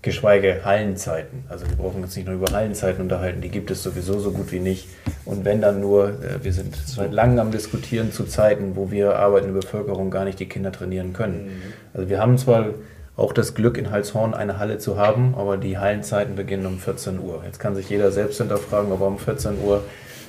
Geschweige 0.00 0.60
Hallenzeiten. 0.64 1.44
Also 1.48 1.68
wir 1.68 1.76
brauchen 1.76 2.02
uns 2.02 2.14
nicht 2.14 2.26
nur 2.26 2.36
über 2.36 2.52
Hallenzeiten 2.52 3.02
unterhalten, 3.02 3.40
die 3.40 3.48
gibt 3.48 3.70
es 3.70 3.82
sowieso 3.82 4.20
so 4.20 4.30
gut 4.30 4.52
wie 4.52 4.60
nicht. 4.60 4.88
Und 5.24 5.44
wenn 5.44 5.60
dann 5.60 5.80
nur, 5.80 6.10
äh, 6.10 6.42
wir 6.44 6.52
sind 6.52 6.76
seit 6.76 7.12
langem 7.12 7.40
am 7.40 7.50
Diskutieren 7.50 8.12
zu 8.12 8.24
Zeiten, 8.24 8.76
wo 8.76 8.90
wir 8.90 9.16
arbeitende 9.16 9.60
Bevölkerung 9.60 10.10
gar 10.10 10.24
nicht 10.24 10.38
die 10.38 10.48
Kinder 10.48 10.70
trainieren 10.70 11.12
können. 11.12 11.46
Mhm. 11.46 11.62
Also 11.94 12.08
wir 12.08 12.20
haben 12.20 12.38
zwar 12.38 12.74
auch 13.16 13.32
das 13.32 13.54
Glück, 13.54 13.76
in 13.76 13.90
Halshorn 13.90 14.32
eine 14.32 14.58
Halle 14.60 14.78
zu 14.78 14.96
haben, 14.96 15.34
aber 15.36 15.56
die 15.56 15.76
Hallenzeiten 15.76 16.36
beginnen 16.36 16.66
um 16.66 16.78
14 16.78 17.18
Uhr. 17.18 17.42
Jetzt 17.44 17.58
kann 17.58 17.74
sich 17.74 17.90
jeder 17.90 18.12
selbst 18.12 18.38
hinterfragen, 18.38 18.92
ob 18.92 19.00
er 19.00 19.06
um 19.08 19.18
14 19.18 19.58
Uhr 19.60 19.82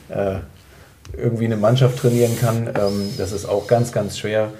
äh, 0.10 0.40
irgendwie 1.18 1.46
eine 1.46 1.58
Mannschaft 1.58 2.00
trainieren 2.00 2.38
kann. 2.40 2.68
Ähm, 2.68 3.10
das 3.18 3.32
ist 3.32 3.46
auch 3.46 3.68
ganz, 3.68 3.92
ganz 3.92 4.18
schwer, 4.18 4.52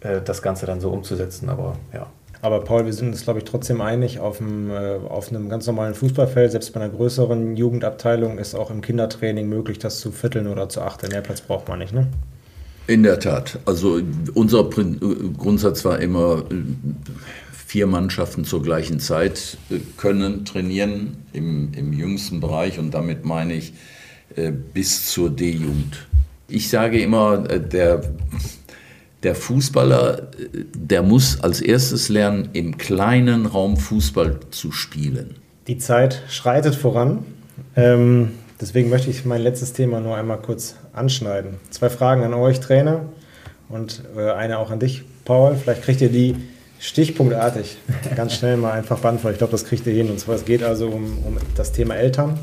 äh, 0.00 0.20
das 0.24 0.42
Ganze 0.42 0.66
dann 0.66 0.80
so 0.80 0.90
umzusetzen. 0.90 1.48
Aber 1.48 1.76
ja. 1.92 2.06
Aber 2.42 2.60
Paul, 2.60 2.84
wir 2.84 2.92
sind 2.92 3.08
uns, 3.08 3.24
glaube 3.24 3.38
ich, 3.38 3.46
trotzdem 3.46 3.80
einig, 3.80 4.18
auf 4.18 4.40
einem, 4.40 4.70
äh, 4.70 4.96
auf 5.08 5.30
einem 5.30 5.48
ganz 5.48 5.66
normalen 5.66 5.94
Fußballfeld, 5.94 6.52
selbst 6.52 6.74
bei 6.74 6.80
einer 6.80 6.92
größeren 6.92 7.56
Jugendabteilung, 7.56 8.38
ist 8.38 8.54
auch 8.54 8.70
im 8.70 8.82
Kindertraining 8.82 9.48
möglich, 9.48 9.78
das 9.78 10.00
zu 10.00 10.12
vierteln 10.12 10.46
oder 10.46 10.68
zu 10.68 10.82
achteln. 10.82 11.10
Mehr 11.12 11.22
Platz 11.22 11.40
braucht 11.40 11.68
man 11.68 11.78
nicht, 11.78 11.94
ne? 11.94 12.08
In 12.86 13.02
der 13.02 13.18
Tat. 13.18 13.58
Also 13.64 13.98
unser 14.34 14.64
Grundsatz 14.64 15.86
war 15.86 16.00
immer, 16.00 16.44
vier 17.66 17.86
Mannschaften 17.86 18.44
zur 18.44 18.62
gleichen 18.62 19.00
Zeit 19.00 19.56
äh, 19.70 19.78
können 19.96 20.44
trainieren 20.44 21.16
im, 21.32 21.72
im 21.74 21.92
jüngsten 21.94 22.40
Bereich 22.40 22.78
und 22.78 22.92
damit 22.92 23.24
meine 23.24 23.54
ich 23.54 23.70
äh, 23.70 23.72
bis 24.72 25.10
zur 25.10 25.30
D-Jugend. 25.30 26.06
Ich 26.48 26.68
sage 26.68 27.00
immer, 27.00 27.48
äh, 27.50 27.60
der, 27.60 28.02
der 29.22 29.34
Fußballer, 29.34 30.18
äh, 30.18 30.64
der 30.74 31.02
muss 31.02 31.40
als 31.40 31.60
erstes 31.60 32.08
lernen, 32.08 32.50
im 32.52 32.76
kleinen 32.76 33.46
Raum 33.46 33.76
Fußball 33.76 34.40
zu 34.50 34.70
spielen. 34.70 35.36
Die 35.66 35.78
Zeit 35.78 36.22
schreitet 36.28 36.74
voran. 36.74 37.24
Ähm, 37.76 38.32
deswegen 38.60 38.90
möchte 38.90 39.10
ich 39.10 39.24
mein 39.24 39.40
letztes 39.40 39.72
Thema 39.72 40.00
nur 40.00 40.16
einmal 40.16 40.38
kurz 40.38 40.76
anschneiden. 40.92 41.54
Zwei 41.70 41.88
Fragen 41.88 42.22
an 42.22 42.34
euch, 42.34 42.60
Trainer, 42.60 43.06
und 43.68 44.02
äh, 44.16 44.30
eine 44.30 44.58
auch 44.58 44.70
an 44.70 44.78
dich, 44.78 45.04
Paul. 45.24 45.56
Vielleicht 45.56 45.82
kriegt 45.82 46.00
ihr 46.02 46.10
die 46.10 46.36
Stichpunktartig, 46.78 47.78
ganz 48.16 48.34
schnell 48.34 48.58
mal 48.58 48.72
einfach 48.72 48.98
beantworten. 48.98 49.34
Ich 49.34 49.38
glaube, 49.38 49.52
das 49.52 49.64
kriegt 49.64 49.86
ihr 49.86 49.94
hin. 49.94 50.10
Und 50.10 50.20
zwar, 50.20 50.34
es 50.34 50.44
geht 50.44 50.62
also 50.62 50.88
um, 50.88 51.18
um 51.24 51.38
das 51.56 51.72
Thema 51.72 51.94
Eltern 51.94 52.38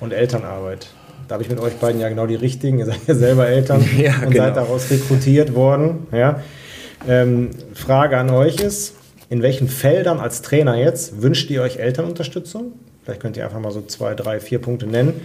und 0.00 0.12
Elternarbeit. 0.12 0.88
Da 1.28 1.34
habe 1.34 1.42
ich 1.42 1.48
mit 1.48 1.60
euch 1.60 1.74
beiden 1.74 2.00
ja 2.00 2.08
genau 2.08 2.26
die 2.26 2.34
richtigen. 2.34 2.78
Ihr 2.78 2.86
seid 2.86 3.00
ja 3.06 3.14
selber 3.14 3.46
Eltern 3.46 3.84
Ja, 3.98 4.14
und 4.22 4.30
genau. 4.30 4.44
seid 4.44 4.56
daraus 4.56 4.90
rekrutiert 4.90 5.54
worden. 5.54 6.06
Ja. 6.12 6.42
Ähm, 7.08 7.50
Frage 7.74 8.16
an 8.16 8.30
euch 8.30 8.56
ist, 8.60 8.94
in 9.28 9.42
welchen 9.42 9.68
Feldern 9.68 10.20
als 10.20 10.42
Trainer 10.42 10.76
jetzt 10.76 11.22
wünscht 11.22 11.50
ihr 11.50 11.62
euch 11.62 11.76
Elternunterstützung? 11.78 12.72
Vielleicht 13.02 13.20
könnt 13.20 13.36
ihr 13.36 13.44
einfach 13.44 13.60
mal 13.60 13.72
so 13.72 13.82
zwei, 13.82 14.14
drei, 14.14 14.40
vier 14.40 14.60
Punkte 14.60 14.86
nennen. 14.86 15.20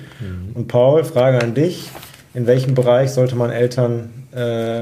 Und 0.53 0.67
Paul, 0.67 1.03
Frage 1.05 1.41
an 1.41 1.53
dich. 1.53 1.89
In 2.33 2.45
welchem 2.45 2.75
Bereich 2.75 3.11
sollte 3.11 3.35
man 3.35 3.51
Eltern, 3.51 4.09
äh, 4.35 4.81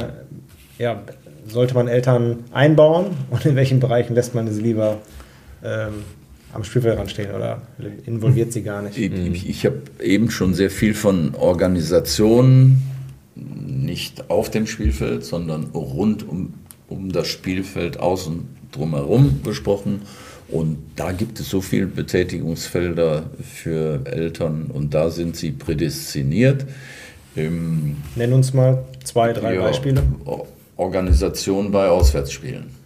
ja, 0.79 1.01
sollte 1.47 1.75
man 1.75 1.87
Eltern 1.87 2.45
einbauen 2.51 3.07
und 3.29 3.45
in 3.45 3.55
welchen 3.55 3.79
Bereichen 3.79 4.15
lässt 4.15 4.33
man 4.35 4.51
sie 4.51 4.61
lieber 4.61 4.97
ähm, 5.63 6.03
am 6.57 6.63
Spielfeldrand 6.63 7.11
stehen 7.11 7.33
oder 7.33 7.61
involviert 8.05 8.51
sie 8.51 8.63
gar 8.63 8.81
nicht? 8.81 8.97
Ich, 8.97 9.47
ich 9.47 9.65
habe 9.65 9.81
eben 10.01 10.31
schon 10.31 10.55
sehr 10.55 10.71
viel 10.71 10.95
von 10.95 11.35
Organisationen, 11.35 12.81
nicht 13.35 14.29
auf 14.31 14.49
dem 14.49 14.65
Spielfeld, 14.65 15.23
sondern 15.23 15.65
rund 15.67 16.27
um, 16.27 16.55
um 16.89 17.11
das 17.11 17.27
Spielfeld 17.27 17.99
außen 17.99 18.47
drumherum 18.71 19.41
besprochen. 19.43 20.01
Und 20.49 20.77
da 20.95 21.11
gibt 21.11 21.39
es 21.39 21.49
so 21.49 21.61
viele 21.61 21.85
Betätigungsfelder 21.85 23.29
für 23.41 24.01
Eltern 24.05 24.71
und 24.73 24.93
da 24.93 25.11
sind 25.11 25.35
sie 25.35 25.51
prädestiniert. 25.51 26.65
Ähm, 27.35 27.97
Nenn 28.15 28.33
uns 28.33 28.53
mal 28.53 28.83
zwei, 29.03 29.33
drei 29.33 29.59
Beispiele. 29.59 30.01
Organisation 30.75 31.71
bei 31.71 31.87
Auswärtsspielen. 31.87 32.76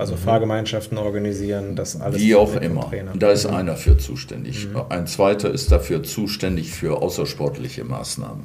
Also 0.00 0.16
Fahrgemeinschaften 0.16 0.96
organisieren, 0.96 1.76
das 1.76 2.00
alles. 2.00 2.20
Wie 2.20 2.34
auch 2.34 2.56
immer. 2.56 2.90
Da 3.14 3.30
ist 3.30 3.44
einer 3.44 3.76
für 3.76 3.98
zuständig. 3.98 4.66
Ein 4.88 5.06
zweiter 5.06 5.50
ist 5.50 5.70
dafür 5.70 6.02
zuständig 6.02 6.72
für 6.72 7.02
außersportliche 7.02 7.84
Maßnahmen. 7.84 8.44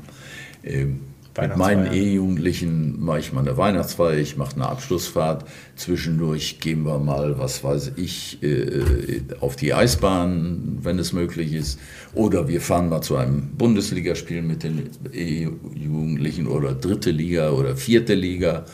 Ähm, 0.66 1.00
mit 1.42 1.58
meinen. 1.58 1.94
E-Jugendlichen 1.94 3.04
mache 3.04 3.20
ich 3.20 3.34
mal 3.34 3.42
eine 3.42 3.58
Weihnachtsfeier, 3.58 4.18
ich 4.18 4.38
mache 4.38 4.56
eine 4.56 4.68
Abschlussfahrt. 4.68 5.46
Zwischendurch 5.76 6.60
gehen 6.60 6.84
wir 6.84 7.00
mal, 7.00 7.38
was 7.40 7.64
weiß 7.64 7.94
ich, 7.96 8.42
äh, 8.44 9.22
auf 9.40 9.56
die 9.56 9.74
Eisbahn, 9.74 10.80
wenn 10.82 11.00
es 11.00 11.14
möglich 11.14 11.54
ist. 11.54 11.80
Oder 12.14 12.48
wir 12.48 12.62
fahren 12.62 12.90
mal 12.90 13.02
zu 13.02 13.16
einem 13.16 13.52
Bundesligaspiel 13.58 14.42
mit 14.42 14.64
den 14.64 14.90
E-Jugendlichen 15.14 16.48
oder 16.48 16.74
dritte 16.74 17.12
Liga 17.12 17.52
oder 17.52 17.76
vierte 17.76 18.14
Liga. 18.14 18.66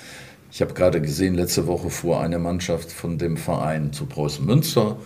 Ich 0.51 0.61
habe 0.61 0.73
gerade 0.73 0.99
gesehen, 0.99 1.35
letzte 1.35 1.65
Woche 1.65 1.89
fuhr 1.89 2.19
eine 2.19 2.37
Mannschaft 2.37 2.91
von 2.91 3.17
dem 3.17 3.37
Verein 3.37 3.93
zu 3.93 4.05
Preußen 4.05 4.45
Münster. 4.45 4.97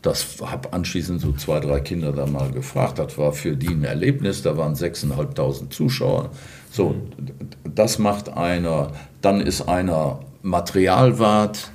Das 0.00 0.36
habe 0.40 0.72
anschließend 0.72 1.20
so 1.20 1.32
zwei, 1.32 1.60
drei 1.60 1.80
Kinder 1.80 2.12
da 2.12 2.26
mal 2.26 2.50
gefragt. 2.50 2.98
Das 2.98 3.18
war 3.18 3.32
für 3.32 3.54
die 3.56 3.68
ein 3.68 3.84
Erlebnis. 3.84 4.42
Da 4.42 4.56
waren 4.56 4.74
6.500 4.74 5.70
Zuschauer. 5.70 6.30
So, 6.70 6.94
das 7.74 7.98
macht 7.98 8.30
einer. 8.30 8.92
Dann 9.20 9.40
ist 9.40 9.68
einer 9.68 10.20
Materialwart. 10.42 11.70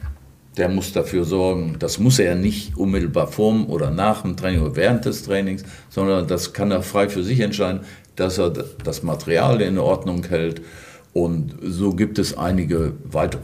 Der 0.57 0.67
muss 0.67 0.91
dafür 0.91 1.23
sorgen, 1.23 1.77
das 1.79 1.99
muss 1.99 2.19
er 2.19 2.35
nicht 2.35 2.75
unmittelbar 2.75 3.27
vorm 3.27 3.69
oder 3.69 3.91
nach 3.91 4.23
dem 4.23 4.35
Training 4.35 4.61
oder 4.61 4.75
während 4.75 5.05
des 5.05 5.23
Trainings, 5.23 5.63
sondern 5.89 6.27
das 6.27 6.51
kann 6.51 6.71
er 6.71 6.81
frei 6.81 7.07
für 7.07 7.23
sich 7.23 7.39
entscheiden, 7.39 7.81
dass 8.15 8.39
er 8.39 8.49
das 8.49 9.03
Material 9.03 9.61
in 9.61 9.77
Ordnung 9.77 10.25
hält. 10.25 10.61
Und 11.13 11.55
so 11.61 11.93
gibt 11.93 12.19
es 12.19 12.37
einige 12.37 12.93
weitere. 13.03 13.41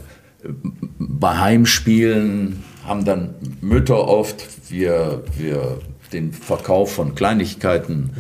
Bei 1.00 1.38
Heimspielen 1.38 2.64
haben 2.86 3.06
dann 3.06 3.34
Mütter 3.62 4.08
oft 4.08 4.46
wir, 4.70 5.24
wir 5.38 5.80
den 6.14 6.32
Verkauf 6.32 6.94
von 6.94 7.16
Kleinigkeiten, 7.16 8.12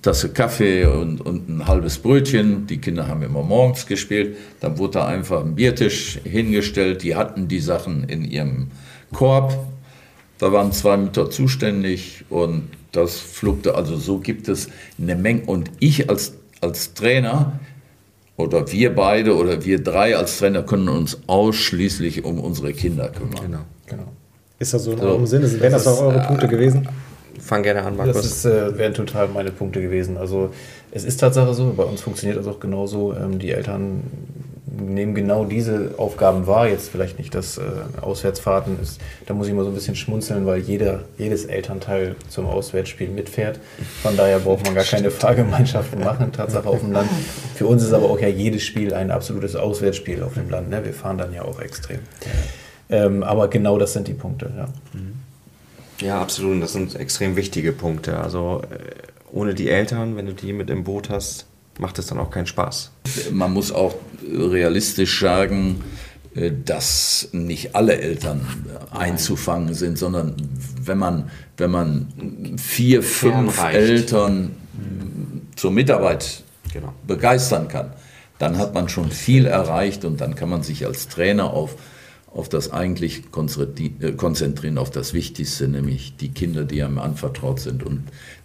Tasse 0.00 0.30
Kaffee 0.30 0.84
und, 0.84 1.20
und 1.20 1.48
ein 1.48 1.66
halbes 1.66 1.98
Brötchen. 1.98 2.66
Die 2.66 2.78
Kinder 2.78 3.06
haben 3.06 3.22
immer 3.22 3.42
morgens 3.42 3.86
gespielt. 3.86 4.36
Dann 4.60 4.78
wurde 4.78 4.94
da 4.94 5.06
einfach 5.06 5.44
ein 5.44 5.54
Biertisch 5.54 6.18
hingestellt. 6.24 7.02
Die 7.02 7.14
hatten 7.14 7.46
die 7.46 7.60
Sachen 7.60 8.04
in 8.04 8.24
ihrem 8.24 8.68
Korb. 9.12 9.56
Da 10.38 10.52
waren 10.52 10.72
zwei 10.72 10.96
Mütter 10.96 11.30
zuständig 11.30 12.24
und 12.30 12.68
das 12.90 13.20
flugte. 13.20 13.76
Also 13.76 13.96
so 13.96 14.18
gibt 14.18 14.48
es 14.48 14.68
eine 15.00 15.14
Menge. 15.14 15.42
Und 15.46 15.70
ich 15.78 16.10
als, 16.10 16.34
als 16.60 16.94
Trainer 16.94 17.60
oder 18.36 18.70
wir 18.72 18.94
beide 18.94 19.36
oder 19.36 19.64
wir 19.64 19.82
drei 19.82 20.16
als 20.16 20.38
Trainer 20.38 20.62
können 20.62 20.88
uns 20.88 21.18
ausschließlich 21.26 22.24
um 22.24 22.40
unsere 22.40 22.72
Kinder 22.72 23.08
kümmern. 23.08 23.42
Genau. 23.42 23.58
Genau. 23.86 24.04
Ist 24.58 24.72
das 24.74 24.84
so 24.84 24.92
in 24.92 24.98
So, 24.98 25.04
eurem 25.06 25.26
Sinne? 25.26 25.60
Wären 25.60 25.72
das 25.72 25.84
das 25.84 25.98
auch 25.98 26.02
eure 26.06 26.20
äh, 26.20 26.26
Punkte 26.26 26.48
gewesen? 26.48 26.88
Fang 27.40 27.62
gerne 27.62 27.82
an, 27.82 27.96
Das 27.96 28.06
Markus. 28.06 28.24
ist, 28.24 28.44
äh, 28.44 28.78
wären 28.78 28.94
total 28.94 29.28
meine 29.28 29.50
Punkte 29.50 29.80
gewesen. 29.82 30.16
Also 30.16 30.50
es 30.92 31.04
ist 31.04 31.16
Tatsache 31.18 31.52
so, 31.54 31.72
bei 31.76 31.82
uns 31.82 32.00
funktioniert 32.00 32.38
das 32.38 32.46
auch 32.46 32.60
genauso. 32.60 33.14
Ähm, 33.14 33.38
die 33.38 33.50
Eltern 33.50 34.02
nehmen 34.76 35.14
genau 35.14 35.44
diese 35.44 35.94
Aufgaben 35.98 36.46
wahr. 36.46 36.68
Jetzt 36.68 36.88
vielleicht 36.88 37.18
nicht 37.18 37.34
das 37.34 37.58
äh, 37.58 37.62
Auswärtsfahrten 38.00 38.78
ist. 38.80 39.00
Da 39.26 39.34
muss 39.34 39.48
ich 39.48 39.54
mal 39.54 39.64
so 39.64 39.70
ein 39.70 39.74
bisschen 39.74 39.96
schmunzeln, 39.96 40.46
weil 40.46 40.60
jeder, 40.60 41.04
jedes 41.18 41.44
Elternteil 41.44 42.16
zum 42.28 42.46
Auswärtsspiel 42.46 43.08
mitfährt. 43.08 43.60
Von 44.02 44.16
daher 44.16 44.38
braucht 44.38 44.64
man 44.64 44.74
gar 44.74 44.84
keine 44.84 45.10
Fahrgemeinschaften 45.10 46.00
machen, 46.00 46.32
Tatsache 46.32 46.68
auf 46.68 46.80
dem 46.80 46.92
Land. 46.92 47.10
Für 47.54 47.66
uns 47.66 47.82
ist 47.82 47.92
aber 47.92 48.10
auch 48.10 48.20
ja 48.20 48.28
jedes 48.28 48.62
Spiel 48.62 48.94
ein 48.94 49.10
absolutes 49.10 49.56
Auswärtsspiel 49.56 50.22
auf 50.22 50.34
dem 50.34 50.48
Land. 50.50 50.70
Ne? 50.70 50.84
Wir 50.84 50.94
fahren 50.94 51.18
dann 51.18 51.32
ja 51.32 51.42
auch 51.42 51.60
extrem. 51.60 52.00
Ähm, 52.90 53.22
aber 53.22 53.48
genau 53.48 53.78
das 53.78 53.92
sind 53.92 54.08
die 54.08 54.14
Punkte. 54.14 54.50
Ja. 54.56 54.68
Ja, 56.00 56.20
absolut. 56.20 56.54
Und 56.54 56.60
das 56.60 56.72
sind 56.72 56.96
extrem 56.96 57.36
wichtige 57.36 57.72
Punkte. 57.72 58.18
Also 58.18 58.62
äh, 58.70 58.76
ohne 59.32 59.54
die 59.54 59.68
Eltern, 59.68 60.16
wenn 60.16 60.26
du 60.26 60.34
die 60.34 60.52
mit 60.52 60.68
im 60.68 60.84
Boot 60.84 61.10
hast, 61.10 61.46
macht 61.78 61.98
es 61.98 62.06
dann 62.06 62.18
auch 62.18 62.30
keinen 62.30 62.46
Spaß. 62.46 62.90
Man 63.32 63.52
muss 63.52 63.72
auch 63.72 63.94
realistisch 64.30 65.20
sagen, 65.20 65.82
äh, 66.34 66.50
dass 66.64 67.28
nicht 67.32 67.74
alle 67.74 67.96
Eltern 68.00 68.46
einzufangen 68.90 69.74
sind, 69.74 69.98
sondern 69.98 70.34
wenn 70.80 70.98
man, 70.98 71.30
wenn 71.56 71.70
man 71.70 72.56
vier, 72.58 73.02
fünf. 73.02 73.62
Eltern 73.62 74.56
zur 75.56 75.70
Mitarbeit 75.70 76.42
Genau. 76.72 76.94
begeistern 77.06 77.68
kann, 77.68 77.92
dann 78.38 78.56
hat 78.58 78.74
man 78.74 78.88
schon 78.88 79.10
viel 79.10 79.46
erreicht 79.46 80.04
und 80.04 80.20
dann 80.20 80.34
kann 80.34 80.48
man 80.48 80.62
sich 80.62 80.86
als 80.86 81.08
Trainer 81.08 81.52
auf, 81.52 81.76
auf 82.34 82.48
das 82.48 82.72
eigentlich 82.72 83.24
äh, 84.00 84.12
konzentrieren, 84.12 84.78
auf 84.78 84.90
das 84.90 85.12
Wichtigste, 85.12 85.68
nämlich 85.68 86.16
die 86.16 86.30
Kinder, 86.30 86.64
die 86.64 86.82
einem 86.82 86.98
anvertraut 86.98 87.60
sind 87.60 87.82
und 87.82 88.04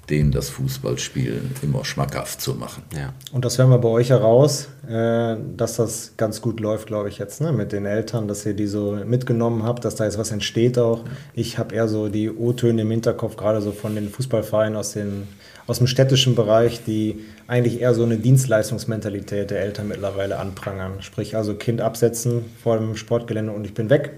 denen 0.09 0.31
das 0.31 0.49
Fußballspiel 0.49 1.41
immer 1.61 1.83
schmackhaft 1.83 2.39
zu 2.39 2.53
machen. 2.53 2.83
Ja. 2.95 3.13
Und 3.33 3.43
das 3.43 3.57
hören 3.57 3.69
wir 3.69 3.77
bei 3.77 3.89
euch 3.89 4.09
heraus, 4.09 4.69
äh, 4.87 5.35
dass 5.57 5.75
das 5.75 6.13
ganz 6.15 6.41
gut 6.41 6.61
läuft, 6.61 6.87
glaube 6.87 7.09
ich, 7.09 7.17
jetzt 7.17 7.41
ne? 7.41 7.51
mit 7.51 7.73
den 7.73 7.85
Eltern, 7.85 8.27
dass 8.27 8.45
ihr 8.45 8.53
die 8.53 8.67
so 8.67 8.97
mitgenommen 9.05 9.63
habt, 9.63 9.83
dass 9.83 9.95
da 9.95 10.05
jetzt 10.05 10.17
was 10.17 10.31
entsteht 10.31 10.79
auch. 10.79 11.03
Ich 11.33 11.57
habe 11.57 11.75
eher 11.75 11.89
so 11.89 12.07
die 12.07 12.29
O-Töne 12.29 12.83
im 12.83 12.91
Hinterkopf, 12.91 13.35
gerade 13.35 13.61
so 13.61 13.71
von 13.71 13.95
den 13.95 14.09
Fußballvereinen 14.09 14.77
aus, 14.77 14.93
den, 14.93 15.27
aus 15.67 15.79
dem 15.79 15.87
städtischen 15.87 16.35
Bereich, 16.35 16.83
die 16.85 17.25
eigentlich 17.47 17.81
eher 17.81 17.93
so 17.93 18.03
eine 18.03 18.17
Dienstleistungsmentalität 18.17 19.51
der 19.51 19.59
Eltern 19.59 19.89
mittlerweile 19.89 20.39
anprangern. 20.39 21.01
Sprich 21.01 21.35
also 21.35 21.55
Kind 21.55 21.81
absetzen 21.81 22.45
vor 22.63 22.77
dem 22.77 22.95
Sportgelände 22.95 23.51
und 23.51 23.65
ich 23.65 23.73
bin 23.73 23.89
weg 23.89 24.13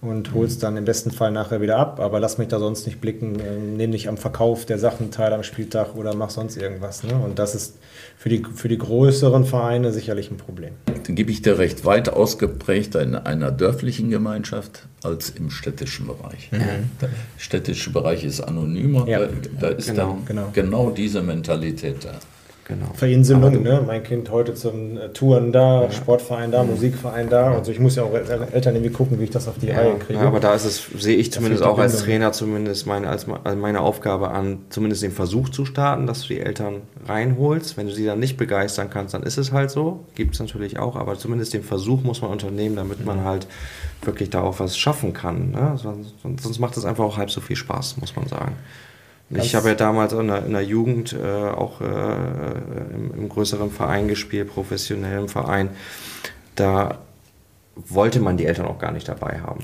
und 0.00 0.32
hol's 0.32 0.58
dann 0.58 0.76
im 0.76 0.84
besten 0.84 1.10
Fall 1.10 1.32
nachher 1.32 1.60
wieder 1.60 1.76
ab, 1.76 1.98
aber 1.98 2.20
lass 2.20 2.38
mich 2.38 2.48
da 2.48 2.58
sonst 2.60 2.86
nicht 2.86 3.00
blicken, 3.00 3.40
äh, 3.40 3.56
nimm 3.58 3.90
nicht 3.90 4.08
am 4.08 4.16
Verkauf 4.16 4.64
der 4.64 4.78
Sachen 4.78 5.10
teil 5.10 5.32
am 5.32 5.42
Spieltag 5.42 5.96
oder 5.96 6.14
mach 6.14 6.30
sonst 6.30 6.56
irgendwas. 6.56 7.02
Ne? 7.02 7.14
Und 7.14 7.38
das 7.40 7.54
ist 7.56 7.78
für 8.16 8.28
die, 8.28 8.44
für 8.54 8.68
die 8.68 8.78
größeren 8.78 9.44
Vereine 9.44 9.92
sicherlich 9.92 10.30
ein 10.30 10.36
Problem. 10.36 10.74
Dann 10.86 11.14
gebe 11.16 11.30
ich 11.32 11.42
dir 11.42 11.58
recht 11.58 11.84
weit 11.84 12.08
ausgeprägt 12.10 12.94
in 12.94 13.14
einer 13.16 13.50
dörflichen 13.50 14.10
Gemeinschaft 14.10 14.86
als 15.02 15.30
im 15.30 15.50
städtischen 15.50 16.06
Bereich. 16.06 16.50
Der 16.52 17.08
städtische 17.36 17.90
Bereich 17.90 18.24
ist 18.24 18.40
anonymer, 18.40 19.06
Ja. 19.08 19.20
da, 19.20 19.28
da 19.60 19.68
ist 19.68 19.88
Genau, 19.88 20.14
dann 20.14 20.24
genau. 20.26 20.48
genau 20.52 20.90
diese 20.90 21.22
Mentalität 21.22 22.04
da. 22.04 22.12
Genau. 22.68 22.84
Verinselung, 22.92 23.62
ne? 23.62 23.82
mein 23.86 24.02
Kind 24.02 24.30
heute 24.30 24.54
zum 24.54 24.98
äh, 24.98 25.08
Touren 25.08 25.52
da, 25.52 25.90
Sportverein 25.90 26.50
da, 26.52 26.62
Musikverein 26.64 27.30
da. 27.30 27.54
Also 27.54 27.72
ich 27.72 27.80
muss 27.80 27.96
ja 27.96 28.02
auch 28.02 28.12
als 28.12 28.28
Eltern 28.28 28.74
irgendwie 28.74 28.92
gucken, 28.92 29.18
wie 29.18 29.24
ich 29.24 29.30
das 29.30 29.48
auf 29.48 29.54
die 29.58 29.68
Ja, 29.68 29.76
Reihe 29.78 29.94
kriege. 29.94 30.20
ja, 30.20 30.26
aber 30.26 30.38
da 30.38 30.54
ist 30.54 30.66
es, 30.66 30.84
sehe 30.98 31.16
ich 31.16 31.32
zumindest 31.32 31.62
auch 31.62 31.78
als. 31.78 31.98
Trainer 32.02 32.30
zumindest 32.32 32.86
meine, 32.86 33.08
als, 33.08 33.26
als 33.42 33.56
meine 33.56 33.80
Aufgabe 33.80 34.32
an, 34.32 34.58
zumindest 34.68 35.02
den 35.02 35.12
Versuch 35.12 35.48
zu 35.48 35.64
starten, 35.64 36.06
dass 36.06 36.22
du 36.22 36.28
die 36.28 36.40
Eltern 36.40 36.82
reinholst. 37.06 37.78
Wenn 37.78 37.86
du 37.86 37.94
sie 37.94 38.04
dann 38.04 38.20
nicht 38.20 38.36
begeistern 38.36 38.90
kannst, 38.90 39.14
dann 39.14 39.22
ist 39.22 39.38
es 39.38 39.50
halt 39.50 39.70
so. 39.70 40.04
Gibt 40.14 40.34
es 40.34 40.40
natürlich 40.40 40.78
auch, 40.78 40.94
aber 40.94 41.16
zumindest 41.16 41.54
den 41.54 41.62
Versuch 41.62 42.02
muss 42.02 42.20
man 42.20 42.30
unternehmen, 42.30 42.76
damit 42.76 43.04
man 43.04 43.24
halt 43.24 43.46
wirklich 44.02 44.28
darauf 44.28 44.60
was 44.60 44.76
schaffen 44.76 45.14
kann. 45.14 45.52
Ne? 45.52 45.72
Sonst, 45.82 46.14
sonst 46.22 46.58
macht 46.58 46.76
es 46.76 46.84
einfach 46.84 47.04
auch 47.04 47.16
halb 47.16 47.30
so 47.30 47.40
viel 47.40 47.56
Spaß, 47.56 47.96
muss 47.96 48.14
man 48.14 48.26
sagen. 48.26 48.52
Ich 49.30 49.54
habe 49.54 49.68
ja 49.68 49.74
damals 49.74 50.12
in 50.14 50.28
der, 50.28 50.46
in 50.46 50.52
der 50.52 50.62
Jugend 50.62 51.12
äh, 51.12 51.26
auch 51.26 51.80
äh, 51.80 51.84
im, 51.84 53.12
im 53.14 53.28
größeren 53.28 53.70
Verein 53.70 54.08
gespielt, 54.08 54.48
professionellem 54.48 55.28
Verein. 55.28 55.70
Da 56.56 56.98
wollte 57.76 58.20
man 58.20 58.36
die 58.36 58.46
Eltern 58.46 58.66
auch 58.66 58.78
gar 58.78 58.92
nicht 58.92 59.08
dabei 59.08 59.40
haben. 59.40 59.60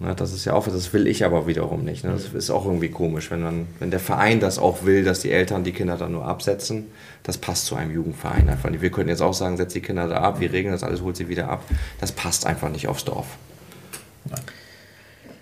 Ne, 0.00 0.14
das 0.16 0.32
ist 0.32 0.44
ja 0.44 0.54
auch, 0.54 0.66
das 0.66 0.92
will 0.92 1.06
ich 1.06 1.24
aber 1.24 1.46
wiederum 1.46 1.84
nicht. 1.84 2.02
Ne? 2.02 2.12
Das 2.12 2.24
ist 2.34 2.50
auch 2.50 2.64
irgendwie 2.64 2.88
komisch, 2.88 3.30
wenn, 3.30 3.42
man, 3.42 3.66
wenn 3.78 3.90
der 3.90 4.00
Verein 4.00 4.40
das 4.40 4.58
auch 4.58 4.84
will, 4.84 5.04
dass 5.04 5.20
die 5.20 5.30
Eltern 5.30 5.62
die 5.62 5.72
Kinder 5.72 5.96
dann 5.96 6.12
nur 6.12 6.24
absetzen. 6.24 6.86
Das 7.22 7.38
passt 7.38 7.66
zu 7.66 7.76
einem 7.76 7.92
Jugendverein 7.92 8.48
einfach 8.48 8.70
nicht. 8.70 8.82
Wir 8.82 8.90
könnten 8.90 9.10
jetzt 9.10 9.22
auch 9.22 9.34
sagen, 9.34 9.56
setz 9.56 9.72
die 9.72 9.80
Kinder 9.80 10.08
da 10.08 10.16
ab, 10.16 10.40
wir 10.40 10.52
regeln 10.52 10.72
das 10.72 10.82
alles, 10.82 11.00
holt 11.02 11.16
sie 11.16 11.28
wieder 11.28 11.48
ab. 11.48 11.62
Das 12.00 12.10
passt 12.10 12.44
einfach 12.44 12.70
nicht 12.70 12.88
aufs 12.88 13.04
Dorf. 13.04 13.26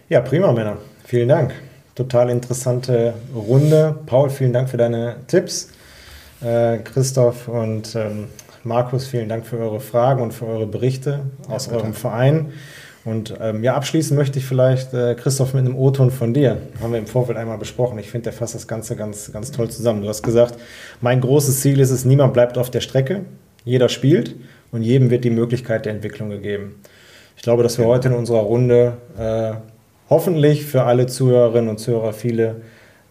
Ja, 0.09 0.21
prima, 0.21 0.53
Männer. 0.53 0.77
Vielen 1.07 1.29
Dank. 1.29 1.55
Total 1.95 2.31
interessante 2.31 3.15
Runde. 3.35 3.97
Paul, 4.07 4.31
vielen 4.31 4.53
Dank 4.53 4.71
für 4.71 4.79
deine 4.79 5.17
Tipps. 5.27 5.71
Äh, 6.43 6.79
Christoph 6.79 7.49
und 7.49 7.95
ähm, 7.95 8.29
Markus, 8.65 9.07
vielen 9.07 9.29
Dank 9.29 9.45
für 9.45 9.59
eure 9.59 9.81
Fragen 9.81 10.23
und 10.23 10.33
für 10.33 10.47
eure 10.47 10.67
Berichte 10.67 11.21
aus 11.49 11.67
ja, 11.67 11.75
eurem 11.75 11.93
Verein. 11.93 12.53
Und 13.05 13.35
ähm, 13.41 13.65
ja, 13.65 13.75
abschließen 13.75 14.17
möchte 14.17 14.39
ich 14.39 14.47
vielleicht, 14.47 14.95
äh, 14.95 15.17
Christoph, 15.17 15.55
mit 15.55 15.67
einem 15.67 15.77
O-Ton 15.77 16.11
von 16.11 16.33
dir. 16.33 16.59
Haben 16.81 16.93
wir 16.93 16.99
im 16.99 17.07
Vorfeld 17.07 17.37
einmal 17.37 17.59
besprochen. 17.59 17.99
Ich 17.99 18.11
finde, 18.11 18.25
der 18.25 18.33
fasst 18.33 18.55
das 18.55 18.69
Ganze 18.69 18.97
ganz, 18.97 19.33
ganz 19.33 19.51
toll 19.51 19.69
zusammen. 19.71 20.03
Du 20.03 20.09
hast 20.09 20.23
gesagt, 20.23 20.55
mein 21.01 21.21
großes 21.21 21.61
Ziel 21.61 21.81
ist 21.81 21.91
es, 21.91 22.05
niemand 22.05 22.33
bleibt 22.33 22.57
auf 22.57 22.71
der 22.71 22.81
Strecke. 22.81 23.25
Jeder 23.65 23.89
spielt 23.89 24.37
und 24.71 24.83
jedem 24.83 25.11
wird 25.11 25.25
die 25.25 25.31
Möglichkeit 25.31 25.85
der 25.85 25.93
Entwicklung 25.93 26.31
gegeben. 26.31 26.77
Ich 27.37 27.43
glaube, 27.43 27.63
dass 27.63 27.79
wir 27.79 27.87
heute 27.87 28.09
in 28.09 28.15
unserer 28.15 28.41
Runde 28.41 28.97
äh, 29.19 29.55
hoffentlich 30.11 30.65
für 30.65 30.85
alle 30.85 31.07
Zuhörerinnen 31.07 31.71
und 31.71 31.79
Zuhörer 31.79 32.13
viele 32.13 32.63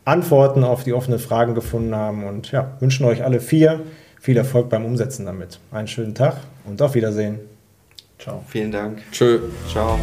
Antworten 0.05 0.63
auf 0.63 0.83
die 0.83 0.93
offenen 0.93 1.19
Fragen 1.19 1.55
gefunden 1.55 1.95
haben 1.95 2.25
und 2.25 2.51
ja, 2.51 2.71
wünschen 2.79 3.05
euch 3.05 3.23
alle 3.23 3.39
vier 3.39 3.81
viel 4.21 4.37
Erfolg 4.37 4.69
beim 4.69 4.85
Umsetzen 4.85 5.25
damit. 5.25 5.59
Einen 5.71 5.87
schönen 5.87 6.15
Tag 6.15 6.37
und 6.65 6.81
auf 6.81 6.93
Wiedersehen. 6.93 7.39
Ciao. 8.19 8.43
Vielen 8.47 8.71
Dank. 8.71 9.01
Tschö. 9.11 9.39
Ciao. 9.67 9.99